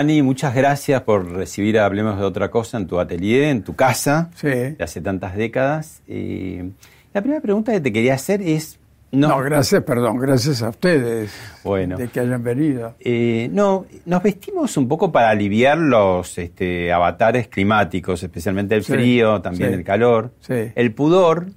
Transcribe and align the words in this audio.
Bogani, 0.00 0.22
muchas 0.22 0.54
gracias 0.54 1.02
por 1.02 1.30
recibir 1.30 1.78
a 1.78 1.84
Hablemos 1.84 2.18
de 2.18 2.24
otra 2.24 2.50
cosa 2.50 2.78
en 2.78 2.86
tu 2.86 2.98
atelier, 2.98 3.42
en 3.44 3.62
tu 3.62 3.76
casa, 3.76 4.30
Sí. 4.34 4.48
de 4.48 4.76
hace 4.80 5.02
tantas 5.02 5.36
décadas. 5.36 6.00
Eh, 6.08 6.70
la 7.12 7.20
primera 7.20 7.42
pregunta 7.42 7.70
que 7.72 7.80
te 7.82 7.92
quería 7.92 8.14
hacer 8.14 8.40
es... 8.40 8.78
No, 9.12 9.28
No, 9.28 9.38
gracias, 9.40 9.82
perdón, 9.82 10.16
gracias 10.16 10.62
a 10.62 10.70
ustedes 10.70 11.30
Bueno. 11.64 11.98
de 11.98 12.08
que 12.08 12.20
hayan 12.20 12.42
venido. 12.42 12.94
eh, 13.00 13.50
no, 13.52 13.84
nos 14.06 14.22
vestimos 14.22 14.74
un 14.78 14.88
poco 14.88 15.12
para 15.12 15.28
aliviar 15.28 15.76
los 15.76 16.38
este, 16.38 16.90
avatares 16.94 17.48
climáticos, 17.48 18.22
especialmente 18.22 18.74
el 18.76 18.84
Sí, 18.84 18.92
frío, 18.94 19.42
también 19.42 19.68
sí, 19.68 19.74
el 19.74 19.84
calor, 19.84 20.32
sí. 20.40 20.72
el 20.74 20.94
pudor, 20.94 21.48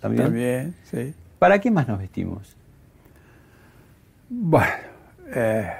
también. 0.00 0.24
También, 0.24 0.74
sí. 0.90 1.14
¿Para 1.38 1.60
qué 1.60 1.70
más 1.70 1.86
nos 1.86 2.00
vestimos? 2.00 2.56
Bueno, 4.30 4.72
eh, 5.32 5.70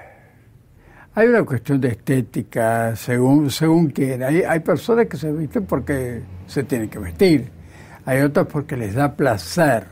hay 1.14 1.28
una 1.28 1.44
cuestión 1.44 1.80
de 1.80 1.88
estética, 1.88 2.94
según, 2.96 3.50
según 3.50 3.88
quién. 3.90 4.22
Hay, 4.22 4.42
hay 4.42 4.60
personas 4.60 5.06
que 5.06 5.16
se 5.16 5.32
visten 5.32 5.64
porque 5.66 6.22
se 6.46 6.64
tienen 6.64 6.88
que 6.88 6.98
vestir. 6.98 7.48
Hay 8.06 8.20
otras 8.20 8.46
porque 8.46 8.76
les 8.76 8.94
da 8.94 9.12
placer 9.14 9.84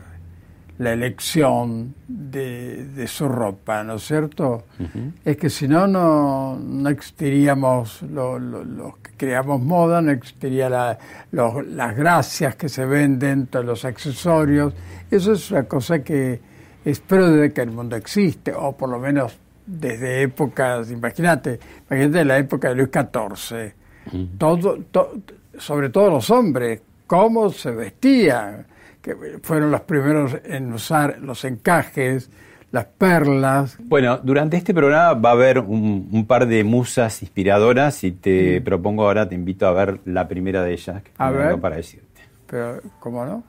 la 0.79 0.91
elección 0.91 1.93
de, 2.07 2.85
de 2.87 3.07
su 3.07 3.27
ropa, 3.29 3.83
¿no 3.83 3.95
es 3.95 4.03
cierto? 4.07 4.65
Es 5.23 5.37
que 5.37 5.49
si 5.49 5.67
no, 5.67 5.87
no, 5.87 6.57
no 6.59 6.89
existiríamos 6.89 8.01
lo- 8.01 8.39
lo- 8.39 8.63
los 8.63 8.97
que 8.97 9.11
creamos 9.15 9.61
moda, 9.61 10.01
no 10.01 10.11
existiría 10.11 10.69
la- 10.69 10.97
los- 11.31 11.65
las 11.67 11.95
gracias 11.95 12.55
que 12.55 12.69
se 12.69 12.85
ven 12.85 13.17
dentro 13.19 13.61
de 13.61 13.67
los 13.67 13.85
accesorios. 13.85 14.73
Eso 15.09 15.33
es 15.33 15.51
una 15.51 15.63
cosa 15.63 15.99
que 16.03 16.39
espero 16.83 17.29
desde 17.31 17.53
que 17.53 17.61
el 17.61 17.71
mundo 17.71 17.95
existe, 17.95 18.51
o 18.53 18.75
por 18.75 18.89
lo 18.89 18.99
menos 18.99 19.37
desde 19.65 20.21
épocas, 20.23 20.91
imagínate, 20.91 21.59
imagínate 21.89 22.25
la 22.25 22.37
época 22.37 22.69
de 22.69 22.75
Luis 22.75 22.89
XIV, 22.91 23.73
todo, 24.37 24.77
to- 24.91 25.13
sobre 25.57 25.89
todo 25.89 26.09
los 26.09 26.29
hombres, 26.29 26.81
cómo 27.07 27.49
se 27.49 27.71
vestían, 27.71 28.65
que 29.01 29.15
fueron 29.41 29.71
los 29.71 29.81
primeros 29.81 30.35
en 30.45 30.71
usar 30.73 31.19
los 31.19 31.43
encajes, 31.45 32.29
las 32.71 32.85
perlas. 32.85 33.77
Bueno, 33.79 34.17
durante 34.17 34.57
este 34.57 34.73
programa 34.73 35.13
va 35.13 35.29
a 35.29 35.33
haber 35.33 35.59
un, 35.59 36.09
un 36.11 36.25
par 36.25 36.47
de 36.47 36.63
musas 36.63 37.21
inspiradoras 37.21 38.03
y 38.03 38.13
te 38.13 38.61
propongo 38.61 39.05
ahora, 39.05 39.29
te 39.29 39.35
invito 39.35 39.67
a 39.67 39.73
ver 39.73 39.99
la 40.05 40.27
primera 40.27 40.63
de 40.63 40.73
ellas, 40.73 41.03
que 41.03 41.11
A 41.17 41.27
tengo 41.29 41.39
ver. 41.43 41.59
para 41.59 41.75
decirte. 41.75 42.21
Pero, 42.47 42.79
¿cómo 42.99 43.25
no? 43.25 43.43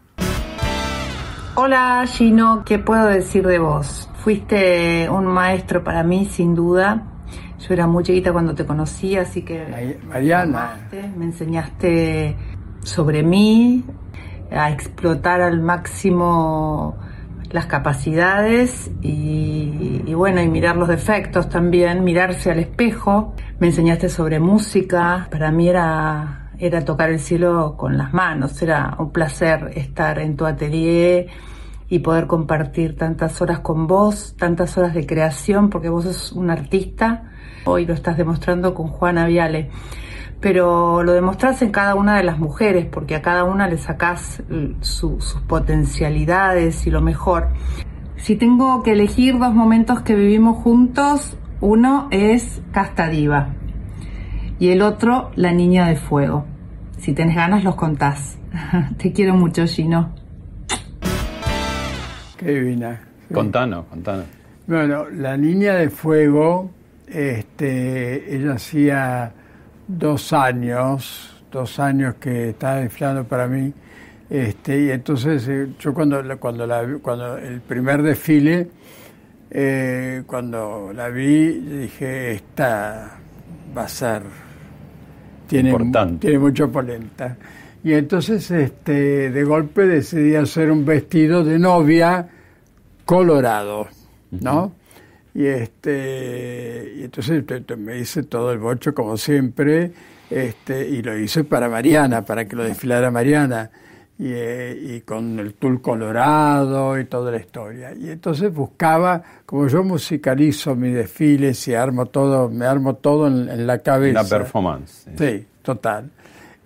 Hola 1.56 2.04
Gino, 2.08 2.64
¿qué 2.64 2.80
puedo 2.80 3.06
decir 3.06 3.46
de 3.46 3.60
vos? 3.60 4.10
Fuiste 4.16 5.08
un 5.08 5.24
maestro 5.26 5.84
para 5.84 6.02
mí, 6.02 6.26
sin 6.26 6.56
duda. 6.56 7.04
Yo 7.60 7.74
era 7.74 7.86
muy 7.86 8.02
chiquita 8.02 8.32
cuando 8.32 8.56
te 8.56 8.66
conocí, 8.66 9.16
así 9.16 9.42
que 9.42 9.96
Mariana. 10.08 10.72
amaste, 10.72 11.12
me 11.16 11.26
enseñaste 11.26 12.36
sobre 12.82 13.22
mí, 13.22 13.84
a 14.50 14.72
explotar 14.72 15.42
al 15.42 15.60
máximo 15.60 16.96
las 17.52 17.66
capacidades 17.66 18.90
y, 19.00 20.02
y 20.04 20.14
bueno, 20.14 20.42
y 20.42 20.48
mirar 20.48 20.76
los 20.76 20.88
defectos 20.88 21.48
también, 21.50 22.02
mirarse 22.02 22.50
al 22.50 22.58
espejo. 22.58 23.32
Me 23.60 23.68
enseñaste 23.68 24.08
sobre 24.08 24.40
música, 24.40 25.28
para 25.30 25.52
mí 25.52 25.68
era, 25.68 26.43
era 26.58 26.84
tocar 26.84 27.10
el 27.10 27.20
cielo 27.20 27.76
con 27.76 27.96
las 27.98 28.12
manos, 28.12 28.60
era 28.62 28.96
un 28.98 29.10
placer 29.10 29.70
estar 29.74 30.18
en 30.18 30.36
tu 30.36 30.46
atelier 30.46 31.26
y 31.88 31.98
poder 32.00 32.26
compartir 32.26 32.96
tantas 32.96 33.40
horas 33.42 33.60
con 33.60 33.86
vos, 33.86 34.34
tantas 34.38 34.76
horas 34.78 34.94
de 34.94 35.06
creación, 35.06 35.70
porque 35.70 35.88
vos 35.88 36.04
sos 36.04 36.32
un 36.32 36.50
artista, 36.50 37.30
hoy 37.66 37.86
lo 37.86 37.94
estás 37.94 38.16
demostrando 38.16 38.74
con 38.74 38.88
Juana 38.88 39.26
Viale 39.26 39.70
pero 40.40 41.02
lo 41.02 41.12
demostrás 41.14 41.62
en 41.62 41.70
cada 41.70 41.94
una 41.94 42.18
de 42.18 42.22
las 42.22 42.38
mujeres, 42.38 42.84
porque 42.84 43.14
a 43.14 43.22
cada 43.22 43.44
una 43.44 43.66
le 43.66 43.78
sacás 43.78 44.42
l- 44.50 44.74
su- 44.80 45.18
sus 45.18 45.40
potencialidades 45.42 46.86
y 46.86 46.90
lo 46.90 47.00
mejor. 47.00 47.48
Si 48.16 48.36
tengo 48.36 48.82
que 48.82 48.92
elegir 48.92 49.38
dos 49.38 49.54
momentos 49.54 50.02
que 50.02 50.14
vivimos 50.14 50.58
juntos, 50.62 51.38
uno 51.62 52.08
es 52.10 52.60
Casta 52.72 53.08
Diva 53.08 53.54
y 54.58 54.68
el 54.70 54.82
otro 54.82 55.30
La 55.36 55.52
Niña 55.52 55.86
de 55.88 55.96
Fuego. 55.96 56.44
Si 56.98 57.12
tenés 57.12 57.36
ganas, 57.36 57.64
los 57.64 57.74
contás. 57.74 58.38
Te 58.98 59.12
quiero 59.12 59.34
mucho, 59.34 59.66
Gino. 59.66 60.14
Qué 62.38 62.52
divina. 62.52 63.00
Sí. 63.28 63.34
Contanos, 63.34 63.86
contanos. 63.86 64.24
Bueno, 64.66 65.08
la 65.10 65.36
niña 65.36 65.74
de 65.74 65.90
fuego, 65.90 66.70
este, 67.06 68.34
ella 68.34 68.54
hacía 68.54 69.32
dos 69.86 70.32
años, 70.32 71.42
dos 71.52 71.78
años 71.78 72.14
que 72.14 72.50
estaba 72.50 72.76
desfilando 72.76 73.24
para 73.24 73.46
mí, 73.46 73.72
este, 74.30 74.80
y 74.84 74.90
entonces 74.90 75.46
eh, 75.48 75.68
yo 75.78 75.92
cuando, 75.92 76.22
la- 76.22 76.36
cuando, 76.36 76.66
la, 76.66 76.80
vi- 76.82 76.98
cuando 77.00 77.36
el 77.36 77.60
primer 77.60 78.02
desfile, 78.02 78.68
eh, 79.50 80.22
cuando 80.26 80.92
la 80.94 81.08
vi, 81.08 81.60
dije, 81.60 82.32
esta 82.32 83.18
va 83.76 83.82
a 83.84 83.88
ser, 83.88 84.22
tiene, 85.46 85.70
Importante. 85.70 86.26
tiene 86.26 86.38
mucha 86.38 86.66
polenta. 86.66 87.36
Y 87.82 87.92
entonces, 87.92 88.50
este, 88.50 89.30
de 89.30 89.44
golpe 89.44 89.86
decidí 89.86 90.34
hacer 90.34 90.70
un 90.70 90.84
vestido 90.84 91.44
de 91.44 91.58
novia 91.58 92.28
colorado, 93.04 93.88
¿no? 94.30 94.72
Y 95.34 95.46
este, 95.46 96.94
y 96.96 97.02
entonces 97.04 97.44
me 97.76 97.98
hice 97.98 98.22
todo 98.22 98.52
el 98.52 98.58
bocho 98.58 98.94
como 98.94 99.16
siempre, 99.16 99.92
este, 100.30 100.88
y 100.88 101.02
lo 101.02 101.18
hice 101.18 101.44
para 101.44 101.68
Mariana, 101.68 102.24
para 102.24 102.46
que 102.46 102.56
lo 102.56 102.64
desfilara 102.64 103.10
Mariana, 103.10 103.70
y, 104.24 104.32
eh, 104.32 104.96
y 104.96 105.00
con 105.02 105.38
el 105.38 105.52
tul 105.52 105.82
colorado 105.82 106.98
y 106.98 107.04
toda 107.04 107.30
la 107.30 107.36
historia. 107.36 107.92
Y 107.92 108.08
entonces 108.08 108.50
buscaba, 108.50 109.22
como 109.44 109.68
yo 109.68 109.84
musicalizo 109.84 110.74
mis 110.74 110.94
desfiles 110.94 111.68
y 111.68 111.74
armo 111.74 112.06
todo, 112.06 112.48
me 112.48 112.64
armo 112.64 112.94
todo 112.94 113.26
en, 113.26 113.50
en 113.50 113.66
la 113.66 113.80
cabeza. 113.80 114.20
Una 114.20 114.28
performance. 114.28 115.06
Sí, 115.18 115.46
total. 115.60 116.10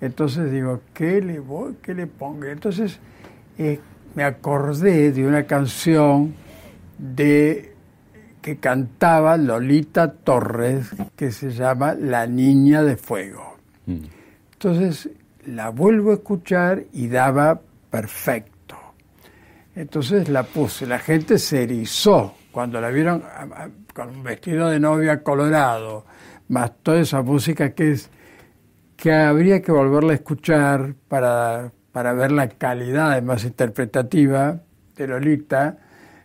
Entonces 0.00 0.52
digo, 0.52 0.82
¿qué 0.94 1.20
le 1.20 1.40
voy, 1.40 1.74
qué 1.82 1.94
le 1.94 2.06
pongo? 2.06 2.44
Entonces 2.44 3.00
eh, 3.58 3.80
me 4.14 4.22
acordé 4.22 5.10
de 5.10 5.26
una 5.26 5.42
canción 5.42 6.34
de 6.96 7.72
que 8.40 8.58
cantaba 8.58 9.36
Lolita 9.36 10.12
Torres, 10.12 10.90
que 11.16 11.32
se 11.32 11.50
llama 11.50 11.94
La 11.94 12.24
Niña 12.28 12.84
de 12.84 12.96
Fuego. 12.96 13.56
Mm. 13.86 14.04
Entonces 14.52 15.10
la 15.48 15.70
vuelvo 15.70 16.10
a 16.10 16.14
escuchar 16.14 16.84
y 16.92 17.08
daba 17.08 17.60
perfecto. 17.90 18.76
Entonces 19.74 20.28
la 20.28 20.42
puse, 20.42 20.86
la 20.86 20.98
gente 20.98 21.38
se 21.38 21.62
erizó 21.62 22.34
cuando 22.50 22.80
la 22.80 22.88
vieron 22.90 23.22
con 23.94 24.08
un 24.08 24.22
vestido 24.22 24.68
de 24.68 24.80
novia 24.80 25.22
colorado, 25.22 26.04
más 26.48 26.72
toda 26.82 27.00
esa 27.00 27.22
música 27.22 27.70
que 27.70 27.92
es 27.92 28.10
que 28.96 29.12
habría 29.12 29.62
que 29.62 29.70
volverla 29.70 30.12
a 30.12 30.16
escuchar 30.16 30.94
para, 31.06 31.70
para 31.92 32.12
ver 32.14 32.32
la 32.32 32.48
calidad 32.48 33.12
además 33.12 33.44
interpretativa 33.44 34.60
de 34.96 35.06
Lolita. 35.06 35.78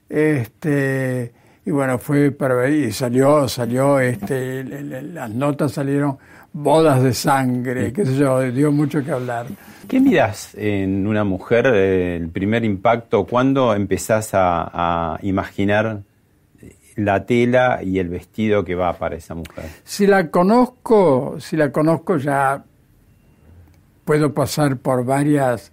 Este, 0.10 1.31
y 1.66 1.72
bueno, 1.72 2.00
fue 2.00 2.31
para 2.31 2.56
ver, 2.56 2.72
y 2.72 2.92
salió, 2.92 3.48
salió, 3.48 4.00
este, 4.00 4.64
las 4.64 5.30
notas 5.30 5.74
salieron 5.74 6.18
bodas 6.54 7.04
de 7.04 7.14
sangre, 7.14 7.92
qué 7.92 8.06
sé 8.06 8.16
yo, 8.16 8.40
dio 8.52 8.72
mucho 8.72 9.04
que 9.04 9.12
hablar. 9.12 9.48
¿Qué 9.88 10.00
miras 10.00 10.56
en 10.56 11.06
una 11.08 11.24
mujer, 11.24 11.66
el 11.68 12.30
primer 12.30 12.64
impacto? 12.64 13.26
¿Cuándo 13.26 13.74
empezás 13.74 14.34
a, 14.34 14.70
a 15.14 15.20
imaginar 15.24 16.04
la 16.96 17.26
tela 17.26 17.82
y 17.84 18.00
el 18.00 18.08
vestido 18.08 18.64
que 18.64 18.76
va 18.76 18.94
para 18.94 19.16
esa 19.16 19.36
mujer? 19.36 19.66
Si 19.84 20.08
la 20.08 20.30
conozco, 20.30 21.36
si 21.40 21.58
la 21.58 21.72
conozco 21.72 22.18
ya 22.18 22.64
puedo 24.06 24.34
pasar 24.34 24.78
por 24.78 25.04
varias, 25.04 25.73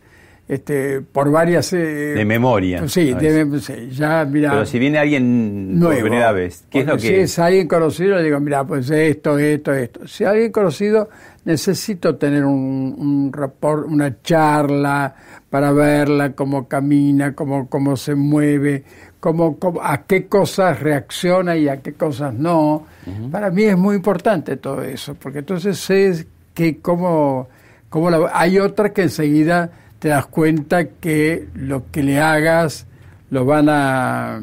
este, 0.51 1.01
por 1.01 1.31
varias... 1.31 1.73
eh, 1.73 1.77
De 2.17 2.25
memoria. 2.25 2.87
Sí, 2.89 3.15
de 3.15 3.61
sí, 3.61 3.89
ya, 3.93 4.25
mira... 4.25 4.51
Pero 4.51 4.67
si 4.67 4.79
viene 4.81 4.99
alguien 4.99 5.79
nuevo. 5.79 5.93
por 5.95 6.03
primera 6.03 6.33
vez, 6.33 6.65
¿qué 6.69 6.81
es 6.81 6.87
lo 6.87 6.95
que 6.97 7.01
Si 7.01 7.15
es 7.15 7.39
alguien 7.39 7.69
conocido, 7.69 8.17
le 8.17 8.25
digo, 8.25 8.41
mira, 8.41 8.65
pues 8.65 8.91
esto, 8.91 9.39
esto, 9.39 9.73
esto. 9.73 10.09
Si 10.09 10.25
alguien 10.25 10.51
conocido, 10.51 11.09
necesito 11.45 12.17
tener 12.17 12.45
un, 12.45 12.95
un 12.99 13.33
rapport, 13.33 13.87
una 13.87 14.21
charla 14.23 15.15
para 15.49 15.71
verla, 15.71 16.33
cómo 16.33 16.67
camina, 16.67 17.33
cómo, 17.35 17.69
cómo 17.69 17.97
se 17.97 18.17
mueve, 18.17 18.83
cómo, 19.21 19.57
cómo- 19.57 19.81
a 19.83 20.03
qué 20.03 20.27
cosas 20.27 20.81
reacciona 20.81 21.57
y 21.57 21.69
a 21.69 21.77
qué 21.81 21.93
cosas 21.93 22.35
no. 22.35 22.87
Para 23.31 23.51
mí 23.51 23.63
es 23.65 23.77
muy 23.79 23.95
importante 23.97 24.57
todo 24.57 24.83
eso, 24.83 25.15
porque 25.15 25.39
entonces 25.41 25.79
sé 25.79 26.27
que 26.55 26.79
cómo, 26.79 27.49
cómo 27.89 28.11
la- 28.11 28.31
hay 28.35 28.59
otras 28.59 28.91
que 28.91 29.03
enseguida 29.03 29.71
te 30.01 30.09
das 30.09 30.27
cuenta 30.27 30.85
que 30.89 31.47
lo 31.55 31.85
que 31.93 32.03
le 32.03 32.19
hagas 32.21 32.87
lo 33.31 33.45
van 33.45 33.69
a 33.69 34.41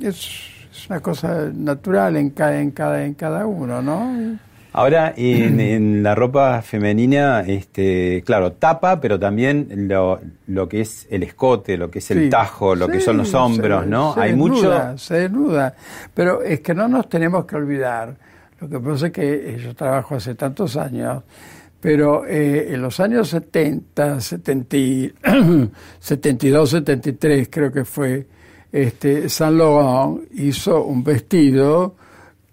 es, 0.00 0.40
es 0.72 0.90
una 0.90 0.98
cosa 1.00 1.50
natural 1.54 2.16
en 2.16 2.30
cada 2.30 2.60
en 2.60 2.72
cada 2.72 3.04
en 3.04 3.14
cada 3.14 3.46
uno 3.46 3.80
no 3.80 4.36
Ahora, 4.76 5.14
en, 5.16 5.60
en 5.60 6.02
la 6.02 6.16
ropa 6.16 6.60
femenina, 6.60 7.42
este, 7.46 8.24
claro, 8.26 8.54
tapa, 8.54 9.00
pero 9.00 9.20
también 9.20 9.68
lo, 9.88 10.18
lo 10.48 10.68
que 10.68 10.80
es 10.80 11.06
el 11.12 11.22
escote, 11.22 11.76
lo 11.76 11.92
que 11.92 12.00
es 12.00 12.10
el 12.10 12.24
Sí. 12.24 12.28
tajo, 12.28 12.74
lo 12.74 12.88
que 12.88 12.98
son 12.98 13.18
los 13.18 13.32
hombros, 13.34 13.84
se- 13.84 13.88
¿no? 13.88 14.14
se 14.14 14.20
Hay 14.20 14.30
desnuda, 14.32 14.88
mucho... 14.90 14.98
se 14.98 15.14
desnuda 15.14 15.74
pero 16.12 16.42
es 16.42 16.58
que 16.58 16.74
no 16.74 16.88
nos 16.88 17.08
tenemos 17.08 17.44
que 17.44 17.54
olvidar 17.54 18.16
lo 18.60 18.68
que 18.68 18.80
pasa 18.80 19.06
es 19.06 19.12
que 19.12 19.60
yo 19.62 19.74
trabajo 19.76 20.16
hace 20.16 20.34
tantos 20.34 20.76
años 20.76 21.22
pero 21.84 22.24
eh, 22.24 22.72
en 22.72 22.80
los 22.80 22.98
años 22.98 23.28
70, 23.28 24.18
70 24.18 24.76
y- 24.78 25.12
72, 26.00 26.70
73 26.70 27.48
creo 27.50 27.70
que 27.70 27.84
fue, 27.84 28.26
este, 28.72 29.28
Saint 29.28 29.58
Laurent 29.58 30.22
hizo 30.32 30.82
un 30.82 31.04
vestido 31.04 31.94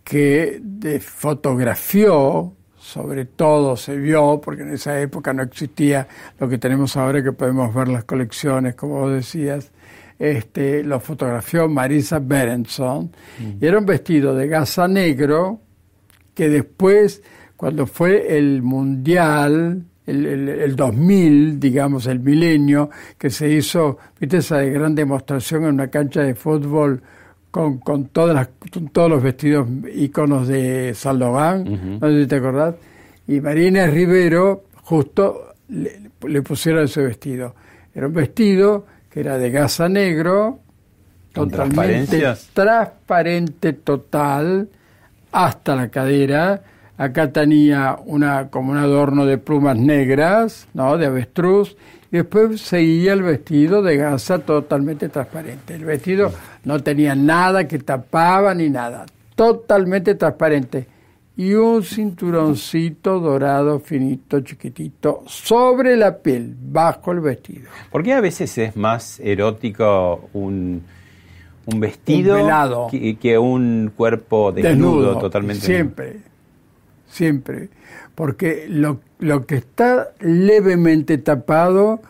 que 0.03 0.59
de- 0.61 0.99
fotografió, 0.99 2.51
sobre 2.77 3.23
todo 3.23 3.77
se 3.77 3.95
vio, 3.95 4.41
porque 4.43 4.63
en 4.63 4.73
esa 4.73 4.99
época 4.99 5.31
no 5.31 5.43
existía 5.43 6.09
lo 6.37 6.49
que 6.49 6.57
tenemos 6.57 6.97
ahora 6.97 7.23
que 7.23 7.31
podemos 7.31 7.73
ver 7.73 7.87
las 7.87 8.03
colecciones, 8.03 8.75
como 8.75 8.99
vos 8.99 9.13
decías, 9.13 9.71
este, 10.19 10.83
lo 10.83 10.99
fotografió 10.99 11.69
Marisa 11.69 12.19
Berenson, 12.19 13.11
y 13.61 13.65
era 13.65 13.79
un 13.79 13.85
vestido 13.85 14.35
de 14.35 14.49
gasa 14.49 14.89
negro, 14.89 15.61
que 16.35 16.49
después, 16.49 17.23
cuando 17.61 17.85
fue 17.85 18.35
el 18.39 18.63
mundial, 18.63 19.83
el, 20.07 20.25
el- 20.25 20.49
el 20.49 20.75
2000, 20.75 21.59
digamos, 21.59 22.07
el 22.07 22.19
milenio, 22.19 22.89
que 23.19 23.29
se 23.29 23.49
hizo, 23.49 23.99
viste, 24.19 24.37
esa 24.37 24.61
gran 24.63 24.95
demostración 24.95 25.65
en 25.65 25.75
una 25.75 25.87
cancha 25.89 26.21
de 26.21 26.33
fútbol 26.33 27.03
con, 27.51 27.77
con, 27.77 28.05
todas 28.07 28.33
las, 28.35 28.49
con 28.73 28.87
todos 28.89 29.11
los 29.11 29.21
vestidos 29.21 29.67
iconos 29.93 30.47
de 30.47 30.95
Laurent, 31.05 31.67
no 32.01 32.09
sé 32.09 32.21
si 32.21 32.27
te 32.27 32.35
acordás, 32.37 32.73
y 33.27 33.39
Marina 33.41 33.85
Rivero 33.85 34.63
justo 34.81 35.53
le, 35.69 36.09
le 36.27 36.41
pusieron 36.41 36.85
ese 36.85 37.03
vestido. 37.03 37.53
Era 37.93 38.07
un 38.07 38.13
vestido 38.13 38.87
que 39.07 39.19
era 39.19 39.37
de 39.37 39.51
gasa 39.51 39.87
negro, 39.87 40.61
¿Con 41.35 41.51
totalmente 41.51 42.17
transparente 42.53 43.73
total 43.73 44.67
hasta 45.31 45.75
la 45.75 45.89
cadera. 45.89 46.63
Acá 46.97 47.31
tenía 47.31 47.97
una 48.05 48.49
como 48.49 48.71
un 48.71 48.77
adorno 48.77 49.25
de 49.25 49.37
plumas 49.37 49.77
negras, 49.77 50.67
¿no? 50.73 50.97
De 50.97 51.07
avestruz. 51.07 51.75
Y 52.11 52.17
después 52.17 52.59
seguía 52.61 53.13
el 53.13 53.23
vestido 53.23 53.81
de 53.81 53.97
gasa 53.97 54.39
totalmente 54.39 55.09
transparente. 55.09 55.75
El 55.75 55.85
vestido 55.85 56.31
no 56.65 56.81
tenía 56.81 57.15
nada 57.15 57.67
que 57.67 57.79
tapaba 57.79 58.53
ni 58.53 58.69
nada. 58.69 59.05
Totalmente 59.35 60.15
transparente. 60.15 60.87
Y 61.37 61.53
un 61.53 61.81
cinturoncito 61.81 63.19
dorado, 63.19 63.79
finito, 63.79 64.41
chiquitito, 64.41 65.23
sobre 65.25 65.95
la 65.95 66.17
piel, 66.17 66.53
bajo 66.61 67.13
el 67.13 67.21
vestido. 67.21 67.69
¿Por 67.89 68.03
qué 68.03 68.13
a 68.13 68.21
veces 68.21 68.57
es 68.57 68.75
más 68.75 69.19
erótico 69.21 70.29
un, 70.33 70.83
un 71.65 71.79
vestido 71.79 72.35
Un 72.35 72.91
que, 72.91 73.15
que 73.15 73.37
un 73.37 73.93
cuerpo 73.95 74.51
desnudo, 74.51 75.17
totalmente? 75.17 75.65
Siempre, 75.65 76.17
siempre. 77.11 77.69
Porque 78.15 78.65
lo, 78.69 78.99
lo 79.19 79.45
que 79.45 79.55
está 79.55 80.09
levemente 80.19 81.17
tapado 81.17 82.01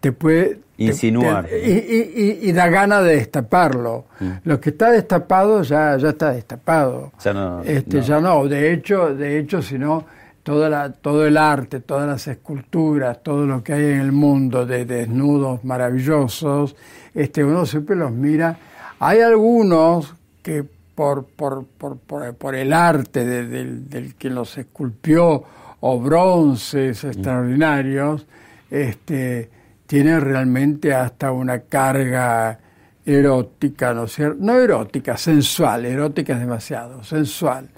te 0.00 0.12
puede... 0.12 0.58
Insinuar. 0.78 1.46
te- 1.46 1.68
y, 1.68 1.72
y- 1.72 2.40
y- 2.44 2.48
y 2.48 2.52
da 2.52 2.68
gana 2.68 3.02
de 3.02 3.16
destaparlo. 3.16 4.06
Mm. 4.18 4.30
Lo 4.44 4.60
que 4.60 4.70
está 4.70 4.90
destapado 4.90 5.62
ya, 5.62 5.96
ya 5.96 6.08
está 6.10 6.32
destapado. 6.32 7.12
Ya 7.22 7.32
no- 7.32 7.62
este, 7.62 7.98
no. 7.98 8.02
Ya 8.02 8.20
no. 8.20 8.48
De 8.48 8.72
hecho, 8.72 9.14
de 9.14 9.38
hecho, 9.38 9.62
si 9.62 9.78
no, 9.78 10.04
toda 10.42 10.68
la, 10.68 10.90
todo 10.92 11.24
el 11.24 11.36
arte, 11.36 11.78
todas 11.80 12.08
las 12.08 12.26
esculturas, 12.26 13.22
todo 13.22 13.46
lo 13.46 13.62
que 13.62 13.74
hay 13.74 13.84
en 13.92 14.00
el 14.00 14.10
mundo 14.12 14.66
de 14.66 14.84
desnudos 14.84 15.62
maravillosos, 15.62 16.74
este, 17.14 17.44
uno 17.44 17.64
siempre 17.64 17.94
los 17.94 18.10
mira. 18.10 18.56
Hay 18.98 19.20
algunos 19.20 20.14
que 20.42 20.64
por, 20.94 21.24
por, 21.26 21.64
por, 21.66 21.96
por, 21.98 22.34
por 22.34 22.54
el 22.54 22.72
arte 22.72 23.24
de- 23.24 23.46
del, 23.46 23.88
del 23.88 24.14
que 24.14 24.30
los 24.30 24.56
esculpió 24.58 25.42
o 25.80 26.00
bronces 26.00 27.02
extraordinarios, 27.04 28.26
este, 28.70 29.50
tienen 29.86 30.20
realmente 30.20 30.94
hasta 30.94 31.32
una 31.32 31.60
carga 31.60 32.58
erótica, 33.04 33.92
¿no 33.94 34.04
es 34.04 34.12
cierto? 34.12 34.36
No 34.40 34.58
erótica, 34.58 35.16
sensual, 35.16 35.84
erótica 35.84 36.34
es 36.34 36.40
demasiado, 36.40 37.02
sensual. 37.02 37.68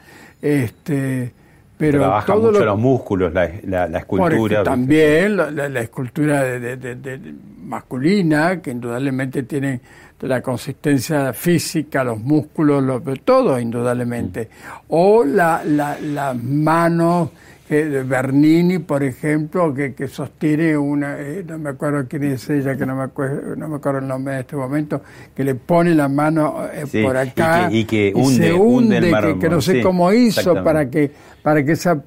Este, 0.42 1.32
pero 1.78 1.98
Trabaja 2.00 2.26
todo 2.34 2.48
mucho 2.48 2.60
lo- 2.60 2.64
los 2.66 2.78
músculos, 2.78 3.32
la, 3.32 3.50
la- 3.66 3.88
la 3.88 4.00
por 4.00 4.20
escultura. 4.32 4.54
ejemplo, 4.60 4.62
también 4.64 5.36
la, 5.36 5.50
la- 5.50 5.68
la 5.68 5.80
escultura 5.80 6.42
de- 6.44 6.76
de- 6.76 6.94
de- 6.96 7.34
masculina, 7.64 8.60
que 8.60 8.70
indudablemente 8.70 9.42
tiene 9.44 9.80
la 10.28 10.40
consistencia 10.42 11.32
física, 11.32 12.02
los 12.04 12.18
músculos, 12.20 12.82
lo- 12.82 13.00
todo 13.24 13.58
indudablemente. 13.58 14.48
O 14.88 15.24
la, 15.24 15.62
la- 15.64 15.98
las 16.00 16.36
manos 16.42 17.30
de 17.68 18.02
Bernini, 18.04 18.78
por 18.78 19.02
ejemplo, 19.02 19.74
que, 19.74 19.94
que 19.94 20.06
sostiene 20.06 20.76
una, 20.76 21.18
eh, 21.18 21.42
no 21.48 21.58
me 21.58 21.70
acuerdo 21.70 22.06
quién 22.08 22.22
es 22.24 22.48
ella, 22.50 22.76
que 22.76 22.84
no 22.86 22.94
me 22.94 23.02
acuerdo, 23.04 23.56
no 23.56 23.68
me 23.68 23.76
acuerdo 23.76 23.98
el 24.00 24.06
nombre 24.06 24.34
en 24.34 24.40
este 24.40 24.54
momento, 24.54 25.02
que 25.34 25.42
le 25.42 25.54
pone 25.56 25.94
la 25.94 26.06
mano 26.08 26.66
eh, 26.72 26.84
Sí, 26.86 27.02
por 27.02 27.16
y 27.16 27.18
acá 27.18 27.68
que- 27.68 27.76
y 27.78 27.84
que 27.84 28.12
se 28.14 28.20
hunde- 28.20 28.52
hunde 28.52 28.98
hunde, 29.00 29.10
el 29.30 29.38
que- 29.40 29.48
no 29.48 29.60
sé 29.60 29.72
sí, 29.72 29.80
cómo 29.80 30.12
hizo 30.12 30.62
para 30.62 30.88
que 30.88 31.10
para 31.44 31.62
que 31.64 31.72
esa 31.72 32.02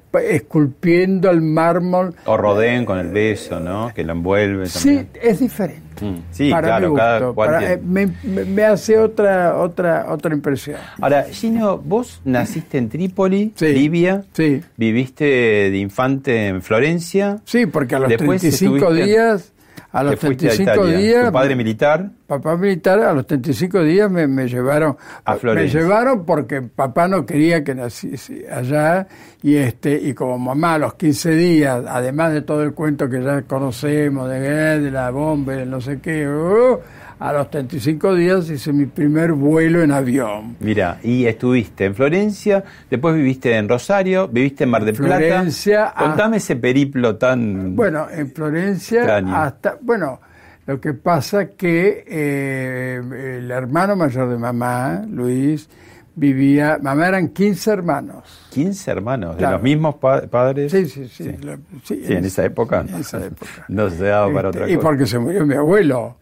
esculpiendo 0.52 1.30
el 1.30 1.40
mármol 1.40 2.14
O 2.26 2.36
rodeen 2.36 2.84
con 2.84 2.98
el 2.98 3.08
beso, 3.08 3.60
¿no? 3.60 3.92
Que 3.94 4.02
la 4.04 4.12
envuelve 4.12 4.66
sí 4.66 4.78
también. 4.96 5.08
es 5.22 5.38
diferente 5.38 5.88
Mm, 6.00 6.14
sí, 6.30 6.48
para 6.50 6.68
claro, 6.68 6.90
mi 6.90 6.96
cada 6.96 7.18
gusto, 7.18 7.34
cual 7.34 7.50
para- 7.50 7.72
eh, 7.72 7.80
me, 7.84 8.06
me- 8.22 8.64
hace 8.64 8.96
otra 8.98 9.56
otra 9.56 10.06
otra 10.08 10.32
impresión 10.32 10.76
Ahora, 11.00 11.24
Gino, 11.24 11.76
vos 11.78 12.20
naciste 12.24 12.78
en 12.78 12.88
Trípoli, 12.88 13.52
Sí. 13.56 13.66
Libia, 13.66 14.22
sí 14.32 14.62
viviste 14.76 15.24
de 15.24 15.76
infante 15.78 16.46
en 16.48 16.62
Florencia. 16.62 17.38
sí 17.44 17.66
porque 17.66 17.96
a 17.96 17.98
los 17.98 18.08
Después 18.10 18.40
35 18.42 18.76
estuviste- 18.76 19.04
días 19.06 19.52
A 19.90 20.02
los 20.02 20.12
Te 20.12 20.26
fuiste 20.26 20.46
a 20.48 20.50
35 20.50 20.86
Italia. 20.86 20.98
días. 20.98 21.26
Tu 21.26 21.32
padre 21.32 21.56
militar. 21.56 22.10
Papá 22.26 22.56
militar, 22.56 22.98
a 23.00 23.12
los 23.14 23.26
35 23.26 23.82
días 23.84 24.10
me, 24.10 24.26
me 24.26 24.46
llevaron. 24.46 24.96
A 25.24 25.36
Florencia. 25.36 25.80
Me 25.80 25.84
llevaron 25.86 26.26
porque 26.26 26.60
papá 26.60 27.08
no 27.08 27.24
quería 27.24 27.64
que 27.64 27.74
naciese 27.74 28.46
allá. 28.52 29.06
Y 29.42 29.56
este 29.56 29.94
y 29.98 30.12
como 30.12 30.38
mamá 30.38 30.74
a 30.74 30.78
los 30.78 30.94
15 30.94 31.30
días, 31.30 31.84
además 31.88 32.32
de 32.34 32.42
todo 32.42 32.62
el 32.64 32.74
cuento 32.74 33.08
que 33.08 33.22
ya 33.22 33.42
conocemos, 33.42 34.28
de, 34.28 34.40
de 34.78 34.90
la 34.90 35.10
bomba, 35.10 35.54
de 35.54 35.64
no 35.64 35.80
sé 35.80 36.00
qué, 36.00 36.28
uh, 36.28 36.78
a 37.20 37.32
los 37.32 37.50
35 37.50 38.14
días 38.14 38.48
hice 38.50 38.72
mi 38.72 38.86
primer 38.86 39.32
vuelo 39.32 39.82
en 39.82 39.90
avión. 39.92 40.56
Mira, 40.60 40.98
y 41.02 41.26
estuviste 41.26 41.84
en 41.86 41.94
Florencia, 41.94 42.62
después 42.90 43.14
viviste 43.14 43.56
en 43.56 43.68
Rosario, 43.68 44.28
viviste 44.28 44.64
en 44.64 44.70
Mar 44.70 44.84
del 44.84 44.94
Florencia, 44.96 45.92
Plata. 45.92 46.08
Contame 46.10 46.36
ese 46.36 46.56
periplo 46.56 47.16
tan... 47.16 47.74
Bueno, 47.74 48.06
en 48.10 48.30
Florencia 48.32 48.98
Extraño. 49.00 49.36
hasta, 49.36 49.78
bueno, 49.80 50.20
lo 50.66 50.80
que 50.80 50.94
pasa 50.94 51.48
que 51.50 52.04
eh, 52.06 53.00
el 53.38 53.50
hermano 53.50 53.96
mayor 53.96 54.28
de 54.28 54.36
mamá, 54.38 55.02
Luis, 55.10 55.68
vivía, 56.14 56.78
mamá 56.82 57.08
eran 57.08 57.28
15 57.28 57.70
hermanos. 57.70 58.48
15 58.50 58.90
hermanos, 58.90 59.36
de 59.38 59.42
los 59.50 59.62
mismos 59.62 59.94
pa- 59.96 60.22
padres. 60.22 60.70
Sí, 60.70 60.86
sí, 60.86 61.08
sí. 61.08 61.24
Sí. 61.24 61.36
la- 61.44 61.56
sí, 61.84 62.02
Sí, 62.06 62.12
en 62.12 62.24
esa 62.24 62.44
época. 62.44 62.84
En 62.88 62.94
esa 63.00 63.24
época. 63.24 63.50
No 63.68 63.88
se 63.90 64.04
daba 64.04 64.32
para 64.32 64.48
Este, 64.50 64.58
otra 64.62 64.70
y 64.70 64.76
cosa. 64.76 64.88
porque 64.88 65.06
se 65.06 65.18
murió 65.18 65.46
mi 65.46 65.54
abuelo. 65.54 66.16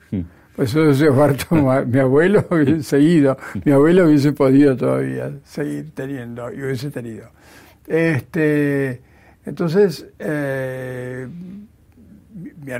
Pues 0.56 0.70
eso 0.70 0.92
se 0.94 1.12
parto 1.12 1.54
mi 1.86 1.98
abuelo 1.98 2.44
hubiese 2.50 2.82
seguido. 2.82 3.36
Mi 3.64 3.72
abuelo 3.72 4.06
hubiese 4.06 4.32
podido 4.32 4.76
todavía 4.76 5.30
seguir 5.44 5.90
teniendo 5.94 6.50
y 6.52 6.62
hubiese 6.62 6.90
tenido. 6.90 7.28
Este, 7.86 9.00
entonces, 9.44 10.06
eh, 10.18 11.28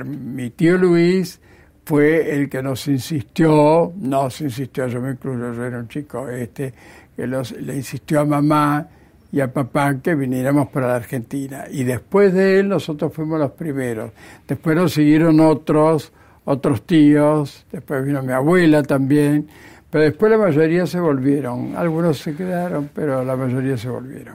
mi 0.05 0.49
tío 0.51 0.77
Luis 0.77 1.39
fue 1.85 2.35
el 2.35 2.49
que 2.49 2.61
nos 2.61 2.87
insistió, 2.87 3.93
nos 3.95 4.41
insistió, 4.41 4.87
yo 4.87 5.01
me 5.01 5.11
incluyo, 5.11 5.53
yo 5.53 5.63
era 5.65 5.79
un 5.79 5.87
chico, 5.87 6.27
este, 6.27 6.73
que 7.15 7.25
los- 7.27 7.53
le 7.53 7.75
insistió 7.77 8.19
a 8.19 8.25
mamá 8.25 8.87
y 9.31 9.39
a 9.39 9.51
papá 9.53 9.95
que 10.01 10.13
viniéramos 10.15 10.67
para 10.69 10.87
la 10.87 10.95
Argentina. 10.97 11.65
Y 11.71 11.83
después 11.85 12.33
de 12.33 12.59
él 12.59 12.67
nosotros 12.69 13.13
fuimos 13.13 13.39
los 13.39 13.51
primeros. 13.51 14.11
Después 14.47 14.75
nos 14.75 14.93
siguieron 14.93 15.39
otros, 15.39 16.11
otros 16.49 16.83
tíos, 16.83 17.65
después 17.73 18.05
vino 18.05 18.23
mi 18.23 18.31
abuela 18.31 18.81
también, 18.81 19.47
pero 19.89 20.05
después 20.05 20.31
la 20.31 20.37
mayoría 20.37 20.87
se 20.87 20.97
volvieron. 20.97 21.75
Algunos 21.75 22.19
se 22.19 22.35
quedaron, 22.35 22.89
pero 22.93 23.23
la 23.25 23.35
mayoría 23.35 23.77
se 23.77 23.89
volvieron. 23.89 24.33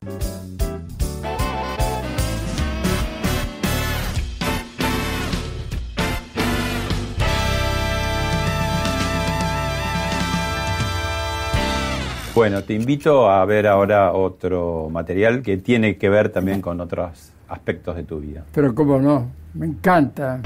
Bueno, 12.35 12.63
te 12.63 12.75
invito 12.75 13.31
a 13.31 13.43
ver 13.47 13.67
ahora 13.67 14.13
otro 14.13 14.89
material 14.91 15.43
que 15.43 15.57
tiene 15.57 15.97
que 15.97 16.11
ver 16.11 16.29
también 16.29 16.61
con 16.61 16.79
otros 16.81 17.33
aspectos 17.49 17.97
de 17.97 18.05
tu 18.05 18.21
vida. 18.21 18.45
Pero 18.53 18.75
cómo 18.75 18.99
no, 18.99 19.31
me 19.55 19.67
encanta. 19.67 20.41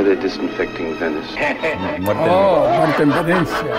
Why 0.00 0.06
are 0.06 0.14
they 0.14 0.22
disinfecting 0.22 0.94
Venice? 0.94 1.30
Muerte 2.00 2.22
en- 2.22 2.30
Oh, 2.30 2.66
Muerte 2.74 3.02
en 3.02 3.10
Venecia, 3.10 3.76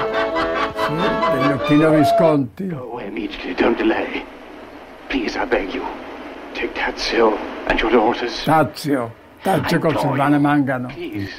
sí, 0.86 0.94
de 1.40 1.50
Luchino 1.50 1.92
Visconti. 1.98 2.68
Go 2.68 2.92
away 2.92 3.08
immediately. 3.08 3.56
Don't 3.56 3.76
delay. 3.76 4.24
Please, 5.10 5.36
I 5.36 5.46
beg 5.46 5.74
you. 5.74 5.84
Take 6.54 6.76
Tazio 6.76 7.36
and 7.68 7.80
your 7.80 7.90
daughters. 7.90 8.44
Tazio, 8.46 9.12
Tazio 9.44 9.80
con 9.82 9.98
Silvana 9.98 10.40
Mangano. 10.40 10.90
Please. 10.90 11.32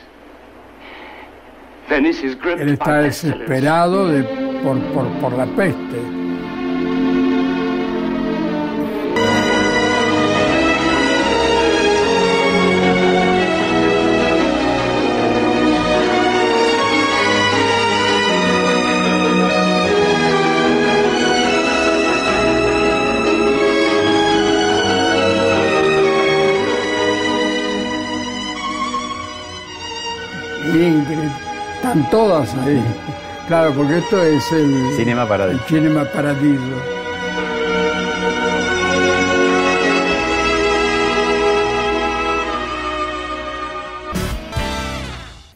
Venice 1.88 2.24
is 2.24 2.34
gripped 2.34 2.60
Él 2.60 2.70
está 2.70 3.02
desesperado 3.02 4.08
de, 4.08 4.24
por, 4.64 4.80
por, 4.92 5.06
por 5.20 5.32
la 5.34 5.46
peste. 5.46 6.00
Están 31.92 32.10
todas 32.10 32.54
ahí. 32.54 32.82
Claro, 33.48 33.72
porque 33.74 33.98
esto 33.98 34.22
es 34.22 34.50
el 34.52 34.92
Cinema 34.96 35.26
Paradiso. 35.28 35.62
el 35.62 35.68
Cinema 35.68 36.04
Paradiso. 36.04 36.62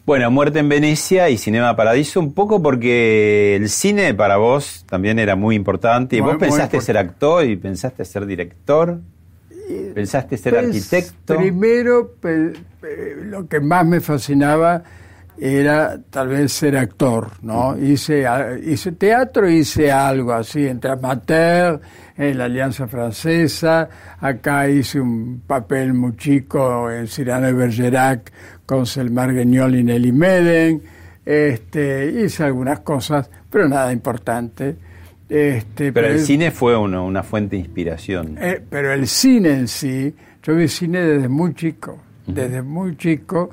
Bueno, 0.05 0.31
Muerte 0.31 0.59
en 0.59 0.69
Venecia 0.69 1.29
y 1.29 1.37
Cinema 1.37 1.75
Paradiso, 1.75 2.21
un 2.21 2.33
poco 2.33 2.61
porque 2.61 3.57
el 3.57 3.67
cine 3.67 4.13
para 4.13 4.37
vos 4.37 4.85
también 4.89 5.19
era 5.19 5.35
muy 5.35 5.53
importante. 5.55 6.15
Y 6.15 6.21
Muy- 6.21 6.31
vos 6.31 6.39
pensaste 6.39 6.79
ser 6.79 6.97
actor 6.97 7.43
y 7.43 7.57
pensaste 7.57 8.05
ser 8.05 8.25
director. 8.25 9.01
Pensaste 9.93 10.37
ser 10.37 10.53
Pues, 10.53 10.65
arquitecto. 10.67 11.35
Primero, 11.35 12.13
lo 13.25 13.47
que 13.49 13.59
más 13.59 13.85
me 13.85 13.99
fascinaba 13.99 14.81
era 15.39 15.99
tal 16.09 16.29
vez 16.29 16.51
ser 16.51 16.77
actor, 16.77 17.31
¿no? 17.41 17.77
Hice, 17.77 18.25
hice 18.65 18.91
teatro, 18.93 19.49
hice 19.49 19.91
algo 19.91 20.33
así, 20.33 20.67
entre 20.67 20.91
amateur, 20.91 21.79
en 22.17 22.37
la 22.37 22.45
Alianza 22.45 22.87
Francesa, 22.87 23.87
acá 24.19 24.67
hice 24.67 24.99
un 24.99 25.41
papel 25.45 25.93
muy 25.93 26.15
chico 26.15 26.89
en 26.89 27.07
Cyrano 27.07 27.47
de 27.47 27.53
Bergerac 27.53 28.31
con 28.65 28.85
Selmar 28.85 29.33
Guignol 29.33 29.75
y 29.75 29.83
Nelly 29.83 30.11
Meden, 30.11 30.81
este, 31.25 32.05
hice 32.25 32.43
algunas 32.43 32.79
cosas, 32.79 33.29
pero 33.49 33.67
nada 33.69 33.91
importante. 33.93 34.75
Este, 35.29 35.91
Pero 35.91 36.07
el 36.07 36.21
cine 36.21 36.51
fue 36.51 36.77
uno, 36.77 37.05
una 37.05 37.21
fuente 37.21 37.57
de 37.57 37.61
inspiración. 37.61 38.37
eh, 38.39 38.61
pero 38.69 38.93
el 38.93 39.07
cine 39.07 39.51
en 39.51 39.67
sí, 39.67 40.15
yo 40.41 40.55
vi 40.55 40.67
cine 40.69 41.01
desde 41.01 41.27
muy 41.27 41.53
chico, 41.53 41.97
desde 42.25 42.61
muy 42.61 42.95
chico, 42.95 43.49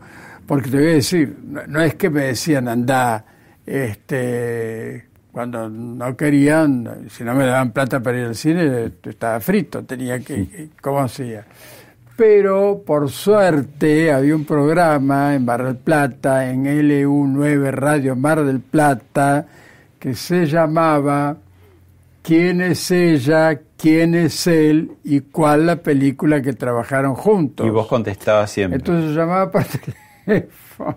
porque 0.46 0.70
te 0.70 0.76
voy 0.76 0.86
a 0.86 0.94
decir, 0.94 1.36
no, 1.44 1.66
no 1.66 1.80
es 1.80 1.94
que 1.94 2.10
me 2.10 2.22
decían 2.22 2.68
anda, 2.68 3.24
este, 3.66 5.06
cuando 5.32 5.68
no 5.68 6.16
querían, 6.16 7.08
si 7.10 7.24
no 7.24 7.34
me 7.34 7.44
daban 7.44 7.72
plata 7.72 8.00
para 8.00 8.18
ir 8.18 8.26
al 8.26 8.36
cine, 8.36 8.92
estaba 9.02 9.40
frito, 9.40 9.82
tenía 9.84 10.20
que, 10.20 10.70
¿cómo 10.80 11.00
hacía? 11.00 11.44
Pero 12.16 12.82
por 12.86 13.10
suerte 13.10 14.12
había 14.12 14.36
un 14.36 14.44
programa 14.44 15.34
en 15.34 15.44
Mar 15.44 15.64
del 15.64 15.76
Plata, 15.76 16.48
en 16.48 16.64
LU9 16.64 17.72
Radio 17.72 18.14
Mar 18.14 18.44
del 18.44 18.60
Plata, 18.60 19.46
que 19.98 20.14
se 20.14 20.46
llamaba 20.46 21.36
quién 22.22 22.60
es 22.60 22.90
ella, 22.92 23.60
quién 23.76 24.14
es 24.14 24.46
él 24.46 24.92
y 25.02 25.20
cuál 25.20 25.66
la 25.66 25.76
película 25.76 26.40
que 26.40 26.52
trabajaron 26.52 27.16
juntos. 27.16 27.66
Y 27.66 27.70
vos 27.70 27.88
contestabas 27.88 28.52
siempre. 28.52 28.78
Entonces 28.78 29.16
llamaba 29.16 29.50
por 29.50 29.64
teléfono. 30.24 30.96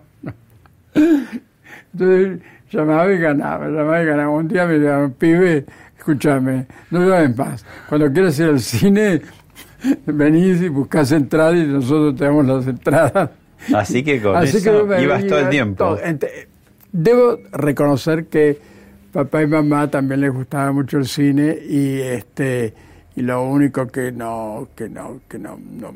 Entonces 1.94 2.40
llamaba 2.72 3.12
y 3.12 3.18
ganaba, 3.18 3.68
llamaba 3.68 4.02
y 4.02 4.06
ganaba. 4.06 4.30
Un 4.32 4.48
día 4.48 4.66
me 4.66 4.78
llamaron, 4.78 5.12
pibe, 5.14 5.66
escúchame, 5.98 6.66
no 6.92 7.08
llames 7.08 7.38
más. 7.38 7.66
Cuando 7.90 8.12
quieras 8.12 8.38
ir 8.40 8.46
al 8.48 8.60
cine, 8.60 9.22
venís 10.06 10.62
y 10.62 10.68
buscas 10.70 11.12
entradas 11.12 11.56
y 11.56 11.66
nosotros 11.66 12.16
te 12.16 12.26
damos 12.26 12.46
las 12.46 12.68
entradas. 12.68 13.30
Así 13.74 14.04
que 14.04 14.22
con 14.22 14.36
Así 14.36 14.58
eso 14.58 14.86
me 14.86 15.02
ibas 15.02 15.26
todo 15.26 15.40
el 15.40 15.50
tiempo. 15.50 15.76
todo. 15.96 16.00
Debo 16.92 17.38
reconocer 17.52 18.26
que 18.28 18.58
papá 19.12 19.42
y 19.44 19.48
mamá 19.48 19.90
también 19.90 20.22
les 20.22 20.32
gustaba 20.32 20.72
mucho 20.72 20.98
el 21.00 21.06
cine 21.08 21.58
y 21.68 22.00
este 22.00 22.74
y 23.16 23.22
lo 23.24 23.44
único 23.44 23.88
que 23.88 24.12
no 24.12 24.68
que 24.76 24.88
no 24.90 25.20
que 25.28 25.40
no, 25.40 25.60
no- 25.60 25.94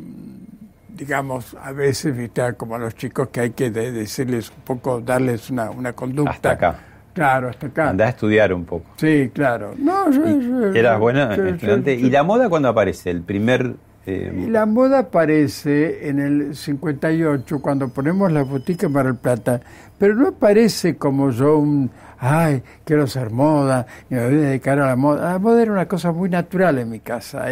digamos 0.95 1.55
a 1.62 1.71
veces 1.71 2.15
viste 2.15 2.41
como 2.55 2.75
a 2.75 2.79
los 2.79 2.95
chicos 2.95 3.29
que 3.29 3.39
hay 3.41 3.50
que 3.51 3.71
de- 3.71 3.91
decirles 3.91 4.50
un 4.55 4.63
poco 4.63 5.00
darles 5.01 5.50
una, 5.50 5.69
una 5.71 5.93
conducta 5.93 6.31
Hasta 6.31 6.51
acá. 6.51 6.75
claro 7.13 7.50
hasta 7.50 7.67
acá 7.67 7.89
Andá 7.89 8.05
a 8.05 8.10
estudiar 8.10 8.53
un 8.53 8.65
poco. 8.65 8.86
sí 8.98 9.31
claro 9.33 9.74
no 9.77 10.10
yo, 10.12 10.25
yo- 10.39 10.74
Eras 10.74 11.00
buena 11.00 11.36
yo- 11.36 11.45
estudiante. 11.45 11.93
¿Y 11.95 12.10
la 12.10 12.24
moda 12.24 12.50
cuándo 12.50 12.69
aparece? 12.69 13.10
¿El 13.10 13.21
primer 13.21 13.75
Eh, 14.07 14.48
la 14.50 14.65
moda 14.65 14.98
aparece 15.00 16.10
en 16.10 16.19
el 16.19 16.55
58 16.55 17.62
cuando 17.62 17.88
ponemos 17.89 18.31
la 18.31 18.41
botica 18.41 18.88
en 18.88 18.93
Mar 18.93 19.05
del 19.05 19.15
Plata, 19.15 19.62
pero 20.00 20.15
no 20.15 20.29
aparece 20.29 20.98
como 20.98 21.29
yo 21.29 21.57
un, 21.60 21.91
ay, 22.17 22.63
quiero 22.83 23.03
hacer 23.03 23.29
moda, 23.29 23.86
y 24.10 24.15
me 24.15 24.25
voy 24.25 24.33
a 24.38 24.38
dedicar 24.50 24.79
a 24.79 24.88
la 24.88 24.95
moda. 24.95 25.33
La 25.33 25.38
moda 25.38 25.62
era 25.62 25.71
una 25.71 25.88
cosa 25.88 26.12
muy 26.12 26.29
natural 26.31 26.79
en 26.79 26.89
mi 26.89 27.00
casa, 27.00 27.45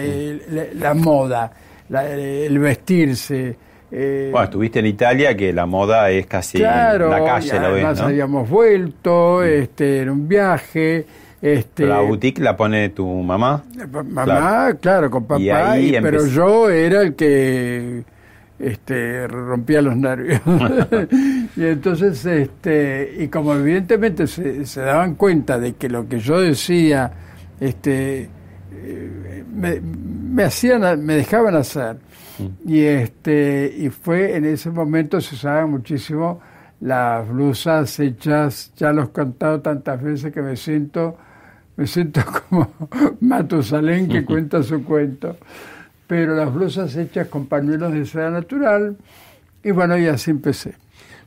la, 0.50 0.64
la 0.74 0.94
moda, 0.96 1.52
la- 1.90 2.08
el 2.10 2.58
vestirse. 2.60 3.56
eh, 3.92 4.30
bueno, 4.32 4.46
estuviste 4.46 4.80
en 4.80 4.86
Italia, 4.86 5.36
que 5.36 5.52
la 5.52 5.66
moda 5.66 6.10
es 6.12 6.28
casi 6.28 6.60
claro, 6.60 7.10
la 7.10 7.22
y 7.22 7.26
calle, 7.26 7.60
lo 7.60 7.74
ves, 7.74 7.98
¿no? 8.00 8.06
habíamos 8.06 8.50
vuelto, 8.50 9.44
este, 9.44 10.02
en 10.02 10.10
un 10.12 10.28
viaje. 10.28 11.06
Este, 11.42 11.86
la 11.86 12.02
boutique 12.02 12.40
la 12.42 12.56
pone 12.58 12.90
tu 12.90 13.08
mamá. 13.08 13.64
Mamá, 14.06 14.74
claro, 14.80 15.10
con 15.10 15.24
papá, 15.26 15.40
Y 15.42 15.50
ahí 15.50 15.96
y- 15.96 16.02
pero 16.02 16.26
yo 16.28 16.70
era 16.70 17.02
el 17.02 17.16
que 17.16 18.04
este, 18.60 19.26
rompía 19.28 19.82
los 19.82 19.96
nervios. 19.96 20.42
y 21.56 21.64
entonces, 21.64 22.26
este, 22.26 23.16
y 23.20 23.28
como 23.30 23.54
evidentemente 23.56 24.28
se, 24.28 24.66
se 24.66 24.82
daban 24.82 25.16
cuenta 25.16 25.58
de 25.58 25.74
que 25.74 25.88
lo 25.90 26.08
que 26.08 26.20
yo 26.20 26.40
decía, 26.42 27.10
este, 27.60 28.22
eh, 28.24 28.30
me, 29.54 29.82
me 29.82 30.44
hacían, 30.44 31.04
me 31.06 31.16
dejaban 31.16 31.56
hacer. 31.56 31.98
Y 32.66 32.82
este, 32.82 33.74
y 33.78 33.90
fue 33.90 34.36
en 34.36 34.46
ese 34.46 34.70
momento 34.70 35.20
se 35.20 35.36
usaban 35.36 35.72
muchísimo 35.72 36.40
las 36.82 37.28
blusas 37.28 38.00
hechas, 38.00 38.72
ya 38.78 38.94
los 38.94 39.10
he 39.10 39.12
contado 39.12 39.60
tantas 39.62 40.02
veces 40.02 40.34
que 40.34 40.42
me 40.42 40.56
siento, 40.56 41.18
me 41.76 41.86
siento 41.86 42.22
como 42.50 42.72
Matusalén 43.20 44.08
que 44.08 44.24
cuenta 44.24 44.64
su 44.64 44.84
cuento. 44.84 45.36
Pero 46.08 46.36
las 46.36 46.52
blusas 46.52 46.96
hechas 46.96 47.28
con 47.28 47.46
pañuelos 47.46 47.94
de 47.94 48.06
seda 48.06 48.32
natural, 48.32 48.98
y 49.64 49.72
bueno, 49.72 49.98
y 49.98 50.08
así 50.08 50.32
empecé. 50.32 50.74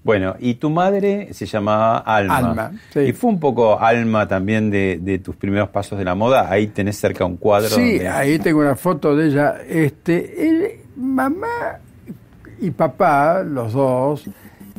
Bueno, 0.05 0.35
y 0.41 0.55
tu 0.55 0.69
madre 0.69 1.29
se 1.33 1.47
llamaba 1.47 1.99
Alma. 1.99 2.37
Alma, 2.37 2.73
sí. 2.93 3.01
Y 3.01 3.13
fue 3.13 3.31
un 3.31 3.39
poco 3.39 3.79
Alma 3.81 4.27
también 4.27 4.69
de, 4.71 4.99
de 5.01 5.19
tus 5.21 5.37
primeros 5.37 5.69
pasos 5.69 5.97
de 5.99 6.05
la 6.05 6.15
moda. 6.17 6.51
Ahí 6.51 6.67
tenés 6.67 6.97
cerca 6.99 7.25
un 7.25 7.37
cuadro. 7.37 7.69
Sí, 7.69 7.93
donde- 7.95 8.09
ahí 8.09 8.39
tengo 8.41 8.61
una 8.61 8.75
foto 8.77 9.15
de 9.17 9.29
ella. 9.29 9.57
Este, 9.69 10.49
él- 10.49 10.71
mamá 10.97 11.79
y 12.61 12.71
papá, 12.73 13.43
los 13.45 13.73
dos, 13.73 14.25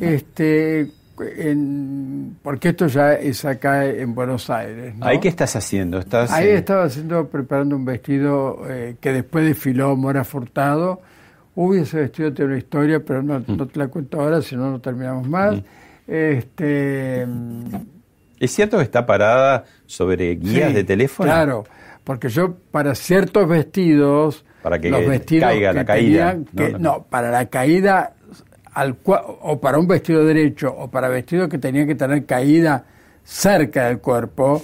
este, 0.00 0.90
en- 1.36 2.36
porque 2.42 2.70
esto 2.70 2.86
ya 2.86 3.14
es 3.14 3.44
acá 3.44 3.86
en 3.86 4.14
Buenos 4.14 4.50
Aires. 4.50 4.94
¿no? 4.96 5.06
¿Ahí 5.06 5.20
qué 5.20 5.28
estás 5.28 5.54
haciendo? 5.56 5.98
¿Estás 5.98 6.30
Ahí 6.32 6.48
estaba 6.48 6.84
haciendo, 6.84 7.28
preparando 7.28 7.76
un 7.76 7.84
vestido 7.84 8.60
eh, 8.68 8.96
que 9.00 9.12
después 9.12 9.44
desfiló 9.46 9.96
Mora 9.96 10.24
Furtado. 10.24 11.00
Uy, 11.56 11.78
ese 11.80 11.98
vestido 12.00 12.32
tiene 12.32 12.50
una 12.52 12.58
historia, 12.58 13.00
pero 13.04 13.22
no, 13.22 13.38
Mm. 13.40 13.56
no 13.56 13.66
te 13.66 13.78
la 13.78 13.88
cuento 13.88 14.20
ahora, 14.20 14.42
si 14.42 14.56
no, 14.56 14.70
no 14.70 14.80
terminamos 14.80 15.28
más. 15.28 15.56
Este, 16.06 17.26
¿Es 18.40 18.50
cierto 18.50 18.76
que 18.78 18.82
está 18.82 19.06
parada 19.06 19.64
sobre 19.86 20.34
guías 20.34 20.68
Sí, 20.70 20.74
de 20.74 20.84
teléfono? 20.84 21.28
Claro, 21.30 21.64
porque 22.02 22.28
yo 22.28 22.56
para 22.70 22.94
ciertos 22.94 23.48
vestidos, 23.48 24.44
Para 24.62 24.78
que 24.78 24.90
los 24.90 25.06
vestidos 25.06 25.48
caiga 25.48 25.70
que 25.70 25.76
la 25.76 25.84
caída, 25.84 26.36
que- 26.56 26.70
No. 26.72 26.78
no, 26.78 27.02
para 27.04 27.30
la 27.30 27.46
caída 27.46 28.14
al 28.72 28.96
o 29.06 29.60
para 29.60 29.78
un 29.78 29.86
vestido 29.86 30.24
derecho 30.24 30.74
o 30.76 30.90
para 30.90 31.08
vestidos 31.08 31.48
que 31.48 31.58
tenían 31.58 31.86
que 31.86 31.94
tener 31.94 32.26
caída 32.26 32.84
cerca 33.22 33.86
del 33.86 33.98
cuerpo, 34.00 34.62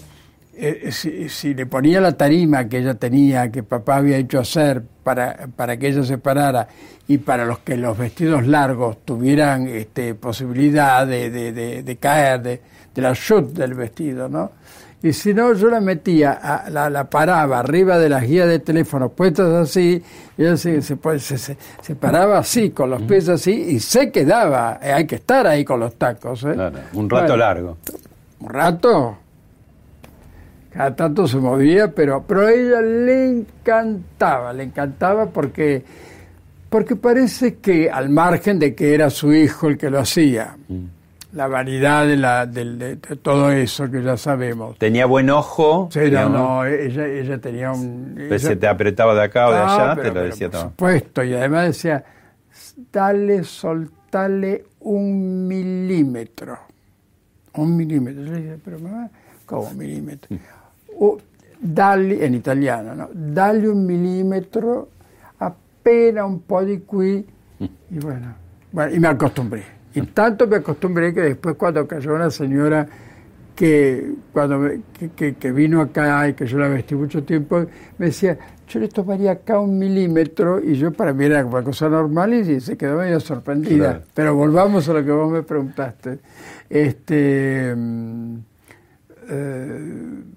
eh, 0.57 0.89
si, 0.91 1.29
si 1.29 1.55
le 1.55 1.65
ponía 1.67 2.01
la 2.01 2.13
tarima 2.17 2.69
que 2.69 2.79
ella 2.79 2.95
tenía, 2.95 3.51
que 3.53 3.63
papá 3.63 3.97
había 3.99 4.17
hecho 4.19 4.41
hacer 4.41 4.83
para, 5.15 5.49
para 5.57 5.77
que 5.77 5.89
ella 5.89 6.05
se 6.05 6.19
parara, 6.19 6.69
y 7.09 7.19
para 7.19 7.45
los 7.45 7.59
que 7.61 7.77
los 7.77 7.99
vestidos 7.99 8.47
largos 8.47 8.99
tuvieran 9.05 9.67
este, 9.67 10.15
posibilidad 10.15 11.05
de, 11.05 11.31
de- 11.31 11.53
de- 11.53 11.83
de 11.83 11.97
caer, 11.97 12.41
de, 12.43 12.61
la 12.97 13.13
chute 13.15 13.61
del 13.61 13.75
vestido, 13.75 14.29
¿no? 14.29 14.53
Y 15.03 15.13
si 15.15 15.33
no, 15.35 15.53
yo 15.55 15.69
la 15.71 15.81
metía, 15.81 16.33
a- 16.43 16.71
la, 16.71 16.89
la 16.91 17.09
paraba 17.11 17.59
arriba 17.59 17.99
de 17.99 18.09
las 18.11 18.23
guías 18.23 18.47
de 18.47 18.59
teléfono 18.61 19.09
puestas 19.09 19.49
así, 19.49 20.01
y 20.39 20.43
ella 20.43 20.57
se, 20.57 20.81
se, 20.83 20.97
pues, 20.97 21.23
se- 21.25 21.39
se- 21.39 21.57
se 21.83 21.95
paraba 21.97 22.39
así, 22.39 22.71
con 22.71 22.91
los 22.91 23.03
pies 23.03 23.29
así, 23.29 23.51
y 23.53 23.81
se 23.81 24.13
quedaba. 24.13 24.79
Eh, 24.83 24.93
hay 24.93 25.07
que 25.07 25.17
estar 25.17 25.47
ahí 25.49 25.65
con 25.65 25.81
los 25.81 25.95
tacos. 25.97 26.45
¿eh? 26.45 26.53
Claro, 26.53 26.79
un 26.93 27.11
rato 27.11 27.23
Bueno, 27.25 27.37
largo. 27.39 27.79
un 28.41 28.49
rato. 28.49 29.17
Cada 30.73 30.95
tanto 30.95 31.27
se 31.27 31.37
movía, 31.39 31.93
pero, 31.93 32.23
pero 32.27 32.43
a 32.47 32.53
ella 32.53 32.81
le 32.81 33.29
encantaba, 33.29 34.53
le 34.53 34.63
encantaba 34.65 35.27
porque, 35.27 35.83
porque 36.69 36.95
parece 36.97 37.57
que 37.57 37.91
al 37.91 38.09
margen 38.09 38.59
de 38.61 38.75
que 38.75 38.95
era 38.95 39.11
su 39.11 39.33
hijo 39.33 39.67
el 39.69 39.77
que 39.77 39.91
lo 39.91 39.99
hacía, 39.99 40.57
la 41.33 41.49
vanidad 41.49 42.07
de, 42.07 42.17
la, 42.17 42.47
del- 42.47 42.79
de, 42.79 42.97
de 42.97 43.17
todo 43.17 43.51
eso 43.51 43.91
que 43.91 44.01
ya 44.03 44.17
sabemos. 44.17 44.79
Tenía 44.79 45.07
buen 45.07 45.29
ojo. 45.31 45.89
Sí, 45.93 46.09
no, 46.11 46.29
no, 46.29 46.65
ella, 46.65 47.05
ella 47.07 47.39
tenía 47.41 47.73
un... 47.73 48.13
pero 48.15 48.35
ella- 48.37 48.39
Se 48.49 48.55
te 48.57 48.69
apretaba 48.69 49.15
de 49.15 49.23
acá 49.25 49.49
o 49.49 49.53
de 49.53 49.59
Ah, 49.59 49.75
allá, 49.75 49.95
pero- 49.97 50.13
te 50.13 50.19
lo 50.21 50.25
decía 50.27 50.49
por 50.51 50.61
todo. 50.61 50.71
supuesto, 50.71 51.25
y 51.25 51.35
además 51.35 51.67
decía, 51.67 52.05
dale, 52.93 53.43
soltale 53.43 54.65
un 54.81 55.49
milímetro. 55.49 56.59
Un 57.55 57.77
milímetro. 57.77 58.23
Yo 58.25 58.33
le 58.33 58.39
dije, 58.41 58.57
pero 58.65 58.79
mamá, 58.79 59.11
¿cómo 59.47 59.63
un 59.63 59.77
milímetro? 59.79 60.37
O, 61.01 61.19
dale, 61.61 62.25
en 62.25 62.35
italiano, 62.35 62.95
¿no? 62.95 63.09
Dale 63.13 63.69
un 63.69 63.85
milímetro, 63.87 64.89
appena 65.39 66.25
un 66.25 66.41
po' 66.43 66.63
di 66.65 66.79
qui, 66.81 67.27
y 67.91 67.99
bueno, 67.99 68.35
bueno, 68.73 68.95
y 68.95 69.01
me 69.01 69.09
acostumbré. 69.09 69.65
Y 69.95 70.03
tanto 70.03 70.47
me 70.47 70.57
acostumbré 70.57 71.13
que 71.13 71.21
después 71.23 71.57
cuando 71.57 71.87
cayó 71.89 72.15
una 72.15 72.31
señora 72.31 72.87
que 73.57 74.15
cuando 74.33 74.59
me- 74.59 74.81
que, 74.99 75.11
que- 75.11 75.35
que 75.35 75.53
vino 75.53 75.81
acá 75.81 76.29
y 76.29 76.35
que 76.35 76.47
yo 76.47 76.59
la 76.59 76.69
vestí 76.69 76.95
mucho 76.95 77.25
tiempo, 77.25 77.67
me 77.99 78.07
decía, 78.07 78.39
yo 78.69 78.79
le 78.81 78.89
tomaría 78.89 79.33
acá 79.33 79.59
un 79.59 79.79
milímetro 79.79 80.61
y 80.65 80.75
yo 80.77 80.93
para 80.93 81.13
mí 81.13 81.25
era 81.25 81.45
una 81.45 81.63
cosa 81.63 81.89
normal 81.89 82.33
y 82.33 82.61
se 82.61 82.77
quedó 82.77 82.99
medio 82.99 83.19
sorprendida. 83.21 83.77
Claro. 83.91 84.03
Pero 84.15 84.35
volvamos 84.37 84.89
a 84.89 84.93
lo 84.95 85.05
que 85.05 85.11
vos 85.11 85.31
me 85.31 85.43
preguntaste. 85.43 86.21
Este, 86.71 87.75
mm, 87.77 88.35
eh, 89.31 89.79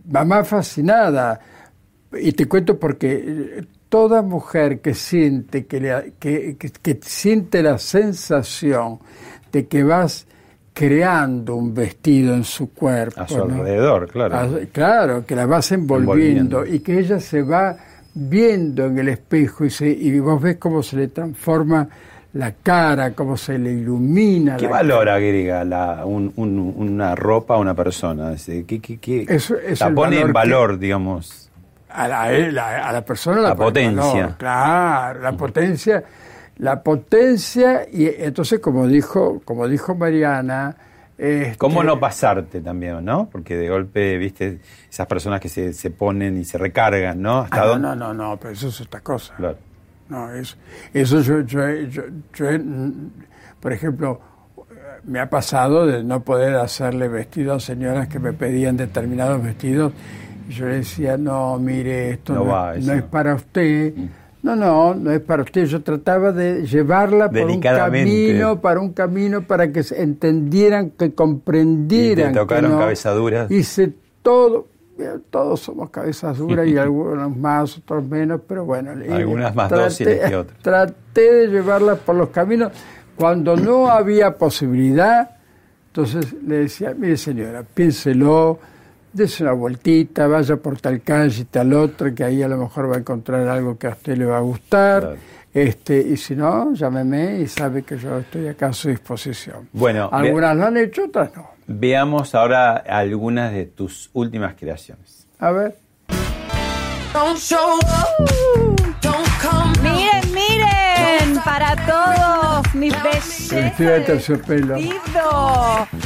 mamá 0.10 0.44
fascinada, 0.44 1.40
y 2.20 2.32
te 2.34 2.46
cuento 2.46 2.78
porque 2.80 3.12
eh, 3.58 3.66
toda 3.90 4.22
mujer 4.22 4.80
que 4.82 4.94
siente 4.94 5.66
que, 5.66 5.80
le- 5.80 6.14
que, 6.20 6.56
que- 6.58 6.70
que 6.72 7.00
siente 7.02 7.62
la 7.64 7.78
sensación 7.78 9.00
de 9.52 9.66
que 9.68 9.84
vas 9.84 10.28
creando 10.74 11.56
un 11.56 11.74
vestido 11.74 12.34
en 12.34 12.44
su 12.44 12.72
cuerpo. 12.74 13.22
A 13.22 13.28
su 13.28 13.38
¿no? 13.38 13.44
alrededor, 13.56 14.08
claro. 14.10 14.60
Claro, 14.72 15.26
que 15.26 15.36
la 15.36 15.46
vas 15.46 15.72
envolviendo, 15.72 16.60
Envolviendo. 16.64 16.66
y 16.66 16.80
que 16.80 17.00
ella 17.00 17.20
se 17.20 17.42
va 17.44 17.76
viendo 18.16 18.86
en 18.86 18.98
el 19.00 19.10
espejo 19.10 19.66
y, 19.66 19.70
se, 19.70 19.88
y 19.90 20.20
vos 20.20 20.42
ves 20.42 20.58
cómo 20.58 20.82
se 20.84 20.98
le 20.98 21.08
transforma 21.10 21.88
la 22.34 22.52
cara, 22.52 23.14
cómo 23.14 23.38
se 23.38 23.58
le 23.60 23.72
ilumina. 23.72 24.58
¿Qué 24.58 24.66
la 24.66 24.72
valor 24.72 25.08
agrega 25.10 25.64
la, 25.64 26.04
un- 26.06 26.34
un- 26.36 26.74
una 26.78 27.16
ropa 27.16 27.56
a 27.56 27.58
una 27.60 27.74
persona? 27.76 28.34
¿Qué, 28.46 28.66
qué- 28.66 28.98
qué- 29.00 29.26
Eso 29.30 29.56
es 29.58 29.80
la 29.80 29.88
el 29.88 29.94
pone 29.94 30.20
en 30.20 30.34
valor 30.34 30.60
valor, 30.70 30.80
digamos? 30.80 31.50
a 31.90 32.08
la, 32.08 32.24
a 32.24 32.32
la- 32.32 32.88
a 32.90 32.92
la 32.92 33.06
persona 33.06 33.40
la, 33.40 33.50
La 33.50 33.56
potencia. 33.56 34.02
valor, 34.04 34.38
claro, 34.38 35.22
la 35.22 35.32
potencia, 35.34 36.04
la 36.58 36.82
potencia 36.82 37.88
y 37.92 38.08
entonces 38.08 38.60
como 38.60 38.88
dijo, 38.88 39.42
como 39.46 39.68
dijo 39.68 39.94
Mariana, 39.94 40.76
este, 41.16 41.56
¿Cómo 41.60 41.84
no 41.84 42.00
pasarte 42.00 42.62
también, 42.62 43.06
no? 43.06 43.30
Porque 43.32 43.56
de 43.56 43.70
golpe, 43.70 44.18
viste, 44.18 44.58
esas 44.90 45.06
personas 45.06 45.40
que 45.40 45.48
se, 45.50 45.72
se 45.72 45.92
ponen 45.92 46.40
y 46.40 46.44
se 46.46 46.58
recargan, 46.58 47.22
¿no? 47.22 47.42
¿Hasta 47.42 47.58
Ah, 47.62 47.66
no, 47.66 47.68
dónde? 47.74 47.88
no, 47.90 47.96
no, 47.96 48.14
no, 48.16 48.38
pero 48.38 48.54
eso 48.54 48.70
es 48.70 48.82
otra 48.82 49.00
cosa. 49.02 49.36
Claro. 49.36 49.58
No, 50.10 50.32
eso, 50.32 50.56
eso 50.94 51.22
yo, 51.22 51.42
yo, 51.42 51.70
yo- 51.90 52.04
yo, 52.34 52.46
mm, 52.52 52.92
por 53.60 53.74
ejemplo, 53.74 54.20
me 55.06 55.20
ha 55.20 55.30
pasado 55.30 55.86
de 55.86 56.04
no 56.04 56.24
poder 56.24 56.56
hacerle 56.56 57.08
vestido 57.08 57.54
a 57.54 57.60
señoras 57.60 58.08
que 58.08 58.20
me 58.20 58.34
pedían 58.34 58.78
determinados 58.78 59.42
vestidos 59.44 59.92
y 60.50 60.54
yo 60.54 60.66
le 60.68 60.76
decía, 60.76 61.18
no, 61.18 61.58
mire, 61.60 62.12
esto 62.12 62.34
No 62.34 62.46
no, 62.46 62.52
va, 62.52 62.76
es- 62.76 62.86
no 62.86 62.94
es 62.94 63.04
para 63.04 63.36
usted. 63.36 63.94
No, 64.44 64.58
no, 64.58 64.94
no 64.94 65.10
es 65.12 65.22
para 65.22 65.44
usted. 65.44 65.66
Yo 65.66 65.82
trataba 65.82 66.34
de 66.34 66.66
llevarla 66.68 67.30
por 67.30 67.50
un 67.50 67.62
camino, 67.62 68.60
para 68.60 68.82
un 68.82 68.92
camino 68.92 69.42
para 69.48 69.72
que 69.72 69.82
entendieran, 69.96 70.90
que 70.92 71.14
comprendieran. 71.14 72.32
Y 72.32 72.34
te 72.34 72.34
que 72.34 72.40
tocaron 72.40 72.72
no. 72.72 72.80
cabezas 72.80 73.16
duras. 73.16 73.50
Hice 73.50 73.94
todo. 74.22 74.68
Mira, 74.98 75.16
Todos 75.30 75.60
somos 75.62 75.90
cabezas 75.90 76.38
duras 76.38 76.68
y 76.68 76.78
algunos 76.78 77.36
más, 77.36 77.78
otros 77.78 78.04
menos, 78.08 78.42
pero 78.48 78.66
bueno. 78.66 78.92
Algunas 78.92 79.54
más 79.56 79.70
traté- 79.70 79.84
dóciles 79.84 80.30
que 80.30 80.36
otras. 80.36 80.60
Traté 80.60 81.34
de 81.34 81.48
llevarlas 81.48 82.00
por 82.00 82.16
los 82.16 82.30
caminos. 82.30 82.72
Cuando 83.16 83.56
no 83.56 83.90
había 83.90 84.38
posibilidad, 84.38 85.30
entonces 85.88 86.34
le 86.46 86.58
decía, 86.60 86.94
mire 86.98 87.18
señora, 87.18 87.64
piénselo, 87.64 88.60
Dese 89.14 89.44
una 89.44 89.52
vueltita, 89.54 90.26
vaya 90.26 90.56
por 90.58 90.82
tal 90.82 91.02
calle 91.04 91.44
y 91.44 91.46
tal 91.46 91.72
otra, 91.74 92.16
que 92.16 92.24
ahí 92.24 92.42
a 92.42 92.48
lo 92.48 92.58
mejor 92.58 92.90
va 92.92 92.96
a 92.96 92.98
encontrar 92.98 93.48
algo 93.48 93.78
que 93.78 93.86
a 93.86 93.92
usted 93.92 94.18
le 94.18 94.26
va 94.26 94.38
a 94.38 94.42
gustar. 94.42 95.02
Claro. 95.02 95.16
Este, 95.54 96.00
y 96.02 96.18
si 96.18 96.36
no, 96.36 96.74
llámeme 96.74 97.42
y 97.42 97.46
sabe 97.48 97.84
que 97.84 97.96
yo 97.96 98.18
estoy 98.18 98.48
acá 98.48 98.70
a 98.70 98.74
su 98.74 98.90
disposición. 98.90 99.70
Bueno, 99.72 100.10
Algunas 100.12 100.58
lo 100.58 100.66
han 100.66 100.78
hecho, 100.78 101.04
otras 101.06 101.30
no. 101.36 101.46
Veamos 101.68 102.36
ahora 102.36 102.76
algunas 102.76 103.52
de 103.52 103.66
tus 103.66 104.10
últimas 104.14 104.56
creaciones. 104.56 105.28
A 105.40 105.52
ver. 105.52 105.76
Miren, 109.82 110.34
miren, 110.34 111.40
para 111.44 111.76
todos 111.86 112.76
mis 112.76 112.94
de 113.78 114.00
terciopelo. 114.02 114.78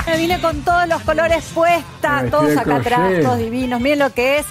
Me 0.05 0.17
vine 0.17 0.41
con 0.41 0.61
todos 0.61 0.87
los 0.87 1.01
colores 1.03 1.45
puestas, 1.53 2.29
todos 2.29 2.57
acá 2.57 2.77
atrás, 2.77 3.13
todos 3.23 3.37
divinos. 3.37 3.79
Miren 3.79 3.99
lo 3.99 4.13
que 4.13 4.39
es 4.39 4.45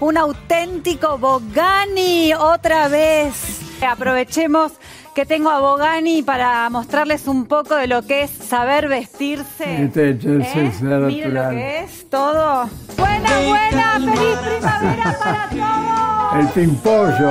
un 0.00 0.16
auténtico 0.16 1.18
Bogani 1.18 2.34
otra 2.34 2.88
vez. 2.88 3.60
Aprovechemos 3.86 4.72
que 5.16 5.24
tengo 5.24 5.48
a 5.48 5.60
Bogani 5.60 6.22
para 6.22 6.68
mostrarles 6.68 7.26
un 7.26 7.46
poco 7.46 7.74
de 7.74 7.86
lo 7.86 8.02
que 8.02 8.24
es 8.24 8.30
saber 8.30 8.86
vestirse. 8.86 9.84
Este 9.84 10.10
¿Eh? 10.10 10.72
Miren 10.82 11.34
lo 11.34 11.48
que 11.48 11.80
es 11.80 12.10
todo. 12.10 12.68
Buena, 12.98 13.30
buena, 13.46 13.92
feliz 13.94 14.36
primavera 14.44 15.18
para 15.18 15.48
todos. 15.48 16.38
El 16.38 16.48
pimpollo. 16.48 17.30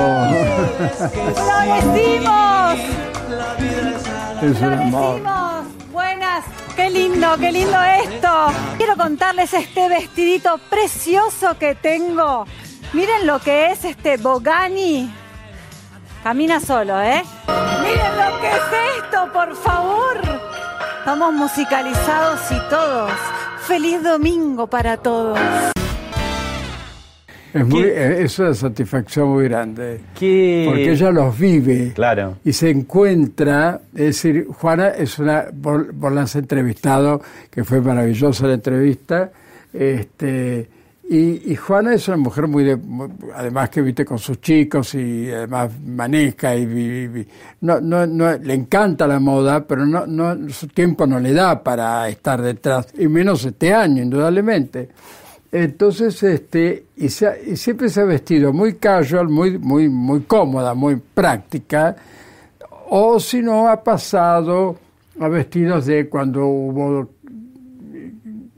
¡Lo 1.46 1.92
decimos! 1.94 2.74
es 4.42 4.60
un 4.60 4.70
¡Lo 4.70 4.82
amor. 4.82 5.14
decimos! 5.14 5.92
Buenas, 5.92 6.44
qué 6.74 6.90
lindo, 6.90 7.36
qué 7.38 7.52
lindo 7.52 7.78
esto. 7.84 8.46
Quiero 8.78 8.96
contarles 8.96 9.54
este 9.54 9.88
vestidito 9.88 10.58
precioso 10.68 11.56
que 11.56 11.76
tengo. 11.76 12.46
Miren 12.94 13.28
lo 13.28 13.38
que 13.38 13.70
es 13.70 13.84
este 13.84 14.16
Bogani. 14.16 15.08
Camina 16.24 16.58
solo, 16.58 17.00
¿eh? 17.00 17.22
Miren 17.96 18.16
lo 18.16 18.40
que 18.40 18.48
es 18.48 19.04
esto, 19.04 19.32
por 19.32 19.54
favor. 19.56 20.20
Estamos 20.98 21.32
musicalizados 21.32 22.40
y 22.50 22.68
todos. 22.68 23.12
Feliz 23.66 24.02
domingo 24.02 24.66
para 24.66 24.96
todos. 24.96 25.38
Es, 27.54 27.66
muy, 27.66 27.82
¿Qué? 27.84 28.22
es 28.22 28.38
una 28.38 28.52
satisfacción 28.52 29.28
muy 29.30 29.44
grande. 29.44 30.00
¿Qué? 30.14 30.64
Porque 30.68 30.92
ella 30.92 31.10
los 31.10 31.38
vive. 31.38 31.92
Claro. 31.94 32.36
Y 32.44 32.52
se 32.52 32.68
encuentra, 32.68 33.80
es 33.94 34.06
decir, 34.06 34.46
Juana 34.48 34.88
es 34.88 35.18
una, 35.18 35.46
vos, 35.54 35.84
vos 35.94 36.12
la 36.12 36.22
has 36.22 36.36
entrevistado, 36.36 37.22
que 37.50 37.64
fue 37.64 37.80
maravillosa 37.80 38.46
la 38.46 38.54
entrevista, 38.54 39.30
este, 39.72 40.68
y, 41.08 41.52
y 41.52 41.54
Juana 41.54 41.94
es 41.94 42.08
una 42.08 42.16
mujer 42.16 42.48
muy, 42.48 42.64
de, 42.64 42.78
además 43.32 43.70
que 43.70 43.80
viste 43.80 44.04
con 44.04 44.18
sus 44.18 44.40
chicos 44.40 44.94
y 44.96 45.30
además 45.30 45.70
maneja 45.84 46.56
y, 46.56 47.26
no, 47.60 47.80
no, 47.80 48.06
no, 48.06 48.36
le 48.36 48.54
encanta 48.54 49.06
la 49.06 49.20
moda, 49.20 49.64
pero 49.64 49.86
no, 49.86 50.04
no, 50.06 50.48
su 50.50 50.66
tiempo 50.66 51.06
no 51.06 51.20
le 51.20 51.32
da 51.32 51.62
para 51.62 52.08
estar 52.08 52.42
detrás, 52.42 52.88
y 52.98 53.06
menos 53.06 53.44
este 53.44 53.72
año, 53.72 54.02
indudablemente. 54.02 54.88
Entonces, 55.52 56.20
este, 56.24 56.86
y, 56.96 57.08
se 57.08 57.56
siempre 57.56 57.88
se 57.88 58.00
ha 58.00 58.04
vestido 58.04 58.52
muy 58.52 58.74
casual, 58.74 59.28
muy, 59.28 59.58
muy, 59.58 59.88
muy 59.88 60.22
cómoda, 60.22 60.74
muy 60.74 60.96
práctica, 60.96 61.94
o 62.88 63.20
si 63.20 63.42
no, 63.42 63.68
ha 63.68 63.82
pasado 63.82 64.76
a 65.20 65.28
vestidos 65.28 65.86
de 65.86 66.08
cuando 66.08 66.46
hubo 66.46 67.08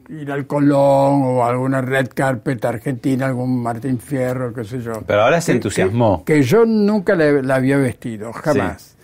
ir 0.09 0.31
al 0.33 0.47
Colón 0.47 1.23
o 1.23 1.45
alguna 1.45 1.81
red 1.81 2.09
carpet 2.15 2.65
argentina, 2.65 3.27
algún 3.27 3.63
Martín 3.63 3.99
Fierro, 3.99 4.53
qué 4.53 4.65
sé 4.65 4.81
yo. 4.81 5.03
Pero 5.07 5.23
ahora 5.23 5.41
se 5.41 5.53
entusiasmó. 5.53 6.25
Que, 6.25 6.35
que 6.35 6.43
yo 6.43 6.65
nunca 6.65 7.15
la, 7.15 7.43
la 7.43 7.57
había 7.57 7.77
vestido, 7.77 8.33
jamás. 8.33 8.97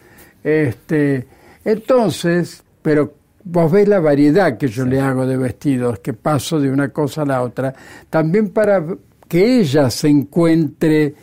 Este, 0.43 1.27
entonces, 1.64 2.62
pero 2.83 3.14
vos 3.45 3.71
ves 3.71 3.88
la 3.88 4.01
variedad 4.01 4.57
que 4.57 4.69
yo 4.69 4.85
le 4.85 5.01
hago 5.01 5.27
de 5.27 5.37
vestidos, 5.37 5.99
que 5.99 6.14
paso 6.14 6.59
de 6.59 6.71
una 6.71 6.88
cosa 6.88 7.23
a 7.23 7.27
la 7.27 7.43
otra, 7.43 7.75
también 8.09 8.51
para 8.51 8.85
que 9.29 9.61
ella 9.61 9.90
se 9.90 10.09
encuentre, 10.09 11.14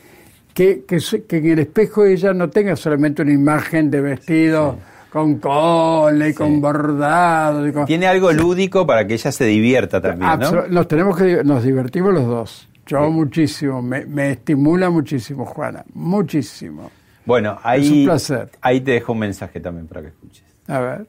que, 0.53 0.83
que, 0.85 0.97
que 1.27 1.37
en 1.37 1.45
el 1.47 1.59
espejo 1.59 2.05
ella 2.05 2.33
no 2.33 2.49
tenga 2.49 2.75
solamente 2.75 3.21
una 3.21 3.33
imagen 3.33 3.89
de 3.89 4.01
vestido 4.01 4.77
con 5.11 5.35
cola 5.39 6.27
y 6.29 6.33
con 6.33 6.61
bordado. 6.61 7.67
y 7.67 7.73
con- 7.73 7.85
Tiene 7.85 8.07
algo 8.07 8.31
lúdico 8.31 8.85
para 8.87 9.05
que 9.05 9.15
ella 9.15 9.31
se 9.31 9.45
divierta 9.45 10.01
también, 10.01 10.39
¿no? 10.39 10.67
Nos 10.67 10.87
tenemos 10.87 11.17
que 11.17 11.43
nos 11.43 11.63
divertimos 11.63 12.13
los 12.13 12.25
dos. 12.25 12.67
Yo 12.87 13.09
muchísimo, 13.09 13.81
me, 13.81 14.05
me 14.05 14.31
estimula 14.31 14.89
muchísimo, 14.89 15.45
Juana, 15.45 15.83
muchísimo. 15.93 16.89
Bueno, 17.25 17.57
ahí, 17.63 17.85
Es 17.85 17.91
un 17.91 18.03
placer. 18.05 18.49
ahí 18.61 18.81
te 18.81 18.91
dejo 18.91 19.13
un 19.13 19.19
mensaje 19.19 19.59
también 19.59 19.87
para 19.87 20.01
que 20.01 20.07
escuches. 20.07 20.43
A 20.67 20.79
ver. 20.79 21.05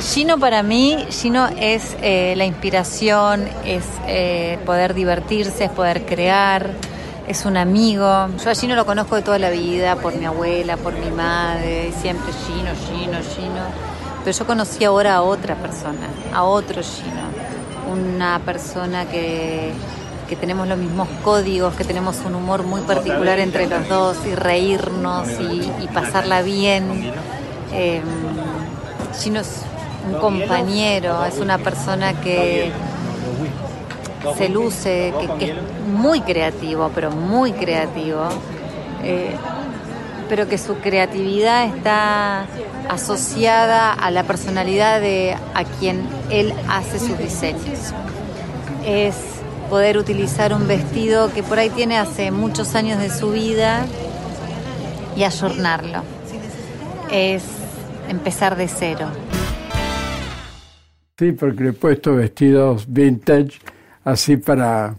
Gino 0.00 0.38
para 0.38 0.62
mí, 0.62 0.96
Gino 1.10 1.48
es 1.60 1.96
eh, 2.02 2.34
la 2.36 2.44
inspiración, 2.46 3.44
es 3.64 3.84
eh, 4.06 4.58
poder 4.64 4.94
divertirse, 4.94 5.64
es 5.64 5.70
poder 5.70 6.02
crear, 6.06 6.70
es 7.26 7.44
un 7.44 7.56
amigo. 7.56 8.28
Yo 8.42 8.50
a 8.50 8.54
Gino 8.54 8.74
lo 8.74 8.86
conozco 8.86 9.16
de 9.16 9.22
toda 9.22 9.38
la 9.38 9.50
vida, 9.50 9.96
por 9.96 10.14
mi 10.14 10.24
abuela, 10.24 10.76
por 10.76 10.94
mi 10.94 11.10
madre, 11.10 11.88
y 11.88 11.92
siempre 11.92 12.32
Gino, 12.46 12.70
Gino, 12.86 13.18
Gino. 13.34 13.62
Pero 14.24 14.36
yo 14.36 14.46
conocí 14.46 14.84
ahora 14.84 15.16
a 15.16 15.22
otra 15.22 15.56
persona, 15.56 16.08
a 16.32 16.44
otro 16.44 16.82
Gino, 16.82 17.92
una 17.92 18.40
persona 18.40 19.06
que, 19.06 19.72
que 20.28 20.36
tenemos 20.36 20.68
los 20.68 20.78
mismos 20.78 21.08
códigos, 21.22 21.74
que 21.74 21.84
tenemos 21.84 22.16
un 22.24 22.34
humor 22.34 22.62
muy 22.62 22.80
particular 22.82 23.38
entre 23.38 23.68
los 23.68 23.88
dos 23.88 24.16
y 24.26 24.34
reírnos 24.34 25.28
y, 25.40 25.70
y 25.82 25.88
pasarla 25.92 26.42
bien. 26.42 27.12
Eh, 27.72 28.02
Gino 29.20 29.40
es 29.40 29.62
un 30.06 30.20
compañero, 30.20 31.24
es 31.24 31.38
una 31.38 31.58
persona 31.58 32.20
que 32.20 32.70
se 34.36 34.48
luce, 34.48 35.12
que, 35.20 35.28
que 35.38 35.50
es 35.52 35.56
muy 35.92 36.20
creativo, 36.20 36.90
pero 36.94 37.10
muy 37.10 37.52
creativo, 37.52 38.28
eh, 39.02 39.34
pero 40.28 40.48
que 40.48 40.58
su 40.58 40.76
creatividad 40.76 41.66
está 41.66 42.46
asociada 42.88 43.92
a 43.92 44.10
la 44.10 44.24
personalidad 44.24 45.00
de 45.00 45.36
a 45.54 45.64
quien 45.64 46.02
él 46.30 46.52
hace 46.68 46.98
sus 46.98 47.18
diseños. 47.18 47.92
Es 48.84 49.16
poder 49.70 49.98
utilizar 49.98 50.52
un 50.52 50.66
vestido 50.66 51.32
que 51.32 51.42
por 51.42 51.58
ahí 51.58 51.70
tiene 51.70 51.98
hace 51.98 52.30
muchos 52.30 52.74
años 52.74 53.00
de 53.00 53.10
su 53.10 53.30
vida 53.30 53.86
y 55.16 55.24
ayornarlo. 55.24 56.02
Es 57.10 57.42
empezar 58.08 58.56
de 58.56 58.68
cero. 58.68 59.08
Sí, 61.18 61.32
porque 61.32 61.64
le 61.64 61.70
he 61.70 61.72
puesto 61.72 62.14
vestidos 62.14 62.84
vintage 62.88 63.58
así 64.06 64.36
para, 64.38 64.94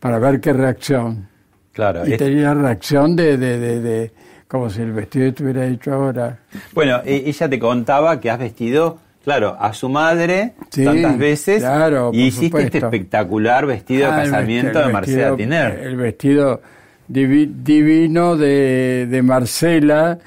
para 0.00 0.18
ver 0.18 0.40
qué 0.40 0.52
reacción. 0.52 1.28
Claro. 1.72 2.06
Y 2.06 2.12
es- 2.12 2.18
tenía 2.18 2.54
reacción 2.54 3.14
de, 3.16 3.36
de, 3.36 3.58
de, 3.58 3.80
de- 3.80 4.10
como 4.48 4.70
si 4.70 4.82
el 4.82 4.92
vestido 4.92 5.26
estuviera 5.26 5.66
hecho 5.66 5.92
ahora. 5.92 6.38
Bueno, 6.72 7.00
e- 7.04 7.24
ella 7.26 7.48
te 7.48 7.58
contaba 7.58 8.20
que 8.20 8.30
has 8.30 8.38
vestido, 8.38 8.98
claro, 9.24 9.56
a 9.58 9.72
su 9.72 9.88
madre 9.88 10.52
Sí, 10.70 10.84
tantas 10.84 11.18
veces 11.18 11.62
claro, 11.62 12.10
y 12.12 12.24
hiciste 12.26 12.62
este 12.62 12.78
espectacular 12.78 13.66
vestido 13.66 14.10
Ah, 14.10 14.16
de 14.16 14.22
el 14.24 14.30
casamiento 14.30 14.66
vestido- 14.66 14.80
de 14.82 14.86
el 14.86 14.92
Marcela 14.92 15.16
vestido- 15.30 15.36
Tiner. 15.36 15.78
El 15.86 15.96
vestido 15.96 16.62
divi- 17.10 17.52
divino 17.64 18.36
de, 18.36 19.08
de 19.10 19.22
Marcela, 19.22 20.18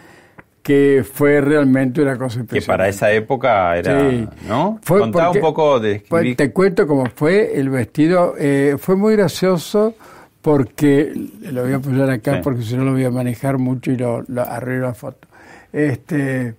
que 0.68 1.06
fue 1.10 1.40
realmente 1.40 2.02
una 2.02 2.18
cosa 2.18 2.36
que 2.36 2.42
impresionante. 2.42 2.68
para 2.68 2.90
esa 2.90 3.10
época 3.14 3.78
era, 3.78 4.10
Sí. 4.10 4.28
¿no? 4.50 4.80
Fue 4.84 5.00
Contá 5.00 5.30
un 5.30 5.40
poco 5.40 5.80
de 5.80 5.94
escribir. 5.94 6.36
te 6.36 6.52
cuento 6.52 6.86
cómo 6.86 7.06
fue 7.16 7.58
el 7.58 7.70
vestido. 7.70 8.34
eh, 8.38 8.76
fue 8.78 8.98
muy 8.98 9.16
gracioso 9.16 9.96
porque 10.42 11.14
lo 11.54 11.64
voy 11.64 11.72
a 11.72 11.80
poner 11.80 12.10
acá 12.10 12.34
Sí. 12.36 12.40
porque 12.44 12.64
si 12.64 12.76
no 12.76 12.84
lo 12.84 12.92
voy 12.92 13.06
a 13.06 13.12
manejar 13.12 13.58
mucho 13.58 13.92
y 13.92 13.96
lo, 13.96 14.24
lo 14.28 14.42
arreglo 14.42 14.88
la 14.88 14.94
foto. 14.94 15.26
Este, 15.72 16.56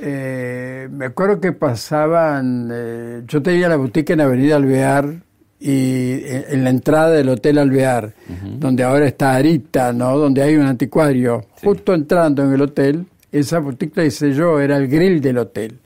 eh, 0.00 0.88
me 0.90 1.04
acuerdo 1.04 1.38
que 1.38 1.52
pasaban. 1.52 2.70
eh, 2.72 3.22
yo 3.28 3.42
tenía 3.42 3.68
la 3.68 3.76
boutique 3.76 4.10
en 4.14 4.22
Avenida 4.22 4.56
Alvear 4.56 5.16
y 5.60 6.12
en, 6.24 6.44
en 6.48 6.64
la 6.64 6.70
entrada 6.70 7.10
del 7.10 7.28
Hotel 7.28 7.58
Alvear, 7.58 8.14
donde 8.58 8.82
ahora 8.84 9.06
está 9.06 9.34
Arita, 9.34 9.92
¿no? 9.92 10.16
Donde 10.16 10.42
hay 10.42 10.56
un 10.56 10.66
anticuario. 10.66 11.44
Justo 11.62 11.92
entrando 11.94 12.42
en 12.42 12.52
el 12.54 12.60
hotel, 12.62 13.06
esa 13.38 13.58
boutique 13.58 13.96
la 13.96 14.04
hice 14.04 14.32
yo, 14.32 14.60
era 14.60 14.76
el 14.76 14.88
grill 14.88 15.20
del 15.20 15.38
hotel. 15.38 15.78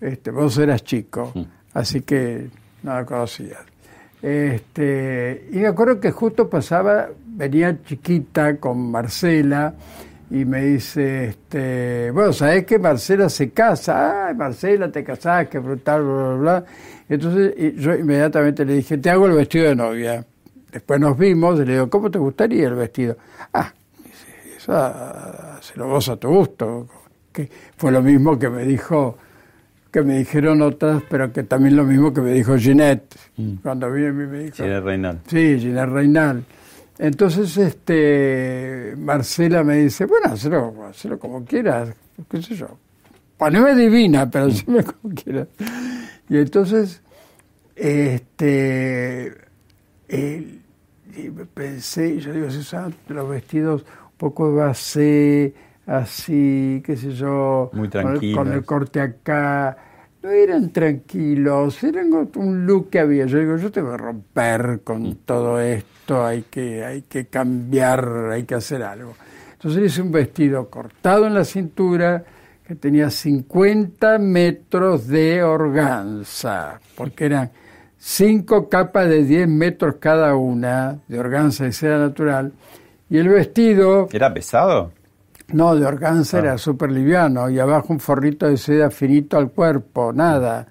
Este, 0.00 0.30
vos 0.30 0.56
eras 0.58 0.84
chico, 0.84 1.32
así 1.74 2.02
que 2.02 2.48
no 2.82 2.94
la 2.94 3.04
conocías. 3.04 3.60
Este, 4.20 5.48
y 5.52 5.56
me 5.58 5.68
acuerdo 5.68 6.00
que 6.00 6.10
justo 6.10 6.48
pasaba, 6.48 7.08
venía 7.26 7.76
chiquita 7.84 8.56
con 8.56 8.90
Marcela, 8.90 9.74
y 10.30 10.44
me 10.44 10.62
dice, 10.62 11.28
este, 11.28 12.10
bueno, 12.10 12.32
¿sabés 12.34 12.66
que 12.66 12.78
Marcela 12.78 13.30
se 13.30 13.50
casa? 13.50 14.26
Ay, 14.28 14.34
Marcela, 14.34 14.92
te 14.92 15.02
casás, 15.02 15.48
qué 15.48 15.58
brutal, 15.58 16.02
bla, 16.02 16.14
bla, 16.14 16.34
bla. 16.34 16.64
Entonces 17.08 17.54
y 17.56 17.80
yo 17.80 17.94
inmediatamente 17.94 18.64
le 18.64 18.74
dije, 18.74 18.98
te 18.98 19.08
hago 19.08 19.26
el 19.26 19.32
vestido 19.32 19.68
de 19.68 19.74
novia. 19.74 20.24
Después 20.70 21.00
nos 21.00 21.16
vimos 21.16 21.58
y 21.58 21.64
le 21.64 21.72
digo, 21.72 21.88
¿cómo 21.88 22.10
te 22.10 22.18
gustaría 22.18 22.68
el 22.68 22.74
vestido? 22.74 23.16
Ah, 23.54 23.72
dice, 24.04 24.56
eso 24.58 24.72
ah, 24.74 25.47
se 25.68 25.78
lo 25.78 25.86
vos 25.86 26.08
a 26.08 26.16
tu 26.16 26.28
gusto. 26.28 26.88
Que 27.32 27.48
fue 27.76 27.92
lo 27.92 28.02
mismo 28.02 28.38
que 28.38 28.48
me 28.48 28.64
dijo, 28.64 29.18
que 29.90 30.02
me 30.02 30.18
dijeron 30.18 30.62
otras, 30.62 31.02
pero 31.08 31.32
que 31.32 31.42
también 31.42 31.76
lo 31.76 31.84
mismo 31.84 32.12
que 32.12 32.20
me 32.20 32.32
dijo 32.32 32.56
Ginette. 32.56 33.14
Cuando 33.62 33.90
vine 33.92 34.08
a 34.08 34.12
mí 34.12 34.26
me 34.26 34.38
dijo. 34.44 34.56
Ginette 34.56 34.84
Reinal. 34.84 35.20
Sí, 35.26 35.58
Ginette 35.60 35.90
Reinal. 35.90 36.44
Entonces, 36.98 37.56
este, 37.56 38.94
Marcela 38.96 39.62
me 39.62 39.76
dice, 39.76 40.06
bueno, 40.06 40.32
hazlo, 40.32 40.84
hazlo 40.84 41.18
como 41.18 41.44
quieras, 41.44 41.94
qué 42.28 42.42
sé 42.42 42.56
yo. 42.56 42.76
Poneme 43.36 43.74
divina, 43.76 44.28
pero 44.28 44.46
hazme 44.46 44.82
como 44.82 45.14
quieras. 45.14 45.48
Y 46.28 46.38
entonces, 46.38 47.00
este, 47.76 49.32
eh, 50.08 50.58
y 51.16 51.30
pensé, 51.30 52.18
yo 52.18 52.32
digo, 52.32 52.50
si 52.50 52.58
usaban 52.58 52.94
los 53.08 53.28
vestidos 53.28 53.84
poco 54.18 54.54
base, 54.54 55.54
así, 55.86 56.82
qué 56.84 56.96
sé 56.96 57.12
yo, 57.12 57.70
Muy 57.72 57.88
con 58.34 58.52
el- 58.52 58.64
corte 58.64 59.00
acá, 59.00 59.76
no 60.22 60.30
eran 60.30 60.70
tranquilos, 60.72 61.82
eran 61.84 62.10
un 62.36 62.66
look 62.66 62.90
que 62.90 62.98
había. 63.00 63.24
Yo 63.26 63.38
digo, 63.38 63.56
yo 63.56 63.70
tengo 63.70 63.92
que 63.92 63.96
romper 63.96 64.80
con 64.84 65.14
todo 65.24 65.60
esto, 65.60 66.26
hay 66.26 66.42
que, 66.50 66.84
hay 66.84 67.02
que 67.02 67.26
cambiar, 67.26 68.30
hay 68.32 68.42
que 68.42 68.56
hacer 68.56 68.82
algo. 68.82 69.14
Entonces 69.52 69.84
hice 69.84 70.02
un 70.02 70.12
vestido 70.12 70.68
cortado 70.68 71.26
en 71.26 71.34
la 71.34 71.44
cintura 71.44 72.24
que 72.66 72.74
tenía 72.74 73.10
50 73.10 74.18
metros 74.18 75.06
de 75.08 75.42
organza, 75.42 76.80
porque 76.96 77.26
eran 77.26 77.50
cinco 77.96 78.68
capas 78.68 79.08
de 79.08 79.24
10 79.24 79.48
metros 79.48 79.96
cada 79.98 80.36
una 80.36 80.98
de 81.08 81.18
organza 81.18 81.64
de 81.64 81.72
seda 81.72 81.98
natural, 81.98 82.52
y 83.10 83.18
el 83.18 83.28
vestido... 83.28 84.08
¿Era 84.12 84.32
pesado? 84.32 84.92
No, 85.52 85.74
de 85.74 85.86
organza 85.86 86.38
era 86.40 86.58
súper 86.58 86.90
liviano 86.90 87.48
y 87.48 87.58
abajo 87.58 87.92
un 87.92 88.00
forrito 88.00 88.46
de 88.46 88.56
seda 88.58 88.90
finito 88.90 89.38
al 89.38 89.50
cuerpo, 89.50 90.12
nada. 90.12 90.66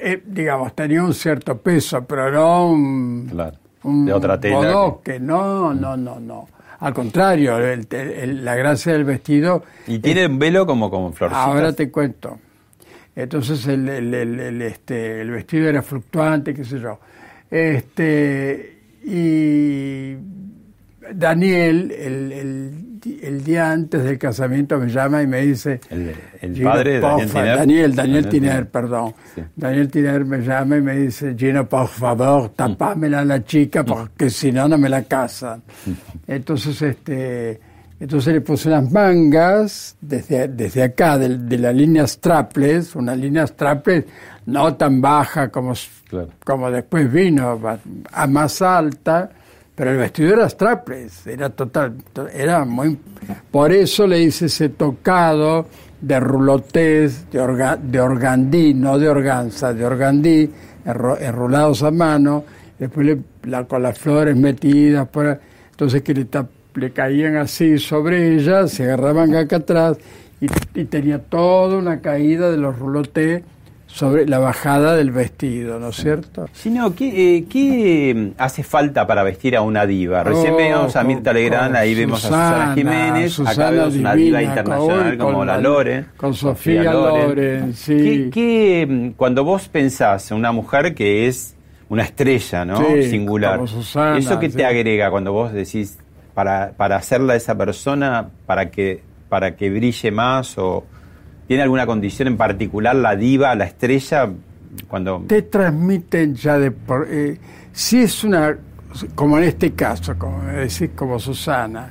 Eh, 0.00 0.22
digamos, 0.26 0.74
tenía 0.74 1.02
un 1.04 1.12
cierto 1.12 1.58
peso, 1.58 2.02
pero 2.04 2.30
no 2.32 2.70
un, 2.72 3.28
Claro. 3.30 3.56
un 3.84 4.06
De 4.06 4.12
otra 4.14 4.40
tela. 4.40 4.56
bodoque, 4.56 5.20
no, 5.20 5.74
no, 5.74 5.96
no, 5.96 6.18
no. 6.18 6.48
Al 6.80 6.94
contrario, 6.94 7.58
el- 7.58 7.86
el- 7.90 8.44
la 8.44 8.56
gracia 8.56 8.94
del 8.94 9.04
vestido... 9.04 9.62
Y 9.86 9.98
tiene 9.98 10.26
un 10.26 10.38
velo 10.38 10.66
como 10.66 10.90
con 10.90 11.12
florcitas. 11.12 11.46
Ahora 11.46 11.72
te 11.74 11.90
cuento. 11.90 12.38
Entonces 13.14 13.66
el, 13.66 13.86
el- 13.88 14.14
el- 14.14 14.40
el, 14.40 14.62
este, 14.62 15.20
el 15.20 15.30
vestido 15.30 15.68
era 15.68 15.82
fluctuante, 15.82 16.54
qué 16.54 16.64
sé 16.64 16.80
yo. 16.80 16.98
Este, 17.50 18.78
y 19.04 20.16
Daniel, 21.14 21.90
el, 21.90 22.32
el, 23.22 23.44
día 23.44 23.70
antes 23.72 24.04
del 24.04 24.18
casamiento, 24.18 24.78
me 24.78 24.88
llama 24.88 25.22
y 25.22 25.26
me 25.26 25.40
dice... 25.42 25.80
El, 25.90 26.14
padre 26.62 26.94
de 26.94 27.00
Daniel 27.00 27.28
Tiner. 27.30 27.56
Daniel, 27.56 27.94
Daniel 27.94 28.28
Tiner, 28.28 28.50
Tiner. 28.52 28.70
perdón. 28.70 29.14
Sí. 29.34 29.42
Daniel 29.56 29.88
Tiner 29.90 30.24
me 30.24 30.38
llama 30.38 30.76
y 30.76 30.80
me 30.80 30.96
dice, 30.96 31.34
Gino, 31.36 31.68
por 31.68 31.88
favor, 31.88 32.50
tapámela 32.50 33.20
a 33.20 33.24
la 33.24 33.44
chica 33.44 33.84
porque 33.84 34.30
si 34.30 34.52
no, 34.52 34.68
no 34.68 34.78
me 34.78 34.88
la 34.88 35.02
casan. 35.04 35.62
Entonces, 36.26 36.80
este, 36.82 37.60
entonces 38.00 38.34
le 38.34 38.40
puse 38.40 38.68
unas 38.68 38.90
mangas 38.90 39.96
desde, 40.00 40.48
desde 40.48 40.82
acá, 40.82 41.18
de, 41.18 41.38
de 41.38 41.58
la 41.58 41.72
línea 41.72 42.04
strapless, 42.04 42.96
una 42.96 43.14
línea 43.14 43.46
strapless 43.46 44.04
no 44.46 44.74
tan 44.74 45.00
baja 45.00 45.48
como, 45.50 45.74
Claro. 46.08 46.28
como 46.44 46.70
después 46.70 47.10
vino, 47.10 47.60
a 48.12 48.26
más 48.26 48.60
alta, 48.60 49.30
pero 49.74 49.90
el 49.90 49.96
vestido 49.98 50.34
era 50.34 50.48
strapless, 50.48 51.26
era 51.26 51.50
total, 51.50 51.94
to- 52.12 52.28
era 52.28 52.64
muy... 52.64 52.98
Por 53.50 53.72
eso 53.72 54.06
le 54.06 54.20
hice 54.22 54.46
ese 54.46 54.68
tocado 54.68 55.66
de 56.00 56.20
rulotés, 56.20 57.30
de, 57.30 57.40
orga- 57.40 57.78
de 57.78 58.00
organdí, 58.00 58.74
no 58.74 58.98
de 58.98 59.08
organza, 59.08 59.72
de 59.72 59.84
organdí, 59.84 60.50
enrolados 60.84 61.82
a 61.82 61.90
mano, 61.90 62.44
después 62.78 63.06
le- 63.06 63.64
con 63.66 63.82
las 63.82 63.98
flores 63.98 64.36
metidas, 64.36 65.08
entonces 65.70 66.02
que 66.02 66.26
le 66.74 66.90
caían 66.92 67.36
así 67.36 67.78
sobre 67.78 68.34
ella, 68.34 68.66
se 68.66 68.84
agarraban 68.84 69.34
acá 69.34 69.56
atrás 69.56 69.96
y, 70.40 70.46
y 70.80 70.84
tenía 70.84 71.18
toda 71.18 71.76
una 71.78 72.00
caída 72.00 72.50
de 72.50 72.56
los 72.58 72.78
rulotés 72.78 73.42
sobre 73.92 74.26
la 74.26 74.38
bajada 74.38 74.96
del 74.96 75.10
vestido, 75.10 75.78
¿no 75.78 75.90
es 75.90 75.96
cierto? 75.96 76.48
Gino, 76.54 76.94
¿qué, 76.94 77.36
eh, 77.36 77.44
qué 77.48 78.32
hace 78.38 78.62
falta 78.62 79.06
para 79.06 79.22
vestir 79.22 79.54
a 79.56 79.60
una 79.60 79.86
diva? 79.86 80.22
Recién 80.24 80.54
Oh, 80.54 80.56
vemos 80.56 80.96
a 80.96 81.04
Mirta 81.04 81.32
Legrand, 81.32 81.76
ahí 81.76 81.94
vemos 81.94 82.24
a 82.24 82.28
Susana 82.28 82.74
Jiménez, 82.74 83.38
acá 83.40 83.50
Susana 83.50 83.70
vemos 83.70 83.96
una 83.96 84.14
diva 84.14 84.42
internacional 84.42 85.18
como 85.18 85.44
la 85.44 85.58
Loren. 85.58 86.06
con 86.16 86.32
Sofía 86.34 86.84
Loren, 86.92 87.74
sí. 87.74 87.96
¿Qué, 87.96 88.30
qué, 88.32 89.12
cuando 89.16 89.44
vos 89.44 89.68
pensás 89.68 90.30
en 90.30 90.38
una 90.38 90.52
mujer 90.52 90.94
que 90.94 91.26
es 91.28 91.54
una 91.90 92.04
estrella, 92.04 92.64
¿no? 92.64 92.78
Sí, 92.78 93.10
Singular. 93.10 93.56
como 93.56 93.66
Susana, 93.66 94.16
¿Eso 94.16 94.38
qué 94.38 94.48
sí. 94.50 94.56
te 94.56 94.64
agrega 94.64 95.10
cuando 95.10 95.32
vos 95.32 95.52
decís 95.52 95.98
para, 96.32 96.72
para 96.78 96.96
hacerla 96.96 97.36
esa 97.36 97.54
persona, 97.58 98.30
para 98.46 98.70
que, 98.70 99.02
para 99.28 99.54
que 99.54 99.68
brille 99.68 100.10
más 100.10 100.56
o 100.56 100.84
tiene 101.48 101.62
alguna 101.62 101.86
condición 101.86 102.28
en 102.28 102.36
particular 102.36 102.94
la 102.96 103.16
diva, 103.16 103.54
la 103.54 103.64
estrella? 103.64 104.30
Cuando 104.88 105.22
te 105.26 105.42
transmiten 105.42 106.34
ya 106.34 106.58
de 106.58 106.70
por 106.70 107.06
eh, 107.10 107.38
si 107.72 107.98
es 108.02 108.24
una 108.24 108.56
como 109.14 109.36
en 109.38 109.44
este 109.44 109.72
caso 109.72 110.16
como 110.18 110.42
decís 110.44 110.90
como 110.96 111.18
Susana 111.18 111.90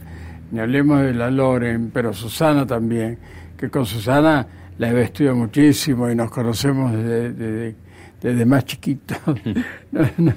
ni 0.52 0.60
hablemos 0.60 1.02
de 1.02 1.14
la 1.14 1.30
Loren 1.30 1.92
pero 1.94 2.12
Susana 2.14 2.66
también 2.66 3.18
que 3.58 3.70
con 3.70 3.86
Susana 3.86 4.48
la 4.80 4.90
he 4.90 4.94
vestido 4.94 5.36
muchísimo 5.36 6.10
y 6.10 6.16
nos 6.16 6.32
conocemos 6.32 6.92
desde, 6.92 7.34
desde- 7.34 7.76
desde 8.22 8.46
más 8.46 8.66
chiquitos 8.66 9.18
No, 9.92 10.02
no, 10.18 10.34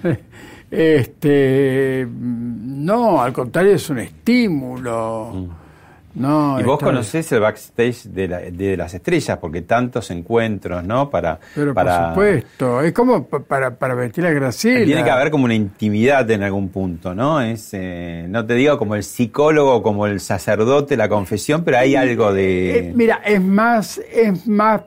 este 0.70 2.06
no 2.10 3.22
al 3.22 3.32
contrario 3.32 3.72
es 3.74 3.88
un 3.90 3.98
estímulo 4.00 5.48
no 6.14 6.60
y 6.60 6.62
vos 6.62 6.78
conocés 6.78 7.30
el 7.32 7.40
backstage 7.40 8.04
de, 8.04 8.28
la- 8.28 8.40
de 8.40 8.76
las 8.76 8.94
estrellas, 8.94 9.38
porque 9.38 9.62
tantos 9.62 10.10
encuentros, 10.10 10.84
¿no? 10.84 11.10
Para, 11.10 11.38
pero 11.54 11.74
para, 11.74 12.14
por 12.14 12.24
supuesto 12.24 12.80
es 12.82 12.92
como 12.92 13.26
pa- 13.26 13.40
para 13.40 13.76
para 13.76 13.94
vestir 13.94 14.24
a 14.26 14.30
Graciela 14.30 14.84
Tiene 14.84 15.02
que 15.04 15.10
haber 15.10 15.30
como 15.30 15.44
una 15.44 15.54
intimidad 15.54 16.30
en 16.30 16.42
algún 16.42 16.68
punto, 16.68 17.14
¿no? 17.14 17.40
Es, 17.40 17.70
eh, 17.72 18.26
no 18.28 18.46
te 18.46 18.54
digo 18.54 18.78
como 18.78 18.94
el 18.94 19.02
psicólogo, 19.02 19.82
como 19.82 20.06
el 20.06 20.20
sacerdote, 20.20 20.96
la 20.96 21.08
confesión, 21.08 21.64
pero 21.64 21.78
hay 21.78 21.96
algo 21.96 22.32
de... 22.32 22.78
Eh, 22.78 22.92
mira, 22.94 23.16
es 23.24 23.40
más, 23.42 23.98
es 24.12 24.46
más, 24.46 24.82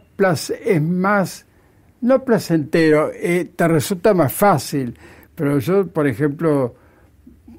es 0.50 0.82
más, 0.82 1.46
no 2.02 2.24
placentero, 2.24 3.12
eh, 3.13 3.50
te 3.56 3.68
resulta 3.68 4.13
más 4.13 4.32
fácil. 4.34 4.98
Pero 5.36 5.60
yo, 5.60 5.86
por 5.88 6.08
ejemplo, 6.08 6.74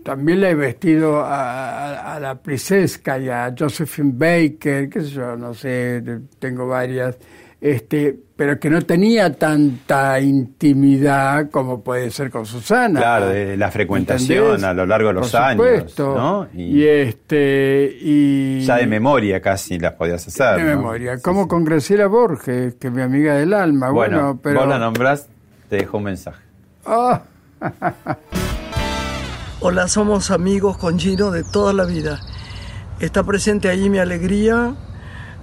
también 0.08 0.40
le 0.40 0.50
he 0.50 0.54
vestido 0.54 1.20
a, 1.20 1.90
a- 1.90 2.14
a 2.16 2.20
la 2.20 2.34
Prisesca 2.36 3.18
y 3.18 3.28
a 3.28 3.54
Josephine 3.56 4.12
Baker, 4.14 4.88
qué 4.88 5.00
sé 5.02 5.08
yo, 5.10 5.36
no 5.36 5.52
sé, 5.52 6.02
tengo 6.38 6.66
varias, 6.66 7.18
este, 7.60 8.16
pero 8.34 8.58
que 8.58 8.70
no 8.70 8.80
tenía 8.82 9.34
tanta 9.34 10.18
intimidad 10.20 11.50
como 11.50 11.82
puede 11.82 12.10
ser 12.10 12.30
con 12.30 12.46
Susana. 12.46 13.00
Claro, 13.00 13.28
de 13.28 13.56
la 13.58 13.70
frecuentación 13.70 14.44
¿Entendés? 14.44 14.64
a 14.64 14.72
lo 14.74 14.86
largo 14.86 15.08
de 15.08 15.14
los 15.14 15.30
Por 15.30 15.40
años, 15.42 15.66
supuesto. 15.66 16.14
¿no? 16.16 16.48
Y, 16.54 16.62
Y, 16.80 16.86
este, 16.86 17.98
y 18.00 18.60
ya 18.64 18.76
de 18.76 18.86
memoria 18.86 19.42
casi 19.42 19.78
las 19.78 19.92
podías 19.92 20.26
hacer. 20.26 20.56
de 20.64 20.70
¿no? 20.70 20.76
memoria, 20.78 21.18
como 21.18 21.46
con 21.46 21.64
Graciela 21.64 22.06
Borges, 22.06 22.76
que 22.76 22.86
es 22.86 22.92
mi 22.94 23.02
amiga 23.02 23.34
del 23.34 23.52
alma. 23.52 23.90
Bueno, 23.90 24.16
Bueno, 24.18 24.40
pero. 24.42 24.60
vos 24.60 24.68
la 24.68 24.78
nombrás, 24.78 25.28
te 25.68 25.76
dejo 25.76 25.98
un 25.98 26.04
mensaje. 26.04 26.42
Ah, 26.86 27.20
Hola, 29.60 29.88
somos 29.88 30.30
amigos 30.30 30.78
con 30.78 31.00
Gino 31.00 31.32
de 31.32 31.42
toda 31.42 31.72
la 31.72 31.84
vida. 31.84 32.20
Está 33.00 33.24
presente 33.24 33.68
ahí 33.68 33.90
mi 33.90 33.98
alegría, 33.98 34.76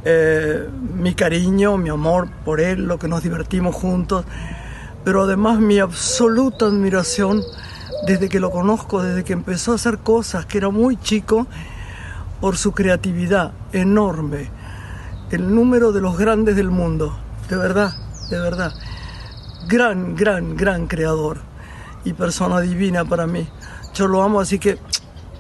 eh, 0.06 0.70
mi 0.94 1.14
cariño, 1.14 1.76
mi 1.76 1.90
amor 1.90 2.30
por 2.46 2.62
él, 2.62 2.86
lo 2.86 2.98
que 2.98 3.10
nos 3.10 3.24
divertimos 3.24 3.76
juntos, 3.76 4.24
pero 5.04 5.24
además 5.24 5.60
mi 5.60 5.80
absoluta 5.80 6.68
admiración 6.68 7.42
desde 8.08 8.30
que 8.30 8.40
lo 8.40 8.52
conozco, 8.52 9.04
desde 9.04 9.26
que 9.26 9.34
empezó 9.34 9.74
a 9.74 9.76
hacer 9.76 9.98
cosas, 9.98 10.46
que 10.46 10.60
era 10.60 10.70
muy 10.70 10.96
chico, 10.96 11.46
por 12.40 12.56
su 12.56 12.72
creatividad 12.72 13.52
enorme, 13.74 14.50
el 15.30 15.54
número 15.54 15.92
de 15.92 16.00
los 16.00 16.18
grandes 16.18 16.56
del 16.56 16.72
mundo, 16.72 17.20
de 17.50 17.58
verdad, 17.58 17.92
de 18.30 18.40
verdad. 18.40 18.72
Gran, 19.68 20.16
gran, 20.16 20.56
gran 20.56 20.88
creador 20.88 21.40
y 22.06 22.14
persona 22.14 22.62
divina 22.62 23.04
para 23.04 23.28
mí. 23.28 23.46
Yo 23.96 24.08
lo 24.08 24.22
amo, 24.22 24.40
así 24.42 24.60
que 24.60 24.78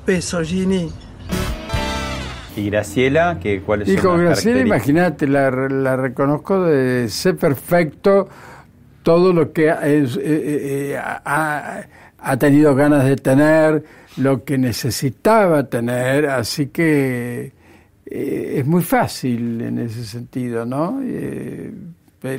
beso, 0.06 0.42
Ginny. 0.42 0.90
¿Y 2.56 2.70
Graciela? 2.70 3.38
¿qué, 3.42 3.62
¿Cuáles 3.62 3.90
Y 3.90 3.96
son 3.96 4.02
con 4.02 4.12
las 4.26 4.44
Graciela, 4.44 4.64
características? 4.64 4.88
imagínate, 4.90 5.28
la, 5.28 5.52
la 5.52 5.96
reconozco 5.98 6.64
de 6.64 7.10
ser 7.10 7.36
perfecto 7.36 8.30
todo 9.04 9.34
lo 9.34 9.52
que 9.52 9.68
es, 9.70 10.16
eh, 10.16 10.22
eh, 10.24 10.92
eh, 10.94 10.98
ha, 10.98 11.82
ha 12.18 12.38
tenido 12.38 12.74
ganas 12.74 13.04
de 13.06 13.18
tener, 13.18 13.84
lo 14.18 14.46
que 14.46 14.58
necesitaba 14.58 15.68
tener, 15.68 16.28
así 16.28 16.68
que 16.68 17.52
eh, 18.06 18.54
es 18.60 18.66
muy 18.66 18.82
fácil 18.82 19.62
en 19.62 19.78
ese 19.80 20.06
sentido, 20.06 20.66
¿no? 20.66 21.02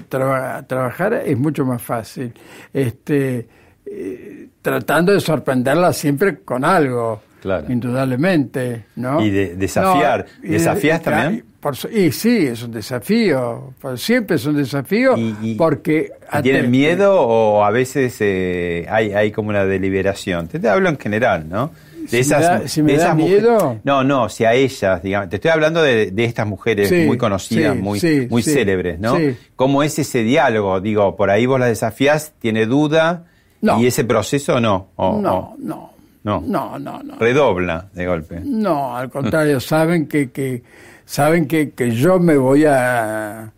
Traba- 0.08 0.66
trabajar 0.66 1.12
es 1.24 1.38
mucho 1.38 1.64
más 1.64 1.80
fácil. 1.82 2.32
Este, 2.72 3.46
eh, 3.84 4.48
tratando 4.66 5.12
de 5.12 5.20
sorprenderla 5.20 5.92
siempre 5.92 6.38
con 6.40 6.64
algo. 6.64 7.22
Claro. 7.40 7.66
Indudablemente, 7.72 8.86
¿no? 8.96 9.24
Y 9.24 9.30
de- 9.30 9.54
desafiar. 9.54 10.26
No, 10.40 10.44
y 10.44 10.48
de- 10.48 10.54
¿Desafías 10.58 11.00
también? 11.02 11.44
y 11.46 11.60
por 11.60 11.74
y 11.92 12.10
sí, 12.10 12.46
es 12.46 12.62
un 12.62 12.72
desafío. 12.72 13.72
Pues 13.80 14.02
siempre 14.02 14.36
es 14.36 14.46
un 14.46 14.56
desafío 14.56 15.14
porque... 15.56 16.10
¿Tienen 16.42 16.70
miedo 16.70 17.20
o 17.20 17.62
a 17.64 17.70
veces 17.70 18.16
eh, 18.20 18.86
hay, 18.90 19.12
hay 19.12 19.30
como 19.30 19.50
una 19.50 19.64
deliberación? 19.64 20.48
Te, 20.48 20.58
te 20.58 20.68
hablo 20.68 20.88
en 20.88 20.98
general, 20.98 21.48
¿no? 21.48 21.70
Si 22.08 22.16
me 22.18 22.22
da- 22.24 22.68
si 22.68 22.82
me 22.82 22.92
de 22.92 22.98
da 22.98 23.04
esas 23.04 23.16
mujeres- 23.16 23.42
miedo. 23.42 23.80
No, 23.84 24.04
no, 24.04 24.28
si 24.28 24.44
a 24.44 24.54
ellas, 24.54 25.02
digamos, 25.02 25.28
te 25.28 25.36
estoy 25.36 25.50
hablando 25.50 25.82
de, 25.82 26.10
de 26.12 26.24
estas 26.24 26.46
mujeres 26.46 26.88
Sí, 26.88 27.04
muy 27.06 27.18
conocidas, 27.18 27.74
sí, 27.76 27.82
muy, 27.82 27.98
sí, 28.00 28.26
muy 28.30 28.42
célebres, 28.42 28.98
¿no? 29.00 29.16
¿Cómo 29.56 29.82
es 29.82 29.98
ese 29.98 30.22
diálogo? 30.22 30.80
Digo, 30.80 31.16
por 31.16 31.30
ahí 31.30 31.46
vos 31.46 31.58
las 31.60 31.68
desafías, 31.68 32.32
tiene 32.40 32.66
duda 32.66 33.24
No. 33.66 33.80
y 33.80 33.86
ese 33.86 34.04
proceso 34.04 34.60
no. 34.60 34.88
o- 34.96 35.20
No, 35.20 35.34
o- 35.38 35.54
no, 35.58 35.90
no. 36.24 36.40
no, 36.40 36.78
no, 36.78 37.02
no. 37.02 37.16
Redobla 37.18 37.86
de 37.92 38.06
golpe. 38.06 38.40
No, 38.44 38.96
al 38.96 39.10
contrario, 39.10 39.60
saben 39.60 40.06
que, 40.08 40.30
que 40.30 40.62
saben 41.04 41.46
que, 41.46 41.70
que 41.70 41.90
yo 41.92 42.18
me 42.18 42.36
voy 42.36 42.64
a, 42.64 43.50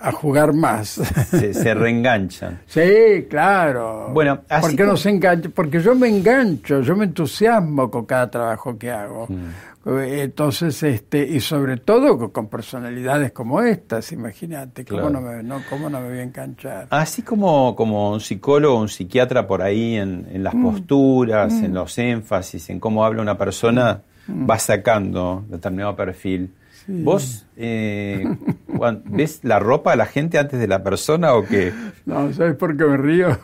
a 0.00 0.12
jugar 0.12 0.52
más. 0.52 0.88
Se, 1.30 1.52
se 1.54 1.74
reenganchan. 1.82 2.60
Sí, 2.66 3.26
claro. 3.28 4.08
Bueno, 4.12 4.40
así 4.48 4.68
¿Por 4.68 4.76
qué 4.76 4.84
no 4.84 4.96
se 4.96 5.10
engancha? 5.10 5.48
Porque 5.54 5.80
yo 5.80 5.94
me 5.94 6.08
engancho, 6.08 6.80
yo 6.80 6.96
me 6.96 7.04
entusiasmo 7.04 7.90
con 7.90 8.04
cada 8.06 8.30
trabajo 8.30 8.78
que 8.78 8.90
hago. 8.90 9.26
Mm. 9.28 9.48
Entonces, 9.86 10.82
este, 10.82 11.26
y 11.26 11.40
sobre 11.40 11.76
todo 11.76 12.32
con, 12.32 12.48
personalidades 12.48 13.32
como 13.32 13.60
estas, 13.60 14.12
imagínate, 14.12 14.84
¿cómo, 14.84 15.08
Claro. 15.08 15.12
no 15.12 15.20
me, 15.20 15.42
no, 15.42 15.60
¿cómo 15.68 15.90
no 15.90 16.00
me 16.00 16.08
voy 16.08 16.18
a 16.18 16.22
enganchar? 16.22 16.86
Así 16.90 17.22
como, 17.22 17.76
como 17.76 18.12
un 18.12 18.20
psicólogo, 18.20 18.80
un 18.80 18.88
psiquiatra 18.88 19.46
por 19.46 19.60
ahí 19.60 19.96
en, 19.96 20.26
en 20.32 20.42
las 20.42 20.54
posturas, 20.54 21.52
mm. 21.52 21.64
en 21.64 21.74
los 21.74 21.98
énfasis, 21.98 22.70
en 22.70 22.80
cómo 22.80 23.04
habla 23.04 23.20
una 23.20 23.36
persona, 23.36 24.00
Mm. 24.26 24.48
va 24.48 24.58
sacando 24.58 25.44
determinado 25.48 25.94
perfil. 25.96 26.50
¿Vos 26.86 27.46
eh, 27.56 28.24
ves 29.06 29.40
la 29.42 29.58
ropa 29.58 29.92
de 29.92 29.96
la 29.96 30.06
gente 30.06 30.38
antes 30.38 30.60
de 30.60 30.66
la 30.66 30.82
persona 30.82 31.34
o 31.34 31.44
qué? 31.44 31.72
No, 32.06 32.32
¿sabes 32.32 32.54
por 32.56 32.76
qué 32.76 32.84
me 32.84 32.96
río? 32.96 33.38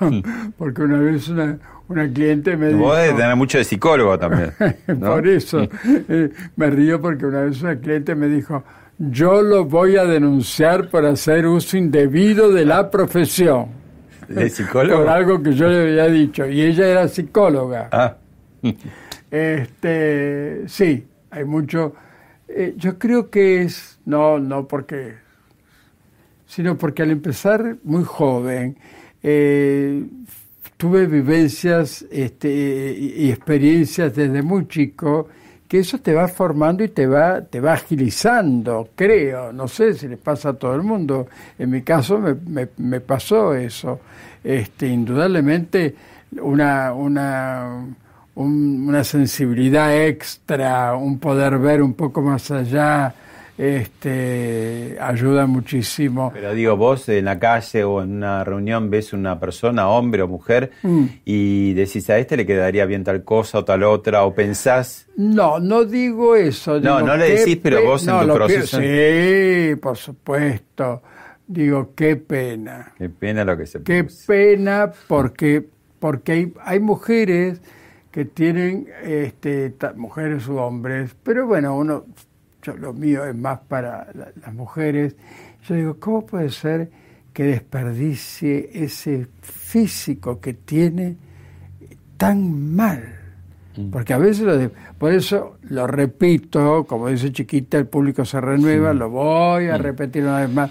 Porque 0.59 0.83
una 0.83 0.99
vez 0.99 1.29
una, 1.29 1.59
una 1.89 2.09
cliente 2.13 2.57
me 2.57 2.69
dijo... 2.69 2.81
Vos 2.81 2.97
debes 2.99 3.17
tener 3.17 3.37
mucho 3.37 3.59
de 3.59 3.65
psicólogo 3.65 4.19
también. 4.19 4.53
¿no? 4.87 5.15
Por 5.15 5.27
eso 5.27 5.67
eh, 6.09 6.31
me 6.57 6.71
río 6.71 7.01
porque 7.01 7.27
una 7.27 7.43
vez 7.43 7.63
una 7.63 7.77
cliente 7.77 8.15
me 8.15 8.29
dijo, 8.29 8.63
yo 8.99 9.41
lo 9.41 9.65
voy 9.65 9.97
a 9.97 10.05
denunciar 10.05 10.89
por 10.91 11.07
hacer 11.07 11.47
uso 11.47 11.77
indebido 11.77 12.53
de 12.53 12.67
la 12.67 12.91
profesión. 12.91 13.69
¿De 14.29 14.51
psicólogo? 14.51 15.01
Por 15.01 15.09
algo 15.09 15.43
que 15.43 15.55
yo 15.55 15.69
le 15.69 15.83
había 15.83 16.07
dicho. 16.07 16.47
Y 16.47 16.61
ella 16.63 16.87
era 16.87 17.09
psicóloga. 17.09 17.89
Ah. 17.91 18.17
Este, 19.31 20.65
sí, 20.67 21.07
hay 21.31 21.45
mucho. 21.45 21.95
Eh, 22.55 22.75
yo 22.77 22.99
creo 22.99 23.31
que 23.31 23.63
es, 23.63 23.99
no, 24.05 24.39
no 24.39 24.67
porque, 24.67 25.15
sino 26.47 26.77
porque 26.77 27.03
al 27.03 27.11
empezar 27.11 27.77
muy 27.85 28.05
joven, 28.05 28.77
eh, 29.23 30.05
tuve 30.77 31.07
vivencias 31.07 32.05
este, 32.11 32.49
y, 32.99 33.31
experiencias 33.31 34.15
desde 34.15 34.43
muy 34.43 34.67
chico 34.67 35.29
que 35.69 35.79
eso 35.79 35.99
te 35.99 36.13
va 36.13 36.27
formando 36.27 36.83
y 36.83 36.89
te 36.89 37.07
va, 37.07 37.43
te 37.43 37.61
va 37.61 37.75
agilizando, 37.75 38.89
creo. 38.97 39.53
No 39.53 39.69
sé 39.69 39.95
si 39.95 40.09
les 40.09 40.19
pasa 40.19 40.49
a 40.49 40.53
todo 40.55 40.75
el 40.75 40.83
mundo. 40.83 41.29
En 41.59 41.71
mi 41.71 41.83
caso 41.83 42.19
me, 42.19 42.35
me, 42.35 42.69
me 42.79 43.01
pasó 43.01 43.55
eso. 43.55 44.01
Este, 44.43 44.89
indudablemente 44.89 45.95
una, 46.41 46.93
una, 46.93 47.87
un- 48.41 48.87
una 48.89 49.05
sensibilidad 49.05 49.95
extra, 50.07 50.95
un 50.95 51.19
poder 51.19 51.59
ver 51.59 51.83
un 51.83 51.95
poco 51.95 52.23
más 52.23 52.51
allá, 52.51 53.15
este, 53.59 54.97
ayuda 55.01 55.47
muchísimo. 55.47 56.31
Pero 56.33 56.55
digo, 56.55 56.77
vos 56.77 57.09
en 57.09 57.27
la 57.27 57.39
calle 57.39 57.85
o 57.85 58.03
en 58.03 58.13
una 58.17 58.43
reunión 58.45 58.91
ves 58.91 59.13
una 59.13 59.39
persona, 59.39 59.89
hombre 59.89 60.23
o 60.23 60.29
mujer, 60.29 60.71
Mm. 60.83 61.05
y 61.25 61.73
decís 61.75 62.09
a 62.11 62.19
este 62.19 62.37
le 62.37 62.47
quedaría 62.47 62.87
bien 62.87 63.05
tal 63.05 63.23
cosa 63.25 63.59
o 63.59 63.65
tal 63.65 63.83
otra, 63.83 64.25
o 64.25 64.35
pensás, 64.35 65.07
No, 65.17 65.59
no 65.59 65.85
digo 65.85 66.37
eso. 66.37 66.75
No, 66.81 66.97
digo, 66.97 67.01
no 67.03 67.17
le 67.17 67.31
decís, 67.33 67.59
pero 67.63 67.79
pe- 67.79 67.85
vos 67.87 68.07
en 68.09 68.21
tu 68.21 68.33
proceso- 68.35 68.79
Sí, 68.81 69.77
por 69.77 69.97
supuesto. 69.97 71.03
Digo, 71.47 71.91
qué 71.97 72.15
pena. 72.17 72.93
qué 72.97 73.09
pena 73.11 73.45
lo 73.45 73.57
que 73.59 73.67
se 73.67 73.83
Qué 73.83 74.07
pena 74.27 74.91
porque, 75.09 75.65
porque 75.99 76.33
hay, 76.33 76.53
hay 76.65 76.79
mujeres 76.81 77.61
que 78.11 78.25
tienen, 78.25 78.87
este, 79.05 79.73
mujeres 79.97 80.47
u 80.49 80.57
hombres, 80.57 81.15
pero 81.23 81.47
bueno, 81.47 81.77
uno, 81.77 82.05
yo, 82.63 82.77
lo 82.77 82.93
mío 82.93 83.25
es 83.25 83.35
más 83.37 83.61
para 83.69 84.09
la- 84.15 84.33
las 84.43 84.55
mujeres. 84.55 85.15
Yo 85.69 85.75
digo, 85.77 85.97
¿cómo 86.01 86.27
puede 86.27 86.51
ser 86.51 86.91
que 87.33 87.45
desperdicie 87.45 88.71
ese 88.75 89.29
físico 89.43 90.41
que 90.41 90.55
tiene 90.55 91.17
tan 92.17 92.75
mal? 92.75 93.03
Porque 93.93 94.13
a 94.13 94.19
veces, 94.19 94.41
lo 94.45 94.59
de- 94.59 94.71
por 94.99 95.13
eso 95.13 95.57
lo 95.63 95.87
repito, 95.87 96.85
como 96.87 97.09
dice 97.09 97.33
Chiquita, 97.33 97.79
el 97.79 97.87
público 97.87 98.25
se 98.25 98.41
renueva, 98.41 98.93
lo 98.93 99.09
voy 99.09 99.69
a 99.69 99.79
repetir 99.79 100.25
una 100.25 100.41
vez 100.41 100.51
más, 100.53 100.71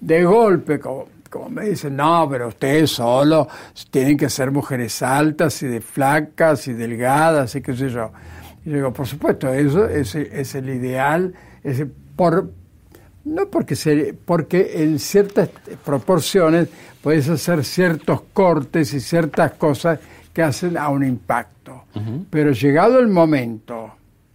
de 0.00 0.24
golpe, 0.24 0.80
como, 0.80 1.06
como 1.30 1.48
me 1.50 1.64
dicen, 1.70 1.96
no, 1.96 2.26
pero 2.30 2.48
ustedes 2.48 2.90
solo 2.90 3.46
tienen 3.90 4.16
que 4.16 4.28
ser 4.30 4.50
mujeres 4.50 5.02
altas 5.02 5.62
y 5.62 5.66
de 5.66 5.80
flacas 5.80 6.66
y 6.68 6.72
delgadas 6.72 7.54
y 7.54 7.60
qué 7.62 7.74
sé 7.76 7.90
yo. 7.90 8.10
Y 8.64 8.70
yo 8.70 8.76
digo, 8.76 8.92
por 8.92 9.06
supuesto, 9.06 9.52
eso 9.52 9.86
es, 9.86 10.14
es 10.14 10.54
el 10.54 10.68
ideal, 10.70 11.32
es 11.62 11.80
el- 11.80 11.92
por, 12.16 12.50
no 13.24 13.46
porque, 13.48 13.76
se, 13.76 14.14
porque 14.24 14.82
en 14.82 14.98
ciertas 14.98 15.48
proporciones 15.84 16.68
puedes 17.02 17.28
hacer 17.28 17.64
ciertos 17.64 18.22
cortes 18.32 18.92
y 18.94 19.00
ciertas 19.00 19.52
cosas 19.52 20.00
que 20.32 20.42
hacen 20.42 20.76
a 20.76 20.88
un 20.88 21.04
impacto. 21.04 21.84
Pero 22.30 22.52
llegado 22.52 22.98
el 23.00 23.08
momento 23.08 23.90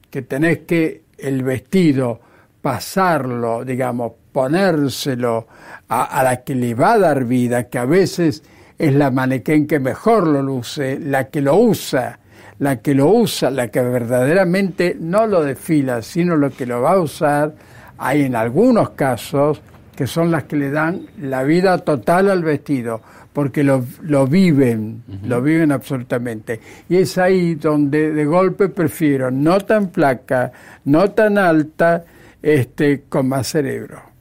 que 0.09 0.21
tenés 0.21 0.59
que 0.59 1.03
el 1.17 1.43
vestido 1.43 2.19
pasarlo, 2.61 3.63
digamos, 3.65 4.13
ponérselo 4.33 5.47
a, 5.87 6.03
a 6.03 6.23
la 6.23 6.43
que 6.43 6.55
le 6.55 6.75
va 6.75 6.93
a 6.93 6.99
dar 6.99 7.23
vida, 7.23 7.69
que 7.69 7.77
a 7.77 7.85
veces 7.85 8.43
es 8.77 8.93
la 8.93 9.11
manequén 9.11 9.67
que 9.67 9.79
mejor 9.79 10.27
lo 10.27 10.41
luce, 10.41 10.99
la 10.99 11.29
que 11.29 11.39
lo 11.39 11.55
usa, 11.55 12.19
la 12.59 12.77
que 12.77 12.93
lo 12.93 13.07
usa, 13.07 13.49
la 13.51 13.69
que 13.69 13.81
verdaderamente 13.81 14.97
no 14.99 15.27
lo 15.27 15.43
desfila, 15.43 16.01
sino 16.01 16.35
lo 16.35 16.49
que 16.49 16.65
lo 16.65 16.81
va 16.81 16.93
a 16.93 16.99
usar, 16.99 17.53
hay 17.97 18.23
en 18.23 18.35
algunos 18.35 18.91
casos 18.91 19.61
que 19.95 20.07
son 20.07 20.31
las 20.31 20.45
que 20.45 20.55
le 20.55 20.71
dan 20.71 21.01
la 21.21 21.43
vida 21.43 21.77
total 21.77 22.29
al 22.29 22.43
vestido, 22.43 23.01
porque 23.31 23.63
lo, 23.63 23.83
lo 24.01 24.27
viven, 24.27 25.03
lo 25.23 25.41
viven 25.41 25.71
absolutamente. 25.71 26.59
Y 26.89 26.97
es 26.97 27.17
ahí 27.17 27.55
donde 27.55 28.11
de 28.11 28.25
golpe 28.25 28.69
prefiero 28.69 29.31
no 29.31 29.59
tan 29.61 29.91
flaca, 29.91 30.51
no 30.85 31.11
tan 31.11 31.37
alta, 31.37 32.03
este, 32.41 33.03
con 33.07 33.27
más 33.29 33.47
cerebro. 33.47 34.12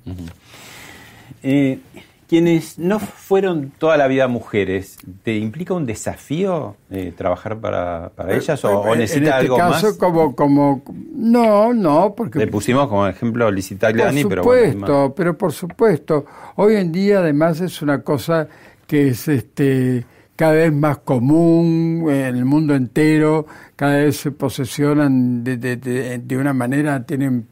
Eh, 1.42 1.78
quienes 2.28 2.78
no 2.78 2.98
fueron 2.98 3.72
toda 3.76 3.98
la 3.98 4.06
vida 4.06 4.26
mujeres, 4.26 4.96
¿te 5.22 5.36
implica 5.36 5.74
un 5.74 5.84
desafío 5.84 6.76
eh, 6.90 7.12
trabajar 7.14 7.58
para, 7.58 8.10
para 8.16 8.34
ellas 8.34 8.64
o, 8.64 8.80
o 8.80 8.92
en 8.94 9.00
necesita 9.00 9.30
este 9.32 9.40
algo 9.40 9.56
caso, 9.58 9.88
más? 9.88 9.96
como, 9.98 10.34
como, 10.34 10.82
no, 11.14 11.74
no, 11.74 12.14
porque 12.16 12.38
Le 12.38 12.46
pusimos 12.46 12.88
como 12.88 13.06
ejemplo 13.06 13.50
Por 13.50 13.78
Tagliani, 13.78 14.22
supuesto, 14.22 14.28
pero 14.28 14.44
bueno, 14.44 14.86
hay 14.86 15.02
más. 15.02 15.12
pero 15.14 15.36
por 15.36 15.52
supuesto. 15.52 16.24
Hoy 16.56 16.76
en 16.76 16.90
día 16.90 17.18
además 17.18 17.60
es 17.60 17.82
una 17.82 18.00
cosa 18.02 18.48
que 18.86 19.08
es 19.08 19.28
este 19.28 20.06
cada 20.36 20.52
vez 20.54 20.72
más 20.72 20.98
común 20.98 22.06
en 22.08 22.36
el 22.36 22.44
mundo 22.44 22.74
entero, 22.74 23.46
cada 23.76 23.96
vez 23.98 24.16
se 24.16 24.30
posesionan 24.32 25.44
de, 25.44 25.56
de- 25.56 25.76
de- 25.76 26.18
de 26.18 26.36
una 26.36 26.52
manera, 26.52 27.04
tienen 27.04 27.46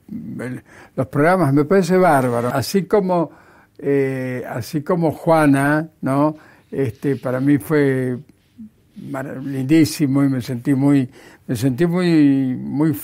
los 0.97 1.07
programas, 1.09 1.53
me 1.53 1.64
parece 1.64 1.97
bárbaro. 1.97 2.49
Así 2.49 2.85
como, 2.85 3.31
eh, 3.78 4.43
así 4.49 4.83
como 4.83 5.12
Juana, 5.12 5.89
¿no? 6.03 6.37
Este, 6.70 7.16
para 7.16 7.41
mí 7.41 7.59
fue 7.59 8.16
lindísimo 9.45 10.22
y 10.24 10.28
me 10.28 10.41
sentí 10.41 10.74
muy, 10.74 11.09
me 11.47 11.57
sentí 11.57 11.87
muy, 11.87 12.55
muy 12.57 12.95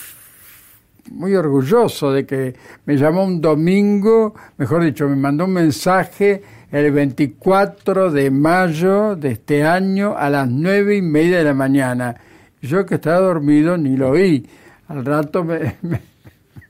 muy 1.12 1.36
orgulloso 1.36 2.10
de 2.10 2.26
que 2.26 2.56
me 2.84 2.96
llamó 2.96 3.24
un 3.24 3.40
domingo, 3.40 4.34
mejor 4.58 4.82
dicho, 4.84 5.08
me 5.08 5.14
mandó 5.14 5.44
un 5.44 5.52
mensaje 5.52 6.42
el 6.72 6.92
24 6.92 8.10
de 8.10 8.30
mayo 8.30 9.16
de 9.16 9.32
este 9.32 9.64
año 9.64 10.16
a 10.16 10.30
las 10.30 10.48
nueve 10.48 10.96
y 10.96 11.02
media 11.02 11.38
de 11.38 11.44
la 11.44 11.54
mañana. 11.54 12.16
Yo 12.62 12.84
que 12.86 12.96
estaba 12.96 13.20
dormido 13.20 13.76
ni 13.76 13.96
lo 13.96 14.10
oí. 14.10 14.48
Al 14.88 15.04
rato 15.04 15.44
me, 15.44 15.76
me 15.82 16.00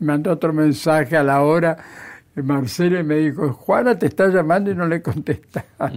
mandó 0.01 0.33
otro 0.33 0.53
mensaje 0.53 1.17
a 1.17 1.23
la 1.23 1.43
hora 1.43 1.77
Marcelo 2.43 3.01
y 3.01 3.05
me 3.05 3.17
dijo, 3.17 3.53
Juana 3.53 3.99
te 3.99 4.07
está 4.07 4.29
llamando 4.29 4.71
y 4.71 4.75
no 4.75 4.87
le 4.87 5.01
contestas. 5.01 5.65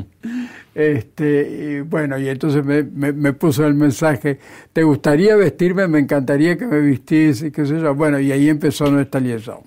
este, 0.76 1.50
y 1.50 1.82
bueno, 1.82 2.18
y 2.18 2.30
entonces 2.30 2.64
me, 2.64 2.84
me, 2.84 3.34
puso 3.34 3.66
el 3.66 3.74
mensaje, 3.74 4.39
¿te 4.72 4.84
gustaría 4.84 5.36
vestirme? 5.36 5.88
Me 5.88 6.00
encantaría 6.00 6.58
que 6.58 6.66
me 6.66 6.80
vistiese, 6.80 7.52
qué 7.52 7.66
sé 7.66 7.80
yo. 7.80 7.93
Bueno, 7.93 8.20
y 8.20 8.32
ahí 8.32 8.47
empezó 8.47 8.89
nuestra 8.89 9.20
liaison. 9.20 9.60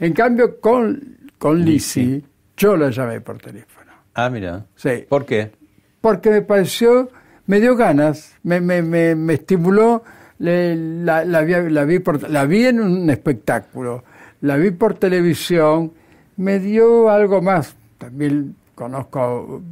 En 0.00 0.12
cambio, 0.14 0.60
con, 0.60 1.18
con 1.38 1.62
Lizzie, 1.62 2.22
yo 2.56 2.76
la 2.76 2.90
llamé 2.90 3.20
por 3.20 3.38
teléfono. 3.38 3.92
Ah, 4.14 4.30
mira. 4.30 4.66
Sí. 4.76 5.04
¿Por 5.08 5.24
qué? 5.24 5.52
Porque 6.00 6.30
me 6.30 6.42
pareció, 6.42 7.10
me 7.46 7.60
dio 7.60 7.76
ganas, 7.76 8.36
me, 8.42 8.60
me, 8.60 8.82
me, 8.82 9.14
me 9.14 9.34
estimuló, 9.34 10.02
la, 10.38 11.24
la, 11.24 11.42
vi, 11.42 11.70
la, 11.70 11.84
vi 11.84 11.98
por, 11.98 12.28
la 12.28 12.44
vi 12.44 12.66
en 12.66 12.80
un 12.80 13.10
espectáculo, 13.10 14.04
la 14.40 14.56
vi 14.56 14.70
por 14.70 14.94
televisión 14.94 15.92
me 16.36 16.58
dio 16.58 17.10
algo 17.10 17.40
más. 17.42 17.74
También 17.98 18.56
conozco 18.74 19.62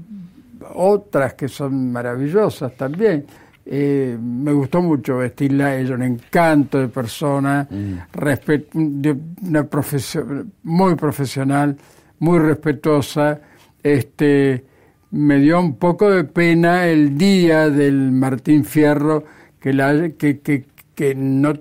otras 0.75 1.35
que 1.35 1.49
son 1.49 1.93
maravillosas 1.93 2.77
también. 2.77 3.27
Eh, 3.65 4.19
me 4.21 4.53
gustó 4.53 4.83
mucho 4.83 5.19
vestirla, 5.19 5.77
ella 5.77 5.95
un 5.95 6.03
encanto 6.03 6.79
de 6.79 6.89
persona, 6.89 7.67
mm. 7.71 7.97
una 9.49 9.65
profesión, 9.65 10.53
muy 10.65 10.97
profesional, 10.97 11.77
muy 12.23 12.39
respetuosa. 12.39 13.41
Este, 13.83 14.65
me 15.11 15.41
dio 15.41 15.59
un 15.59 15.75
poco 15.75 16.09
de 16.09 16.23
pena 16.23 16.87
el 16.87 17.19
día 17.19 17.69
del 17.69 18.13
Martín 18.13 18.65
Fierro 18.65 19.25
que, 19.59 19.73
la, 19.73 20.11
que, 20.11 20.39
que, 20.39 20.67
que 20.95 21.17
no, 21.17 21.53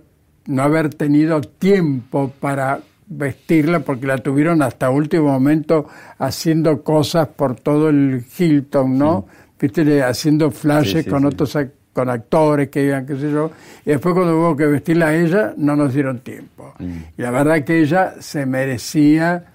no 0.46 0.62
haber 0.62 0.94
tenido 0.94 1.42
tiempo 1.42 2.32
para 2.40 2.80
vestirla 3.08 3.80
porque 3.80 4.06
la 4.06 4.20
tuvieron 4.20 4.62
hasta 4.62 4.92
último 4.92 5.30
momento 5.30 5.88
haciendo 6.20 6.84
cosas 6.84 7.28
por 7.30 7.60
todo 7.60 7.90
el 7.90 8.24
Hilton, 8.38 9.00
¿no? 9.00 9.26
Viste, 9.60 10.04
haciendo 10.04 10.52
flashes 10.52 11.08
con 11.08 11.26
otros 11.26 11.58
con 11.92 12.08
actores 12.08 12.70
que 12.70 12.86
iban, 12.86 13.06
qué 13.06 13.16
sé 13.16 13.32
yo, 13.32 13.52
y 13.86 13.90
después 13.90 14.14
cuando 14.16 14.40
hubo 14.40 14.56
que 14.56 14.66
vestirla 14.66 15.08
a 15.08 15.16
ella, 15.16 15.54
no 15.58 15.76
nos 15.76 15.94
dieron 15.94 16.20
tiempo. 16.20 16.74
Mm. 16.80 16.98
Y 17.18 17.22
la 17.22 17.32
verdad 17.32 17.64
que 17.66 17.82
ella 17.82 18.14
se 18.20 18.46
merecía 18.46 19.52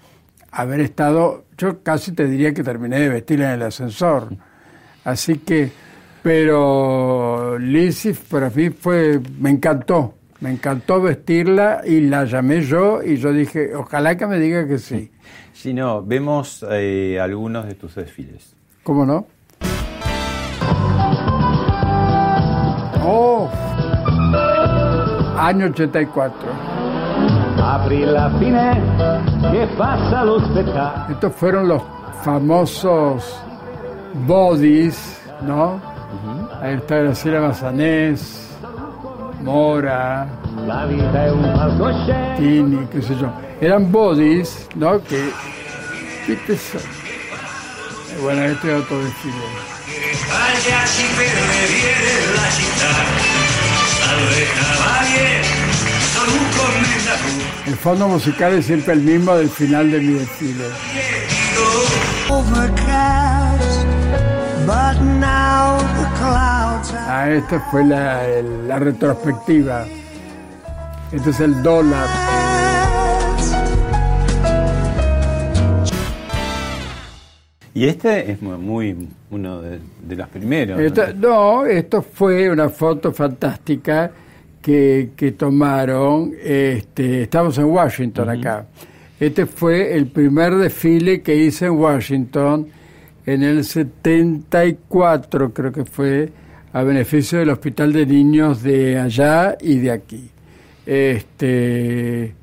haber 0.57 0.81
estado, 0.81 1.45
yo 1.55 1.83
casi 1.83 2.13
te 2.13 2.27
diría 2.27 2.51
que 2.51 2.63
terminé 2.63 2.99
de 2.99 3.09
vestirla 3.09 3.53
en 3.53 3.61
el 3.61 3.67
ascensor. 3.67 4.29
Así 5.03 5.37
que, 5.37 5.71
pero 6.23 7.59
Lizzie 7.59 8.15
para 8.29 8.49
mí 8.49 8.71
fue, 8.71 9.21
me 9.39 9.51
encantó, 9.51 10.15
me 10.39 10.49
encantó 10.49 10.99
vestirla 10.99 11.81
y 11.85 12.01
la 12.01 12.25
llamé 12.25 12.61
yo 12.61 13.03
y 13.03 13.17
yo 13.17 13.31
dije, 13.31 13.75
ojalá 13.75 14.17
que 14.17 14.25
me 14.25 14.39
diga 14.39 14.67
que 14.67 14.79
sí. 14.79 15.11
Si 15.53 15.73
no, 15.73 16.03
vemos 16.03 16.63
eh, 16.69 17.19
algunos 17.19 17.65
de 17.65 17.73
tus 17.73 17.95
desfiles. 17.95 18.53
¿Cómo 18.83 19.07
no? 19.07 19.25
Oh, 23.03 23.49
año 25.35 25.65
84. 25.65 26.37
La 27.57 28.29
fine 28.39 28.81
que 29.51 29.67
pasa 29.77 30.23
los 30.23 30.43
Estos 31.09 31.33
fueron 31.35 31.67
los 31.67 31.81
famosos 32.23 33.39
bodies, 34.25 35.19
¿no? 35.41 35.79
Ahí 36.61 36.75
está 36.75 36.97
Graciela 36.97 37.41
Mazanés, 37.41 38.47
Mora, 39.41 40.27
Tini, 42.37 42.85
qué 42.91 43.01
sé 43.01 43.15
yo. 43.15 43.31
Eran 43.61 43.91
bodies, 43.91 44.67
¿no? 44.75 45.01
Que, 45.03 45.29
¿viste 46.27 46.53
eso? 46.53 46.79
Bueno, 48.21 48.43
este 48.43 48.75
es 48.75 48.83
otro 48.83 49.03
desfile. 49.03 49.35
El 57.65 57.75
fondo 57.75 58.07
musical 58.07 58.53
es 58.53 58.65
siempre 58.65 58.93
el 58.93 59.01
mismo 59.01 59.35
del 59.35 59.49
final 59.49 59.91
de 59.91 59.99
mi 59.99 60.13
desfile. 60.13 60.65
Ah, 67.09 67.29
esta 67.29 67.59
fue 67.71 67.85
la, 67.85 68.27
la 68.67 68.79
retrospectiva. 68.79 69.85
Este 71.11 71.29
es 71.29 71.39
el 71.39 71.63
dólar. 71.63 72.07
Y 77.73 77.85
este 77.85 78.31
es 78.31 78.41
muy 78.41 79.07
uno 79.29 79.61
de, 79.61 79.79
los 80.15 80.27
primeros. 80.29 80.79
¿no? 81.15 81.63
esto 81.65 82.01
fue 82.01 82.49
una 82.49 82.69
foto 82.69 83.13
fantástica 83.13 84.11
que, 84.67 85.11
que 85.15 85.31
tomaron. 85.31 86.33
Este, 86.43 87.21
estamos 87.23 87.57
en 87.57 87.63
Washington 87.63 88.29
acá. 88.29 88.65
Este 89.17 89.45
fue 89.45 89.95
el 89.95 90.07
primer 90.07 90.55
desfile 90.55 91.21
que 91.21 91.37
hice 91.37 91.67
en 91.67 91.71
Washington 91.71 92.67
en 93.25 93.43
el 93.43 93.63
74, 93.63 95.53
creo 95.53 95.71
que 95.71 95.85
fue, 95.85 96.33
a 96.73 96.83
beneficio 96.83 97.39
del 97.39 97.49
Hospital 97.49 97.93
de 97.93 98.05
Niños 98.05 98.61
de 98.61 98.99
allá 98.99 99.57
y 99.61 99.77
de 99.77 99.91
aquí. 99.91 100.29
Este, 100.85 102.35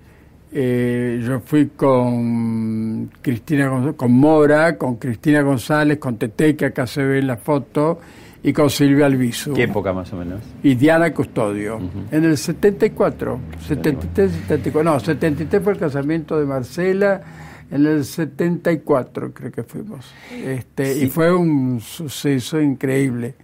eh, 0.51 1.21
yo 1.23 1.41
fui 1.41 1.73
con 1.77 3.11
Cristina, 3.21 3.93
con 3.95 4.13
Mora, 4.13 4.79
con 4.79 4.97
Cristina 4.97 5.43
González, 5.43 5.99
con 5.99 6.17
Tete, 6.17 6.57
que 6.57 6.65
acá 6.65 6.87
se 6.87 7.03
ve 7.03 7.19
en 7.19 7.27
la 7.27 7.37
foto, 7.37 8.01
y 8.45 8.53
con 8.53 8.71
Silvia 8.71 9.07
Albizu. 9.07 9.55
¿Qué 9.55 9.65
época 9.65 9.93
más 9.93 10.13
o 10.13 10.17
menos? 10.17 10.41
Y 10.63 10.77
Diana 10.77 11.13
Custodio. 11.13 11.81
En 12.13 12.25
el 12.25 12.39
74, 12.39 13.41
73, 13.67 14.31
74, 14.31 14.85
no, 14.85 15.01
73 15.01 15.63
fue 15.63 15.73
el 15.73 15.79
casamiento 15.81 16.39
de 16.39 16.47
Marcela 16.47 17.23
en 17.71 17.87
el 17.87 18.05
74 18.05 19.33
creo 19.33 19.51
que 19.51 19.63
fuimos. 19.63 20.07
Este, 20.31 20.99
Y 20.99 21.09
fue 21.09 21.35
un 21.35 21.81
suceso 21.81 22.61
increíble. 22.61 23.35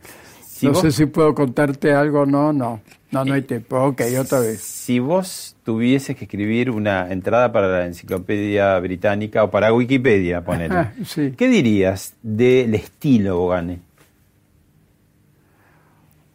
no 0.63 0.75
sé 0.75 0.93
si 0.93 1.07
puedo 1.07 1.35
contarte 1.35 1.93
algo 1.93 2.27
no, 2.27 2.53
no. 2.53 2.81
No, 3.11 3.25
no 3.25 3.35
hay 3.35 3.43
tiempo. 3.43 3.77
Ok, 3.77 4.03
otra 4.21 4.39
vez. 4.39 4.61
Si 4.61 5.01
vos 5.01 5.57
tuvieses 5.65 6.15
que 6.15 6.27
escribir 6.27 6.71
una 6.71 7.11
entrada 7.11 7.51
para 7.51 7.67
la 7.67 7.87
enciclopedia 7.87 8.79
británica 8.79 9.43
o 9.43 9.51
para 9.51 9.73
Wikipedia, 9.73 10.45
ponele, 10.45 10.91
¿qué 11.37 11.49
dirías 11.49 12.15
del 12.23 12.73
estilo 12.77 13.37
Bogane? 13.39 13.81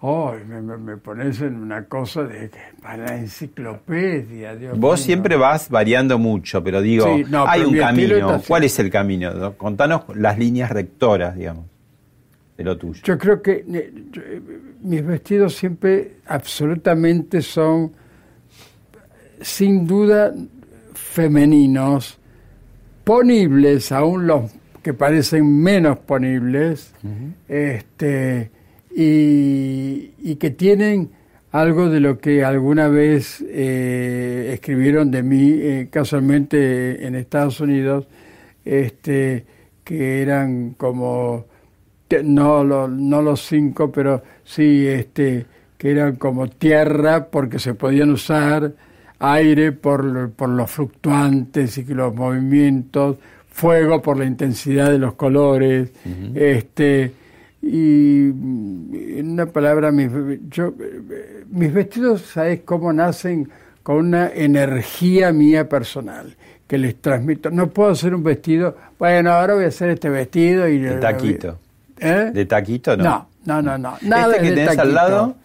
Oh, 0.08 0.36
me, 0.48 0.98
pones 0.98 1.42
en 1.42 1.56
una 1.56 1.86
cosa 1.86 2.26
de 2.26 2.52
para 2.80 3.08
la 3.08 3.18
enciclopedia. 3.18 4.56
Dios 4.56 4.78
Vos 4.78 5.02
siempre 5.02 5.36
vas 5.36 5.68
variando 5.68 6.20
mucho, 6.20 6.64
pero 6.64 6.80
digo, 6.80 7.08
hay 7.48 7.62
un 7.64 7.76
camino. 7.76 8.40
¿Cuál 8.48 8.66
es 8.66 8.78
el 8.78 8.92
camino? 8.92 9.58
Contanos 9.58 10.04
las 10.14 10.38
líneas 10.38 10.70
rectoras, 10.70 11.36
digamos, 11.36 11.66
de 12.56 12.64
lo 12.64 12.78
tuyo. 12.78 13.02
Yo 13.04 13.18
creo 13.18 13.42
que 13.42 13.66
eh, 13.68 13.94
eh, 14.16 14.42
mis 14.84 15.04
vestidos 15.04 15.56
siempre 15.56 16.18
absolutamente 16.28 17.42
son, 17.42 17.92
sin 19.42 19.88
duda, 19.88 20.32
femeninos, 20.94 22.20
ponibles, 23.04 23.92
aún 23.92 24.28
los 24.28 24.52
que 24.84 24.94
parecen 24.94 25.64
menos 25.64 25.98
ponibles. 25.98 26.94
este 27.48 28.52
y, 28.96 30.36
que 30.36 30.52
tienen 30.52 31.10
algo 31.52 31.90
de 31.90 32.00
lo 32.00 32.18
que 32.20 32.44
alguna 32.44 32.88
vez 32.88 33.44
eh, 33.48 34.52
escribieron 34.54 35.12
de 35.12 35.24
mí, 35.24 35.52
eh, 35.54 35.88
casualmente 35.92 37.06
en 37.06 37.16
Estados 37.16 37.60
Unidos, 37.60 38.08
este, 38.64 39.46
que 39.84 40.22
eran 40.22 40.72
como, 40.72 41.46
no, 42.24 42.64
no 42.64 43.22
los 43.22 43.46
cinco, 43.46 43.92
pero 43.92 44.24
sí, 44.44 44.88
este, 44.88 45.46
que 45.78 45.92
eran 45.92 46.16
como 46.16 46.48
tierra 46.48 47.28
porque 47.28 47.60
se 47.60 47.74
podían 47.74 48.12
usar, 48.12 48.74
aire 49.20 49.72
por, 49.72 50.32
por 50.32 50.50
los 50.50 50.72
fluctuantes 50.72 51.78
y 51.78 51.84
los 51.86 52.14
movimientos, 52.16 53.18
fuego 53.48 54.02
por 54.02 54.18
la 54.18 54.26
intensidad 54.26 54.92
de 54.92 55.00
los 55.00 55.14
colores, 55.14 55.92
este, 56.34 57.12
y 57.66 58.28
en 58.30 59.32
una 59.32 59.48
palabra, 59.48 59.92
mis, 59.92 60.10
yo, 60.50 60.74
mis 61.50 61.74
vestidos, 61.74 62.22
¿sabes 62.22 62.62
cómo 62.64 62.94
nacen? 62.94 63.50
con 63.86 63.98
una 63.98 64.30
energía 64.34 65.32
mía 65.32 65.70
personal 65.70 66.36
que 66.66 66.80
les 66.80 67.00
transmito. 67.00 67.52
No 67.52 67.68
puedo 67.68 67.92
hacer 67.92 68.16
un 68.16 68.24
vestido, 68.24 68.76
bueno, 68.98 69.32
ahora 69.32 69.54
voy 69.54 69.66
a 69.66 69.68
hacer 69.68 69.92
este 69.92 70.10
vestido 70.10 70.68
y... 70.68 70.80
De 70.80 70.96
taquito. 70.96 71.60
¿Eh? 72.00 72.32
¿De 72.34 72.46
taquito 72.48 72.98
no? 72.98 73.04
No, 73.04 73.28
no, 73.46 73.62
no, 73.62 73.78
no. 73.78 73.98
Nada 74.02 74.38
¿Este 74.38 74.42
que 74.42 74.50
de 74.50 74.56
tenés 74.56 74.80
al 74.80 74.92
lado? 74.92 75.36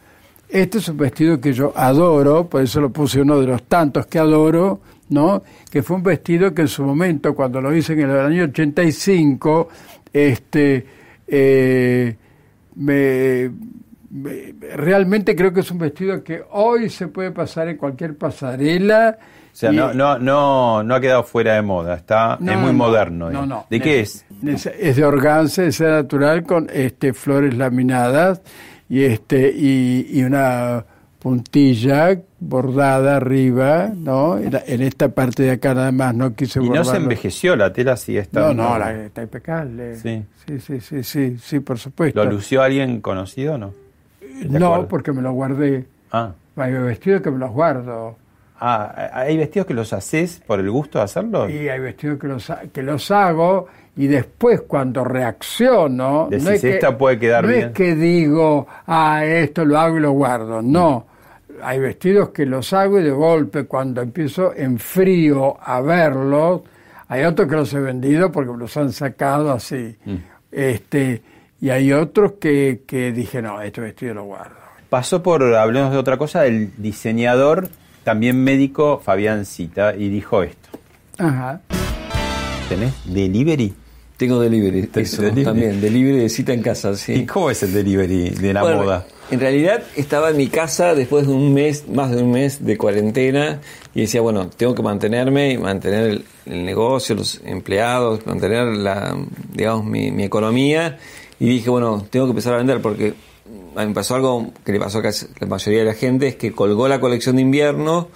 Este 0.48 0.78
es 0.78 0.88
un 0.88 0.96
vestido 0.96 1.38
que 1.38 1.52
yo 1.52 1.74
adoro, 1.76 2.48
por 2.48 2.62
eso 2.62 2.80
lo 2.80 2.88
puse 2.88 3.20
uno 3.20 3.38
de 3.38 3.46
los 3.46 3.64
tantos 3.64 4.06
que 4.06 4.18
adoro, 4.18 4.80
¿no? 5.10 5.42
Que 5.70 5.82
fue 5.82 5.98
un 5.98 6.02
vestido 6.02 6.54
que 6.54 6.62
en 6.62 6.68
su 6.68 6.82
momento, 6.82 7.34
cuando 7.34 7.60
lo 7.60 7.76
hice 7.76 7.92
en 7.92 8.08
el 8.08 8.20
año 8.20 8.44
85, 8.44 9.68
este, 10.14 10.86
eh, 11.31 12.16
me, 12.76 13.51
me- 14.11 14.55
realmente 14.76 15.35
creo 15.37 15.53
que 15.53 15.61
es 15.61 15.70
un 15.70 15.78
vestido 15.78 16.22
que 16.24 16.43
hoy 16.51 16.89
se 16.91 17.09
puede 17.09 17.31
pasar 17.31 17.68
en 17.68 17.76
cualquier 17.76 18.16
pasarela. 18.16 19.18
O 19.53 19.57
sea, 19.57 19.72
y- 19.72 19.76
no, 19.76 19.93
no, 19.95 20.18
no, 20.18 20.83
no 20.83 20.95
ha 20.95 21.01
quedado 21.01 21.22
fuera 21.24 21.55
de 21.55 21.62
moda, 21.62 21.95
está, 21.97 22.37
No, 22.41 22.53
es 22.53 22.59
muy 22.59 22.72
no, 22.72 22.78
moderno. 22.78 23.31
no. 23.47 23.66
¿De 23.68 23.81
qué 23.81 24.01
es? 24.01 24.24
Es, 24.47 24.66
es 24.66 24.97
de 24.97 25.05
organza, 25.05 25.64
es 25.64 25.81
natural 25.81 26.45
con 26.45 26.68
este 26.72 27.12
flores 27.12 27.57
laminadas 27.57 28.41
y 28.89 29.05
este 29.05 29.53
y, 29.55 30.07
y 30.11 30.22
una 30.24 30.85
puntilla 31.18 32.16
bordada 32.41 33.16
arriba, 33.16 33.91
¿no? 33.95 34.38
En, 34.38 34.55
esta 34.82 35.09
parte 35.11 35.43
de 35.43 35.51
acá 35.53 35.74
nada 35.74 35.93
más 35.93 36.14
no 36.14 36.34
quise 36.34 36.59
Y 36.61 36.62
no 36.68 36.72
se 36.76 36.78
bordarlo. 36.80 37.03
envejeció, 37.03 37.55
la 37.57 37.72
tela 37.72 37.97
sigue 37.97 38.18
No, 38.18 38.22
estando. 38.22 38.55
no, 38.55 38.78
la, 38.78 38.93
está 39.05 39.22
impecable. 39.22 39.97
Sí. 39.97 40.24
sí, 40.47 40.59
sí, 40.59 40.80
sí, 40.80 41.03
sí, 41.05 41.36
sí, 41.38 41.61
por 41.61 41.78
supuesto. 41.78 42.24
¿Lo 42.24 42.30
lució 42.30 42.62
alguien 42.62 43.01
conocido 43.01 43.55
o 43.55 43.59
no? 43.59 43.74
¿Te 44.20 44.49
No, 44.49 44.88
porque 44.88 45.12
me 45.12 45.20
lo 45.22 45.32
guardé. 45.32 45.84
Ah. 46.12 46.32
Hay 46.57 46.72
vestidos 46.72 47.20
que 47.22 47.30
me 47.30 47.38
los 47.38 47.51
guardo. 47.51 48.16
Ah, 48.59 49.11
¿hay 49.14 49.36
vestidos 49.38 49.66
que 49.66 49.74
los 49.74 49.93
haces 49.93 50.43
por 50.47 50.61
el 50.61 50.70
gusto 50.70 50.99
de 50.99 51.05
hacerlo? 51.05 51.49
Y 51.49 51.68
hay 51.68 51.80
vestidos 51.80 52.18
que 52.18 52.26
los, 52.26 52.53
que 52.72 52.82
los 52.82 53.11
hago 53.11 53.66
y 53.97 54.07
después 54.07 54.62
cuando 54.62 55.03
reacciono... 55.05 56.28
Decís, 56.30 56.45
no 56.45 56.51
es 56.51 56.61
que, 56.61 56.74
"Esta 56.74 56.97
puede 56.99 57.18
quedar 57.18 57.45
no 57.45 57.51
bien". 57.51 57.68
es 57.68 57.72
que 57.72 57.95
digo, 57.95 58.66
ah, 58.86 59.24
esto 59.24 59.64
lo 59.64 59.78
hago 59.78 59.97
y 59.97 60.01
lo 60.01 60.12
guardo. 60.12 60.61
No. 60.62 61.07
Hay 61.62 61.78
vestidos 61.78 62.30
que 62.30 62.46
los 62.46 62.72
hago 62.72 62.98
y 63.00 63.02
de 63.02 63.11
golpe 63.11 63.64
cuando 63.64 64.00
empiezo 64.00 64.54
en 64.54 64.78
frío 64.78 65.56
a 65.61 65.80
verlos, 65.80 66.62
hay 67.08 67.24
otros 67.24 67.48
que 67.48 67.56
los 67.56 67.72
he 67.74 67.80
vendido 67.80 68.30
porque 68.30 68.52
los 68.56 68.76
han 68.76 68.92
sacado 68.92 69.52
así. 69.52 69.96
Mm. 70.04 70.16
Este, 70.52 71.22
y 71.61 71.70
hay 71.70 71.92
otros 71.92 72.34
que, 72.40 72.82
que 72.86 73.12
dije, 73.12 73.42
no, 73.42 73.61
este 73.61 73.80
vestido 73.80 74.14
lo 74.14 74.24
guardo. 74.24 74.56
Pasó 74.88 75.22
por, 75.22 75.42
hablemos 75.54 75.92
de 75.92 75.98
otra 75.98 76.16
cosa, 76.16 76.46
el 76.46 76.72
diseñador, 76.76 77.68
también 78.04 78.42
médico, 78.42 79.00
Fabián 79.04 79.44
Cita, 79.44 79.94
y 79.94 80.08
dijo 80.08 80.42
esto. 80.42 80.68
Ajá. 81.18 81.61
¿Tenés 82.68 82.94
delivery? 83.04 83.74
Tengo 84.20 84.38
delivery, 84.38 84.82
¿Tenés 84.88 85.14
eso 85.14 85.22
delivery? 85.22 85.44
también, 85.46 85.80
delivery 85.80 86.18
de 86.18 86.28
cita 86.28 86.52
en 86.52 86.60
casa, 86.60 86.94
sí. 86.94 87.14
¿Y 87.14 87.24
cómo 87.24 87.50
es 87.50 87.62
el 87.62 87.72
delivery 87.72 88.28
de 88.28 88.52
la 88.52 88.60
Bueno, 88.60 88.82
moda? 88.82 89.06
En 89.30 89.40
realidad 89.40 89.82
estaba 89.96 90.28
en 90.28 90.36
mi 90.36 90.48
casa 90.48 90.94
después 90.94 91.26
de 91.26 91.32
un 91.32 91.54
mes, 91.54 91.88
más 91.88 92.10
de 92.10 92.22
un 92.22 92.30
mes 92.30 92.62
de 92.62 92.76
cuarentena 92.76 93.62
y 93.94 94.02
decía, 94.02 94.20
bueno, 94.20 94.50
tengo 94.50 94.74
que 94.74 94.82
mantenerme 94.82 95.52
y 95.52 95.56
mantener 95.56 96.04
el, 96.10 96.24
el 96.44 96.66
negocio, 96.66 97.14
los 97.14 97.40
empleados, 97.46 98.26
mantener 98.26 98.66
la, 98.66 99.16
digamos, 99.54 99.86
mi, 99.86 100.10
mi 100.10 100.24
economía 100.24 100.98
y 101.38 101.48
dije, 101.48 101.70
bueno, 101.70 102.04
tengo 102.10 102.26
que 102.26 102.30
empezar 102.32 102.52
a 102.52 102.56
vender 102.58 102.82
porque 102.82 103.14
a 103.74 103.80
mí 103.80 103.86
me 103.88 103.94
pasó 103.94 104.16
algo 104.16 104.50
que 104.66 104.72
le 104.72 104.80
pasó 104.80 104.98
a 104.98 105.02
casi 105.02 105.28
la 105.38 105.46
mayoría 105.46 105.78
de 105.78 105.86
la 105.86 105.94
gente, 105.94 106.28
es 106.28 106.36
que 106.36 106.52
colgó 106.52 106.88
la 106.88 107.00
colección 107.00 107.36
de 107.36 107.42
invierno 107.42 108.08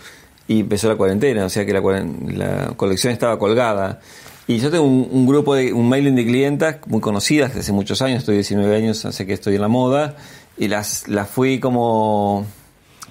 y 0.48 0.60
empezó 0.60 0.90
la 0.90 0.96
cuarentena, 0.96 1.46
o 1.46 1.48
sea 1.48 1.64
que 1.64 1.72
la, 1.72 1.80
la 1.80 2.72
colección 2.76 3.10
estaba 3.10 3.38
colgada. 3.38 4.00
Y 4.46 4.58
yo 4.58 4.70
tengo 4.70 4.84
un, 4.84 5.26
grupo 5.26 5.54
de, 5.54 5.72
un 5.72 5.88
mailing 5.88 6.14
de 6.16 6.24
clientas 6.26 6.76
muy 6.86 7.00
conocidas 7.00 7.48
desde 7.48 7.60
hace 7.60 7.72
muchos 7.72 8.02
años, 8.02 8.18
estoy 8.20 8.34
19 8.36 8.76
años, 8.76 9.04
hace 9.06 9.24
que 9.26 9.32
estoy 9.32 9.54
en 9.54 9.62
la 9.62 9.68
moda, 9.68 10.16
y 10.58 10.68
las, 10.68 11.08
las 11.08 11.28
fui 11.30 11.60
como 11.60 12.44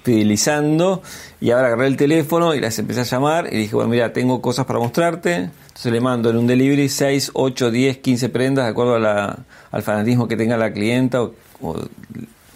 fidelizando, 0.04 1.02
y 1.40 1.50
ahora 1.50 1.68
agarré 1.68 1.86
el 1.88 1.96
teléfono 1.96 2.54
y 2.54 2.60
las 2.60 2.78
empecé 2.78 3.00
a 3.00 3.04
llamar, 3.04 3.48
y 3.52 3.56
dije, 3.56 3.74
bueno, 3.74 3.90
mira, 3.90 4.12
tengo 4.12 4.40
cosas 4.40 4.64
para 4.66 4.78
mostrarte, 4.78 5.34
entonces 5.66 5.92
le 5.92 6.00
mando 6.00 6.30
en 6.30 6.36
un 6.36 6.46
delivery 6.46 6.88
6, 6.88 7.32
8, 7.34 7.70
10, 7.70 7.98
15 7.98 8.28
prendas, 8.28 8.66
de 8.66 8.70
acuerdo 8.70 8.94
a 8.94 8.98
la- 9.00 9.38
al 9.72 9.82
fanatismo 9.82 10.28
que 10.28 10.36
tenga 10.36 10.56
la 10.56 10.72
clienta, 10.72 11.22
o 11.22 11.32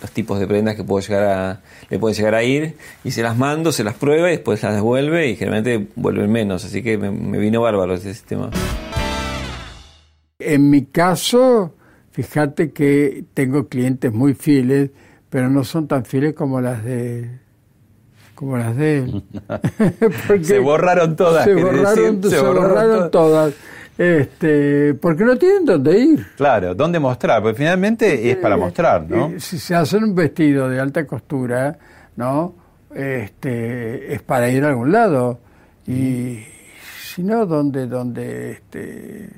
los 0.01 0.11
tipos 0.11 0.39
de 0.39 0.47
prendas 0.47 0.77
que 0.77 0.85
puedo 0.85 1.07
llegar 1.07 1.25
a, 1.25 1.61
le 1.91 1.99
pueden 1.99 2.17
llegar 2.17 2.35
a 2.35 2.43
ir 2.43 2.77
y 3.05 3.11
se 3.11 3.23
las 3.23 3.37
mando, 3.37 3.73
se 3.73 3.85
las 3.85 3.95
prueba 3.95 4.29
y 4.29 4.33
después 4.33 4.63
las 4.63 4.75
devuelve 4.75 5.29
y 5.29 5.37
generalmente 5.37 5.89
vuelven 5.97 6.31
menos, 6.31 6.65
así 6.65 6.83
que 6.83 6.99
me, 6.99 7.11
me 7.11 7.39
vino 7.39 7.63
bárbaro 7.63 7.95
ese 7.95 8.13
sistema. 8.15 8.51
En 10.39 10.71
mi 10.71 10.85
caso, 10.85 11.75
fíjate 12.13 12.71
que 12.71 13.25
tengo 13.35 13.69
clientes 13.69 14.13
muy 14.13 14.35
fieles, 14.35 14.91
pero 15.31 15.51
no 15.51 15.65
son 15.65 15.89
tan 15.89 16.05
fieles 16.05 16.35
como 16.35 16.61
las 16.61 16.85
de 16.85 17.41
como 18.39 18.57
las 18.57 18.77
de 18.77 18.99
él. 18.99 19.25
Se 20.43 20.61
borraron 20.61 21.17
todas, 21.17 21.45
Se 21.45 21.55
borraron 21.55 23.11
todas. 23.11 23.55
Este, 23.99 24.95
porque 24.95 25.25
no 25.25 25.37
tienen 25.37 25.65
dónde 25.65 25.99
ir. 25.99 26.27
Claro, 26.37 26.73
¿dónde 26.75 27.01
mostrar? 27.01 27.43
Porque 27.43 27.59
finalmente 27.59 28.31
es 28.31 28.37
para 28.37 28.57
mostrar, 28.57 29.05
¿no? 29.11 29.27
Eh, 29.31 29.41
Si 29.41 29.59
se 29.59 29.75
hacen 29.75 30.05
un 30.05 30.15
vestido 30.15 30.69
de 30.69 30.79
alta 30.79 31.05
costura, 31.05 31.77
¿no? 32.15 32.55
Este, 32.95 34.15
es 34.15 34.23
para 34.23 34.49
ir 34.51 34.65
a 34.65 34.69
algún 34.69 34.93
lado. 34.93 35.41
Y 35.87 36.39
si 37.03 37.25
no, 37.25 37.45
¿dónde, 37.45 37.87
dónde, 37.89 38.53
este, 38.53 39.31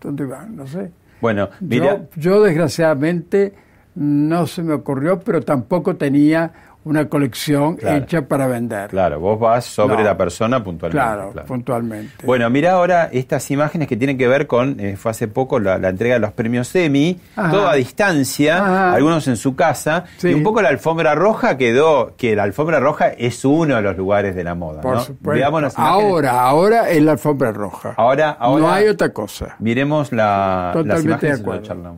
dónde 0.00 0.24
van? 0.24 0.56
No 0.56 0.66
sé. 0.66 0.90
Bueno, 1.20 1.50
mira, 1.60 2.08
Yo, 2.16 2.20
yo, 2.36 2.42
desgraciadamente 2.42 3.52
no 3.94 4.46
se 4.46 4.62
me 4.62 4.72
ocurrió, 4.72 5.20
pero 5.20 5.42
tampoco 5.42 5.96
tenía 5.96 6.50
una 6.84 7.08
colección 7.08 7.76
Claro. 7.76 7.96
hecha 7.98 8.22
para 8.22 8.46
vender. 8.46 8.90
claro, 8.90 9.20
vos 9.20 9.38
vas 9.38 9.64
sobre 9.64 9.96
No. 9.98 10.02
la 10.02 10.16
persona 10.16 10.62
puntualmente. 10.64 10.90
Claro, 11.04 11.32
puntualmente. 11.46 12.26
Bueno, 12.26 12.48
mira 12.50 12.72
ahora 12.72 13.08
estas 13.12 13.48
imágenes 13.50 13.86
que 13.88 13.96
tienen 13.96 14.18
que 14.18 14.26
ver 14.26 14.46
con, 14.46 14.80
eh, 14.80 14.96
fue 14.96 15.10
hace 15.12 15.28
poco 15.28 15.60
la, 15.60 15.78
la 15.78 15.90
entrega 15.90 16.14
de 16.14 16.20
los 16.20 16.32
premios 16.32 16.74
Emmy, 16.74 17.20
todo 17.34 17.68
a 17.68 17.74
distancia, 17.74 18.56
Ajá. 18.58 18.92
algunos 18.94 19.28
en 19.28 19.36
su 19.36 19.54
casa, 19.54 20.04
Sí. 20.16 20.28
y 20.30 20.34
un 20.34 20.42
poco 20.42 20.60
la 20.62 20.70
alfombra 20.70 21.14
roja 21.14 21.56
quedó, 21.56 22.14
que 22.16 22.34
la 22.34 22.42
alfombra 22.42 22.80
roja 22.80 23.08
es 23.08 23.44
uno 23.44 23.76
de 23.76 23.82
los 23.82 23.96
lugares 23.96 24.34
de 24.34 24.42
la 24.44 24.54
moda, 24.54 24.80
Por 24.80 24.94
¿no? 24.96 25.00
supuesto. 25.02 25.30
Veamos 25.38 25.62
las 25.62 25.74
imágenes. 25.78 26.04
Ahora, 26.04 26.40
ahora 26.40 26.90
es 26.90 27.02
la 27.02 27.12
alfombra 27.12 27.52
roja. 27.52 27.94
Ahora, 27.96 28.30
ahora 28.30 28.62
no 28.66 28.72
hay 28.72 28.88
otra 28.88 29.10
cosa. 29.10 29.56
miremos 29.60 30.10
la, 30.12 30.72
las 30.74 30.82
Totalmente 30.82 31.08
imágenes 31.26 31.36
de 31.38 31.42
acuerdo. 31.42 31.96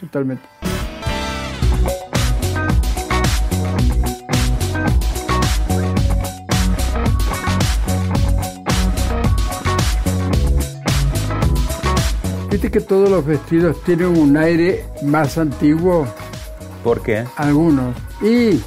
Totalmente. 0.00 0.77
Viste 12.60 12.72
que 12.72 12.80
todos 12.84 13.08
los 13.08 13.24
vestidos 13.24 13.80
tienen 13.84 14.18
un 14.18 14.36
aire 14.36 14.84
más 15.04 15.38
antiguo, 15.38 16.08
¿Por 16.82 17.00
qué? 17.02 17.22
algunos. 17.36 17.94
Y 18.20 18.60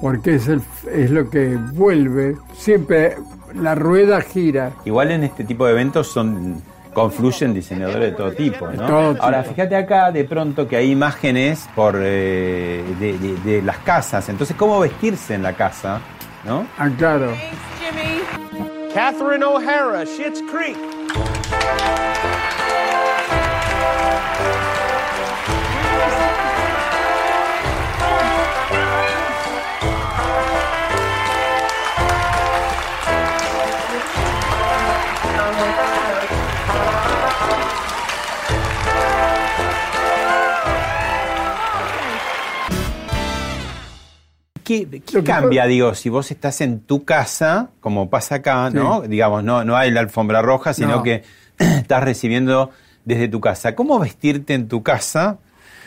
porque 0.00 0.36
es, 0.36 0.48
el, 0.48 0.62
es 0.90 1.10
lo 1.10 1.28
que 1.28 1.54
vuelve. 1.74 2.38
Siempre 2.56 3.16
la 3.54 3.74
rueda 3.74 4.22
gira. 4.22 4.72
Igual 4.86 5.10
en 5.10 5.24
este 5.24 5.44
tipo 5.44 5.66
de 5.66 5.72
eventos 5.72 6.06
son 6.06 6.62
confluyen 6.94 7.52
diseñadores 7.52 8.00
de 8.00 8.12
todo 8.12 8.32
tipo, 8.32 8.68
¿no? 8.70 8.86
todo 8.86 9.12
tipo. 9.12 9.24
Ahora, 9.26 9.44
fíjate 9.44 9.76
acá 9.76 10.10
de 10.10 10.24
pronto 10.24 10.66
que 10.66 10.76
hay 10.76 10.90
imágenes 10.92 11.68
por 11.74 11.96
eh, 11.98 12.82
de, 13.00 13.18
de- 13.18 13.36
de 13.44 13.60
las 13.60 13.76
casas. 13.80 14.30
Entonces, 14.30 14.56
¿cómo 14.56 14.80
vestirse 14.80 15.34
en 15.34 15.42
la 15.42 15.52
casa? 15.52 16.00
¿No? 16.46 16.64
Ah, 16.78 16.88
claro. 16.96 17.32
Catherine 18.94 19.44
O'Hara, 19.44 20.06
Schitt's 20.06 20.42
Creek. 20.50 20.78
¿Qué, 44.64 45.02
qué 45.04 45.24
cambia, 45.24 45.66
digo, 45.66 45.94
si 45.96 46.08
vos 46.08 46.30
estás 46.30 46.60
en 46.60 46.80
tu 46.80 47.04
casa, 47.04 47.70
como 47.80 48.08
pasa 48.10 48.36
acá, 48.36 48.70
¿no? 48.70 49.00
Digamos, 49.02 49.42
no, 49.42 49.64
no 49.64 49.76
hay 49.76 49.90
la 49.90 50.00
alfombra 50.00 50.40
roja, 50.40 50.72
sino 50.72 50.96
No. 50.96 51.02
que 51.02 51.24
estás 51.58 52.02
recibiendo 52.04 52.70
desde 53.04 53.28
tu 53.28 53.40
casa. 53.40 53.74
¿Cómo 53.74 53.98
vestirte 53.98 54.54
en 54.54 54.68
tu 54.68 54.82
casa 54.82 55.38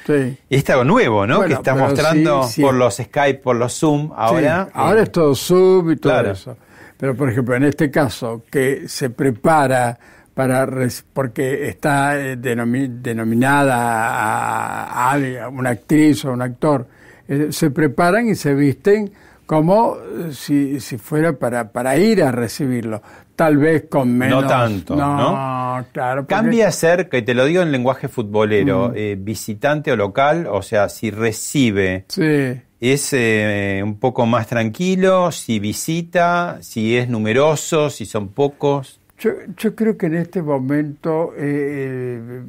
Sí. 0.06 0.38
Es 0.52 0.70
algo 0.70 0.84
nuevo, 0.84 1.26
¿no? 1.26 1.38
Bueno, 1.38 1.48
que 1.48 1.54
está 1.56 1.74
pero 1.74 1.86
mostrando 1.88 2.44
sí, 2.44 2.54
sí. 2.54 2.62
por 2.62 2.76
los 2.76 2.98
Skype, 2.98 3.40
por 3.40 3.56
los 3.56 3.74
Zoom, 3.74 4.12
ahora. 4.16 4.66
Sí, 4.66 4.72
ahora 4.76 5.02
es 5.02 5.12
todo 5.12 5.34
sub 5.34 5.90
y 5.90 5.96
todo 5.96 6.14
Claro. 6.14 6.32
eso. 6.34 6.58
Pero, 6.96 7.16
por 7.16 7.28
ejemplo, 7.32 7.56
en 7.56 7.64
este 7.64 7.90
caso, 7.90 8.44
que 8.52 8.88
se 8.88 9.10
prepara 9.10 9.98
para 10.36 10.68
porque 11.12 11.68
está 11.70 12.20
eh, 12.20 12.38
denomi- 12.38 12.88
denominada 13.02 13.76
a, 13.80 15.14
a 15.14 15.50
una 15.50 15.72
actriz 15.72 16.24
o 16.26 16.34
un 16.34 16.42
actor, 16.44 16.86
eh, 17.28 17.48
se 17.50 17.72
preparan 17.72 18.28
y 18.30 18.36
se 18.36 18.54
visten 18.54 19.12
como 19.48 19.98
eh, 19.98 20.34
si, 20.34 20.80
si 20.80 20.98
fuera 21.00 21.34
para, 21.34 21.72
para 21.72 21.98
ir 21.98 22.22
a 22.24 22.32
recibirlo. 22.32 23.02
Tal 23.36 23.58
vez 23.58 23.86
con 23.90 24.18
menos. 24.18 24.44
No 24.44 24.48
tanto, 24.48 24.96
¿no? 24.96 25.86
claro. 25.92 26.22
porque- 26.22 26.36
Cambia 26.36 26.72
ser, 26.72 27.10
que 27.10 27.22
te 27.22 27.34
lo 27.34 27.44
digo 27.46 27.62
en 27.62 27.72
lenguaje 27.72 28.08
futbolero, 28.08 28.90
Mm. 28.90 28.94
eh, 28.96 29.18
visitante 29.20 29.92
o 29.92 29.96
local, 29.98 30.48
o 30.50 30.62
sea, 30.62 30.88
si 30.88 31.12
recibe, 31.12 32.06
Sí. 32.08 32.54
es 32.80 33.10
eh, 33.12 33.82
un 33.84 34.00
poco 34.00 34.26
más 34.26 34.48
tranquilo, 34.48 35.32
si 35.32 35.60
visita, 35.60 36.60
si 36.62 36.96
es 36.96 37.10
numeroso, 37.10 37.90
si 37.90 38.06
son 38.06 38.30
pocos. 38.30 39.02
Yo, 39.20 39.32
yo 39.58 39.76
creo 39.76 39.98
que 39.98 40.06
en 40.06 40.16
este 40.16 40.42
momento 40.42 41.34
eh, 41.38 42.42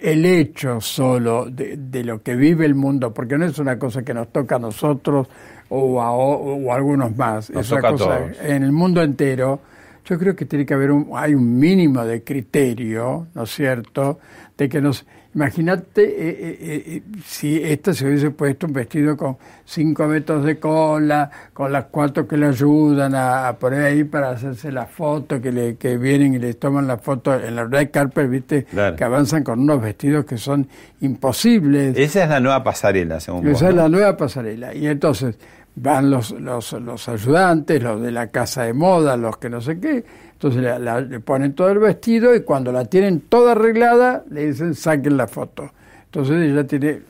el 0.00 0.24
hecho 0.26 0.80
solo 0.80 1.46
de, 1.50 1.76
de 1.78 2.04
lo 2.04 2.22
que 2.22 2.36
vive 2.36 2.66
el 2.66 2.74
mundo, 2.74 3.12
porque 3.14 3.38
no 3.38 3.46
es 3.46 3.58
una 3.58 3.78
cosa 3.78 4.02
que 4.02 4.12
nos 4.14 4.28
toca 4.32 4.56
a 4.56 4.58
nosotros 4.58 5.26
o 5.68 6.00
a, 6.00 6.10
o, 6.12 6.72
a 6.72 6.76
algunos 6.76 7.16
más, 7.16 7.50
Nos 7.50 7.66
es 7.66 7.72
una 7.72 7.90
cosa 7.90 8.20
en 8.42 8.62
el 8.62 8.72
mundo 8.72 9.02
entero. 9.02 9.60
Yo 10.04 10.16
creo 10.18 10.36
que 10.36 10.44
tiene 10.44 10.64
que 10.64 10.72
haber 10.74 10.92
un, 10.92 11.08
hay 11.14 11.34
un 11.34 11.58
mínimo 11.58 12.04
de 12.04 12.22
criterio, 12.22 13.26
¿no 13.34 13.42
es 13.42 13.50
cierto? 13.50 14.20
De 14.56 14.68
que 14.68 14.80
nos, 14.80 15.04
imagínate 15.34 16.02
eh, 16.04 16.36
eh, 16.38 16.82
eh, 16.86 17.02
si 17.24 17.60
esta 17.60 17.92
se 17.92 18.06
hubiese 18.06 18.30
puesto 18.30 18.68
un 18.68 18.72
vestido 18.72 19.16
con 19.16 19.36
cinco 19.64 20.06
metros 20.06 20.44
de 20.44 20.60
cola, 20.60 21.28
con 21.52 21.72
las 21.72 21.86
cuatro 21.86 22.26
que 22.28 22.36
le 22.36 22.46
ayudan 22.46 23.16
a, 23.16 23.48
a 23.48 23.56
poner 23.58 23.82
ahí 23.82 24.04
para 24.04 24.30
hacerse 24.30 24.70
la 24.70 24.86
foto, 24.86 25.42
que 25.42 25.50
le 25.50 25.74
que 25.74 25.98
vienen 25.98 26.34
y 26.34 26.38
les 26.38 26.56
toman 26.56 26.86
la 26.86 26.98
foto 26.98 27.34
en 27.34 27.56
la 27.56 27.64
red 27.64 27.90
carpet, 27.90 28.30
viste, 28.30 28.62
Claro. 28.64 28.94
que 28.94 29.02
avanzan 29.02 29.42
con 29.42 29.58
unos 29.58 29.82
vestidos 29.82 30.24
que 30.24 30.38
son 30.38 30.68
imposibles. 31.00 31.96
Esa 31.98 32.22
es 32.22 32.28
la 32.30 32.38
nueva 32.38 32.62
pasarela, 32.62 33.18
según 33.18 33.42
vos. 33.42 33.52
Esa 33.56 33.70
es 33.70 33.74
¿no? 33.74 33.82
la 33.82 33.88
nueva 33.88 34.16
pasarela. 34.16 34.72
Y 34.72 34.86
entonces 34.86 35.36
van 35.76 36.10
los, 36.10 36.30
los, 36.32 36.72
los 36.72 37.08
ayudantes, 37.08 37.82
los 37.82 38.00
de 38.00 38.10
la 38.10 38.28
casa 38.28 38.62
de 38.62 38.72
moda, 38.72 39.16
los 39.16 39.36
que 39.36 39.50
no 39.50 39.60
sé 39.60 39.78
qué. 39.78 40.04
Entonces 40.32 40.62
la- 40.62 40.78
la- 40.78 41.00
le 41.00 41.20
ponen 41.20 41.54
todo 41.54 41.70
el 41.70 41.78
vestido 41.78 42.34
y 42.34 42.40
cuando 42.40 42.72
la 42.72 42.84
tienen 42.86 43.20
toda 43.22 43.52
arreglada, 43.52 44.24
le 44.30 44.46
dicen 44.48 44.74
saquen 44.74 45.16
la 45.16 45.26
foto. 45.26 45.70
Entonces 46.06 46.50
ella 46.50 46.66
tiene 46.66 47.00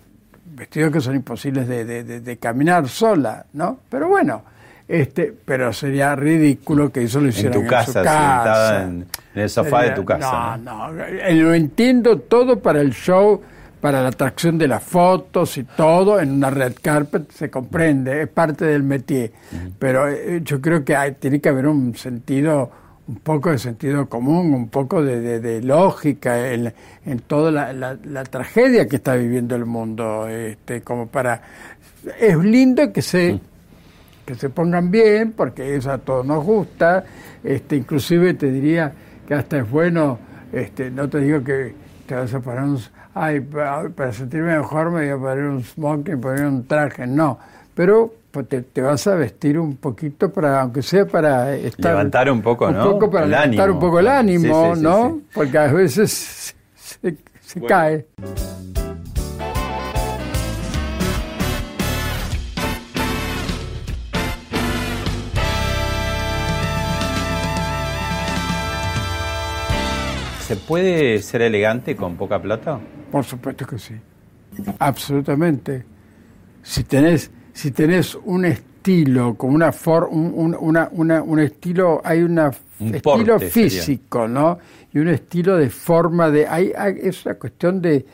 vestidos 0.55 0.93
que 0.93 1.01
son 1.01 1.14
imposibles 1.17 1.69
de, 1.69 1.85
de- 1.85 2.05
de- 2.05 2.21
de 2.21 2.37
caminar 2.39 2.89
sola, 2.89 3.47
¿no? 3.53 3.79
Pero 3.89 4.09
bueno, 4.09 4.43
este, 4.89 5.33
pero 5.45 5.73
sería 5.73 6.14
ridículo 6.17 6.91
que 6.93 7.03
eso 7.05 7.19
lo 7.19 7.25
En 7.27 7.31
hicieran 7.31 7.53
tu 7.55 7.61
en, 7.61 7.67
casa, 7.67 7.93
sentada 7.93 8.45
casa. 8.45 8.83
en, 8.85 9.07
en 9.35 9.43
el 9.43 9.51
sofá 9.51 9.83
de 9.83 9.91
tu 9.91 10.05
casa. 10.05 10.57
No, 10.57 10.91
no, 10.91 10.93
lo 11.33 11.55
entiendo 11.55 12.19
todo 12.21 12.59
para 12.61 12.81
el 12.81 12.93
show, 12.93 13.41
para 13.81 14.03
la 14.03 14.09
atracción 14.09 14.59
de 14.59 14.68
las 14.68 14.83
fotos 14.83 15.59
y 15.59 15.64
todo 15.64 16.18
en 16.20 16.33
una 16.33 16.51
red 16.51 16.74
carpet, 16.81 17.31
se 17.31 17.51
comprende, 17.51 18.22
es 18.22 18.29
parte 18.29 18.64
del 18.64 18.83
métier. 18.83 19.33
Pero 19.79 20.09
eh, 20.09 20.41
yo 20.43 20.61
creo 20.61 20.85
que 20.85 20.97
hay- 20.97 21.12
tiene 21.12 21.41
que 21.41 21.49
haber 21.51 21.66
un 21.66 21.95
sentido, 21.95 22.70
un 23.07 23.16
poco 23.16 23.51
de 23.51 23.59
sentido 23.59 24.09
común, 24.09 24.53
un 24.55 24.68
poco 24.68 25.03
de, 25.05 25.20
de- 25.20 25.41
de 25.41 25.62
lógica 25.62 26.53
en, 26.53 26.72
en 27.05 27.18
toda 27.20 27.51
la, 27.51 27.72
la- 27.72 27.99
la 28.05 28.24
tragedia 28.24 28.89
que 28.89 28.97
está 28.97 29.14
viviendo 29.14 29.55
el 29.55 29.66
mundo, 29.66 30.27
este, 30.29 30.81
como 30.83 31.07
para... 31.07 31.43
Es 32.18 32.37
lindo 32.39 32.93
que 32.93 33.03
se 33.03 33.41
que 34.24 34.35
se 34.35 34.49
pongan 34.51 34.91
bien, 34.91 35.33
porque 35.37 35.77
eso 35.77 35.93
a 35.93 35.99
todos 35.99 36.27
nos 36.27 36.43
gusta, 36.45 37.05
este, 37.45 37.77
inclusive 37.77 38.35
te 38.35 38.51
diría 38.51 38.93
que 39.29 39.35
hasta 39.35 39.59
es 39.59 39.70
bueno, 39.70 40.18
este, 40.53 40.91
no 40.91 41.09
te 41.09 41.20
digo 41.20 41.45
que 41.45 41.74
te 42.09 42.14
vas 42.16 42.35
a 42.35 42.41
poner 42.41 42.62
un, 42.64 42.81
ay, 43.19 43.41
para, 43.41 44.12
sentirme 44.12 44.57
mejor 44.59 44.91
me 44.91 45.01
voy 45.01 45.09
a 45.09 45.17
poner 45.19 45.45
un 45.45 45.64
smoking, 45.64 46.21
poner 46.21 46.45
un 46.47 46.67
traje, 46.67 47.07
no, 47.07 47.39
pero 47.75 48.12
pues, 48.31 48.47
te, 48.47 48.61
te 48.61 48.83
vas 48.83 49.07
a 49.07 49.14
vestir 49.14 49.59
un 49.59 49.77
poquito 49.77 50.31
para, 50.31 50.61
aunque 50.61 50.83
sea 50.83 51.07
para 51.07 51.55
estar... 51.57 51.93
Levantar 51.93 52.31
un 52.31 52.43
poco, 52.43 52.67
un 52.69 52.75
¿no? 52.75 52.93
poco 52.93 53.11
para 53.11 53.25
El 53.25 53.31
levantar 53.31 53.61
ánimo. 53.64 53.75
un 53.75 53.81
poco 53.81 53.99
el 54.01 54.09
ánimo, 54.09 54.64
Sí, 54.64 54.71
sí, 54.75 54.77
sí, 54.77 54.83
¿no? 54.83 55.09
sí. 55.17 55.27
Porque 55.35 55.59
a 55.59 55.73
veces 55.73 56.55
se, 56.75 57.17
se 57.41 57.61
Bueno. 57.61 57.69
cae. 57.75 58.07
¿Se 70.47 70.55
puede 70.57 71.21
ser 71.23 71.43
elegante 71.43 71.97
con 71.97 72.17
poca 72.17 72.41
plata? 72.41 72.79
Por 73.11 73.25
supuesto 73.25 73.67
que 73.67 73.79
sí. 73.79 73.95
Absolutamente. 74.79 75.85
Si 76.63 76.85
tenés, 76.85 77.31
si 77.53 77.71
tenés 77.71 78.15
un 78.25 78.45
estilo, 78.45 79.35
con 79.35 79.55
una 79.55 79.73
for, 79.73 80.09
un, 80.11 80.33
un- 80.35 80.57
una, 80.59 80.89
una- 80.93 81.23
un 81.23 81.41
estilo, 81.41 82.01
hay 82.05 82.23
una 82.23 82.51
Un 82.81 82.95
estilo 82.95 83.39
sería. 83.39 83.51
físico, 83.51 84.27
¿no? 84.29 84.59
Y 84.93 84.99
un 84.99 85.09
estilo 85.09 85.57
de 85.57 85.71
forma 85.71 86.31
de, 86.31 86.47
hay, 86.47 86.73
hay- 86.77 86.99
es 87.03 87.25
una 87.27 87.35
cuestión 87.37 87.81
de 87.81 88.05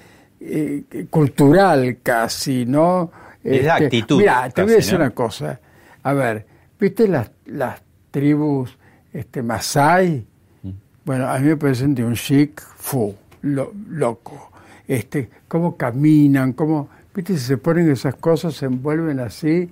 eh, 0.40 1.07
cultural 1.11 1.99
casi, 2.03 2.66
¿no? 2.66 3.11
Es 3.45 3.62
de 3.62 3.70
actitud, 3.70 4.18
Mira, 4.18 4.51
te 4.51 4.62
voy 4.62 4.72
a 4.72 4.76
decir 4.76 4.95
¿no? 4.95 5.01
una 5.01 5.11
cosa. 5.11 5.61
A 6.03 6.12
ver, 6.12 6.47
¿viste 6.78 7.07
las, 7.09 7.30
las 7.47 7.80
tribus 8.11 8.76
este, 9.12 9.43
Masai? 9.43 10.24
Mm. 10.62 10.70
Bueno, 11.05 11.28
a 11.28 11.38
mí 11.38 11.49
me 11.49 11.57
parecen 11.57 11.95
de 11.95 12.05
un 12.05 12.14
chic 12.14 12.61
fu, 12.76 13.14
lo- 13.43 13.72
loco. 13.88 14.51
Este, 14.93 15.30
cómo 15.49 15.78
caminan, 15.78 16.53
cómo, 16.53 16.90
viste, 17.14 17.32
si 17.38 17.47
se 17.47 17.57
ponen 17.57 17.90
esas 17.90 18.14
cosas, 18.14 18.53
se 18.53 18.66
envuelven 18.66 19.20
así. 19.20 19.70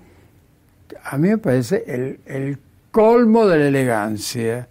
A 1.04 1.18
mí 1.18 1.28
me 1.28 1.36
parece 1.36 1.84
el, 1.86 2.20
el 2.24 2.58
colmo 2.90 3.46
de 3.46 3.58
la 3.58 3.68
elegancia, 3.68 4.68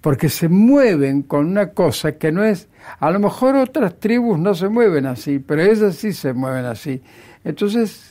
porque 0.00 0.28
se 0.28 0.48
mueven 0.48 1.22
con 1.22 1.46
una 1.46 1.70
cosa 1.70 2.12
que 2.12 2.30
no 2.30 2.44
es, 2.44 2.68
a 3.00 3.10
lo 3.10 3.18
mejor 3.18 3.56
otras 3.56 3.98
tribus 3.98 4.38
no 4.38 4.54
se 4.54 4.68
mueven 4.68 5.04
así, 5.04 5.40
pero 5.40 5.62
esas 5.62 5.96
sí 5.96 6.12
se 6.12 6.32
mueven 6.32 6.66
así. 6.66 7.02
Entonces, 7.42 8.08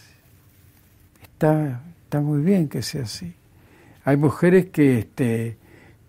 está, 1.21 1.83
está 2.03 2.19
muy 2.19 2.41
bien 2.41 2.67
que 2.67 2.81
sea 2.81 3.03
así. 3.03 3.33
Hay 4.03 4.17
mujeres 4.17 4.65
que, 4.65 4.99
este, 4.99 5.55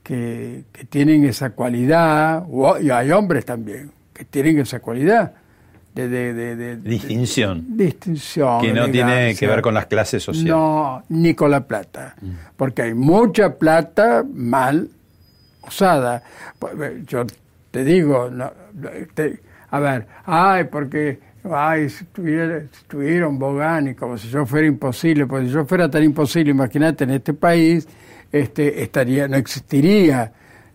que, 0.03 0.64
que 0.72 0.85
tienen 0.87 1.24
esa 1.24 1.51
cualidad, 1.51 2.45
y 2.83 2.91
hay 2.91 3.12
hombres 3.12 3.45
también, 3.45 3.93
que 4.12 4.24
tienen 4.24 4.59
esa 4.59 4.81
cualidad 4.81 5.35
de, 6.07 6.32
de, 6.34 6.55
de- 6.57 6.76
de- 6.76 6.88
Distinción. 6.90 7.64
distinción. 7.76 8.61
Que 8.61 8.72
no 8.72 8.88
tiene 8.90 9.34
que 9.34 9.46
ver 9.46 9.62
con 9.62 9.74
las 9.74 9.86
clases 9.86 10.22
sociales. 10.22 10.51
No, 10.53 11.03
ni 11.09 11.34
con 11.34 11.51
la 11.51 11.66
plata. 11.66 12.14
Porque 12.57 12.82
hay 12.82 12.94
mucha 12.94 13.57
plata 13.57 14.24
mal 14.32 14.88
usada. 15.66 16.22
Eh, 16.80 17.03
Yo 17.07 17.24
te 17.70 17.84
digo, 17.84 18.30
no, 18.30 18.53
te- 19.14 19.40
a 19.70 19.80
ver, 19.80 20.07
ay, 20.24 20.64
porque, 20.70 21.18
ay, 21.51 21.88
si 21.90 22.05
tuviera, 22.07 22.61
si 22.61 22.84
tuviera 22.86 23.28
un 23.28 23.38
Bogani, 23.38 23.94
como 23.94 24.16
si 24.16 24.28
yo 24.28 24.46
fuera 24.46 24.66
imposible, 24.66 25.26
pues 25.26 25.46
si 25.49 25.53
yo 25.53 25.64
fuera 25.66 25.90
tan 25.90 26.03
imposible, 26.05 26.51
imagínate, 26.53 27.05
en 27.05 27.11
este 27.11 27.34
país, 27.34 27.86
este, 28.32 28.82
estaría, 28.82 29.26
no 29.28 29.36
existiría. 29.36 30.32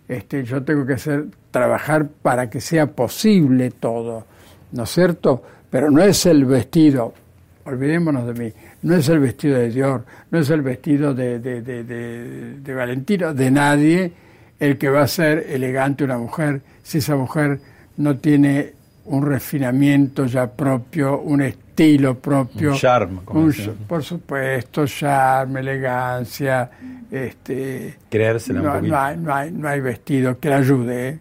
Este, 0.07 0.43
yo 0.43 0.63
tengo 0.63 0.85
que 0.85 0.93
hacer, 0.93 1.25
trabajar 1.49 2.07
para 2.21 2.49
que 2.49 2.59
sea 2.61 2.87
posible 2.87 3.71
todo, 3.71 4.27
¿no 4.73 4.83
es 4.83 4.89
cierto? 4.91 5.41
Pero 5.69 5.89
no 5.89 6.03
es 6.03 6.25
el 6.27 6.45
vestido, 6.45 7.13
olvidémonos 7.65 8.27
de 8.27 8.33
mí, 8.33 8.53
no 8.83 8.95
es 8.95 9.07
el 9.09 9.19
vestido 9.19 9.57
de 9.57 9.69
Dior, 9.69 10.03
no 10.29 10.39
es 10.39 10.49
el 10.49 10.61
vestido 10.61 11.13
de, 11.13 11.39
de, 11.39 11.61
de, 11.61 11.83
de- 11.83 12.59
de 12.59 12.73
Valentino, 12.73 13.33
de 13.33 13.49
nadie, 13.49 14.11
el 14.59 14.77
que 14.77 14.89
va 14.89 15.01
a 15.01 15.07
ser 15.07 15.45
elegante 15.49 16.03
una 16.03 16.17
mujer, 16.17 16.61
si 16.83 16.99
esa 16.99 17.15
mujer 17.15 17.59
no 17.97 18.17
tiene 18.17 18.73
un 19.05 19.25
refinamiento 19.25 20.25
ya 20.25 20.47
propio, 20.51 21.19
un 21.21 21.41
estilo 21.41 22.17
propio. 22.19 22.71
Un 22.71 22.77
charme, 22.77 23.19
como 23.25 23.41
un 23.41 23.53
por 23.87 24.03
supuesto, 24.03 24.85
charme, 24.85 25.59
elegancia, 25.61 26.69
este, 27.11 27.95
Creérsela 28.09 28.59
un 28.61 28.65
no, 28.65 28.73
poquito. 28.73 28.93
no 28.93 28.99
hay, 29.01 29.17
no, 29.17 29.33
hay, 29.35 29.51
no 29.51 29.67
hay 29.67 29.81
vestido 29.81 30.39
que 30.39 30.49
la 30.49 30.57
ayude, 30.57 31.09
¿eh? 31.09 31.19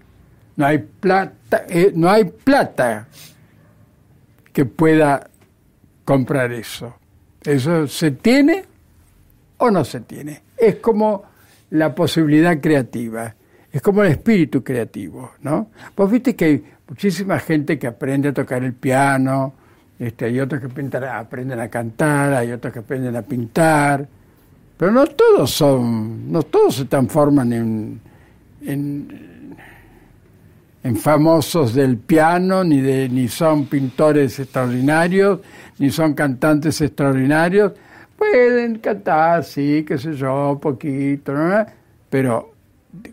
no 0.57 0.67
hay 0.67 0.79
plata, 0.79 1.65
eh, 1.69 1.93
no 1.95 2.11
hay 2.11 2.25
plata 2.25 3.09
que 4.53 4.65
pueda 4.65 5.29
comprar 6.05 6.53
eso. 6.53 6.95
Eso 7.43 7.87
se 7.89 8.13
tiene 8.13 8.65
o 9.59 9.71
no 9.71 9.85
se 9.85 10.01
tiene. 10.01 10.43
Es 10.57 10.77
como 10.77 11.25
la 11.71 11.95
posibilidad 11.95 12.61
creativa, 12.61 13.35
es 13.73 13.81
como 13.81 14.03
el 14.03 14.13
espíritu 14.13 14.63
creativo, 14.63 15.33
¿no? 15.41 15.69
Vos 15.97 16.11
viste 16.11 16.37
que 16.37 16.45
hay 16.45 16.65
muchísima 16.87 17.39
gente 17.39 17.79
que 17.79 17.87
aprende 17.87 18.29
a 18.29 18.33
tocar 18.33 18.63
el 18.63 18.75
piano, 18.75 19.55
Este, 19.99 20.25
hay 20.25 20.41
otros 20.41 20.61
que 20.61 20.69
pintan, 20.69 21.05
aprenden 21.05 21.61
a 21.61 21.69
cantar, 21.69 22.35
hay 22.35 22.51
otros 22.51 22.73
que 22.73 22.81
aprenden 22.81 23.15
a 23.15 23.23
pintar, 23.23 24.07
pero 24.77 24.91
no 24.91 25.07
todos 25.07 25.51
son, 25.51 26.31
no 26.33 26.43
todos 26.43 26.75
se 26.75 26.87
transforman 26.87 27.53
en, 27.53 28.01
en, 28.63 29.42
en 30.85 30.97
famosos 30.97 31.75
del 31.75 31.97
piano, 31.97 32.65
ni, 32.65 32.81
de, 32.81 33.09
ni 33.09 33.29
son 33.29 33.67
pintores 33.67 34.39
extraordinarios, 34.39 35.41
ni 35.79 35.91
son 35.91 36.15
cantantes 36.15 36.81
extraordinarios. 36.81 37.73
Pueden 38.17 38.79
cantar, 38.79 39.45
sí, 39.45 39.85
qué 39.87 39.99
sé 39.99 40.15
yo, 40.15 40.59
poquito, 40.61 41.33
pero 42.11 42.53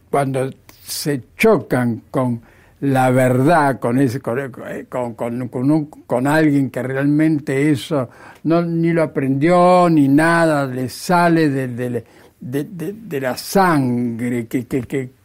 cuando 0.09 0.49
se 0.81 1.21
chocan 1.37 2.03
con 2.11 2.41
la 2.81 3.11
verdad, 3.11 3.79
con, 3.79 3.99
ese, 3.99 4.21
con, 4.21 4.39
con, 4.87 5.47
con, 5.47 5.71
un, 5.71 5.85
con 5.85 6.27
alguien 6.27 6.69
que 6.69 6.81
realmente 6.81 7.69
eso 7.71 8.09
no, 8.43 8.61
ni 8.61 8.93
lo 8.93 9.03
aprendió 9.03 9.89
ni 9.89 10.07
nada, 10.07 10.65
le 10.65 10.87
sale 10.87 11.49
de, 11.49 11.67
de, 11.67 12.03
de, 12.39 12.93
de 12.93 13.21
la 13.21 13.35
sangre, 13.35 14.47
que, 14.47 14.65
que, 14.65 14.81
que, 14.83 15.18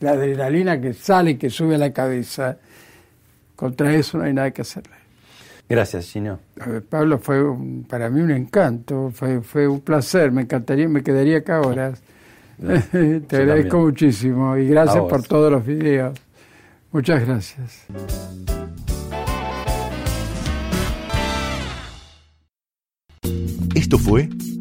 la 0.00 0.12
adrenalina 0.12 0.80
que 0.80 0.92
sale, 0.92 1.38
que 1.38 1.50
sube 1.50 1.74
a 1.74 1.78
la 1.78 1.92
cabeza, 1.92 2.58
contra 3.56 3.94
eso 3.94 4.18
no 4.18 4.24
hay 4.24 4.32
nada 4.32 4.50
que 4.50 4.62
hacerle. 4.62 4.94
Gracias, 5.68 6.06
Gino. 6.06 6.38
Pablo, 6.88 7.18
fue 7.18 7.42
un, 7.42 7.84
para 7.84 8.08
mí 8.08 8.20
un 8.20 8.30
encanto, 8.30 9.10
fue, 9.12 9.42
fue 9.42 9.68
un 9.68 9.80
placer, 9.80 10.32
me 10.32 10.42
encantaría, 10.42 10.88
me 10.88 11.02
quedaría 11.02 11.38
acá 11.38 11.60
horas. 11.60 12.00
Te 12.58 13.36
agradezco 13.36 13.78
muchísimo 13.78 14.56
y 14.56 14.68
gracias 14.68 15.04
por 15.04 15.22
todos 15.22 15.52
los 15.52 15.64
videos. 15.64 16.18
Muchas 16.90 17.24
gracias. 17.26 17.86
Esto 23.74 23.98
fue 23.98 24.28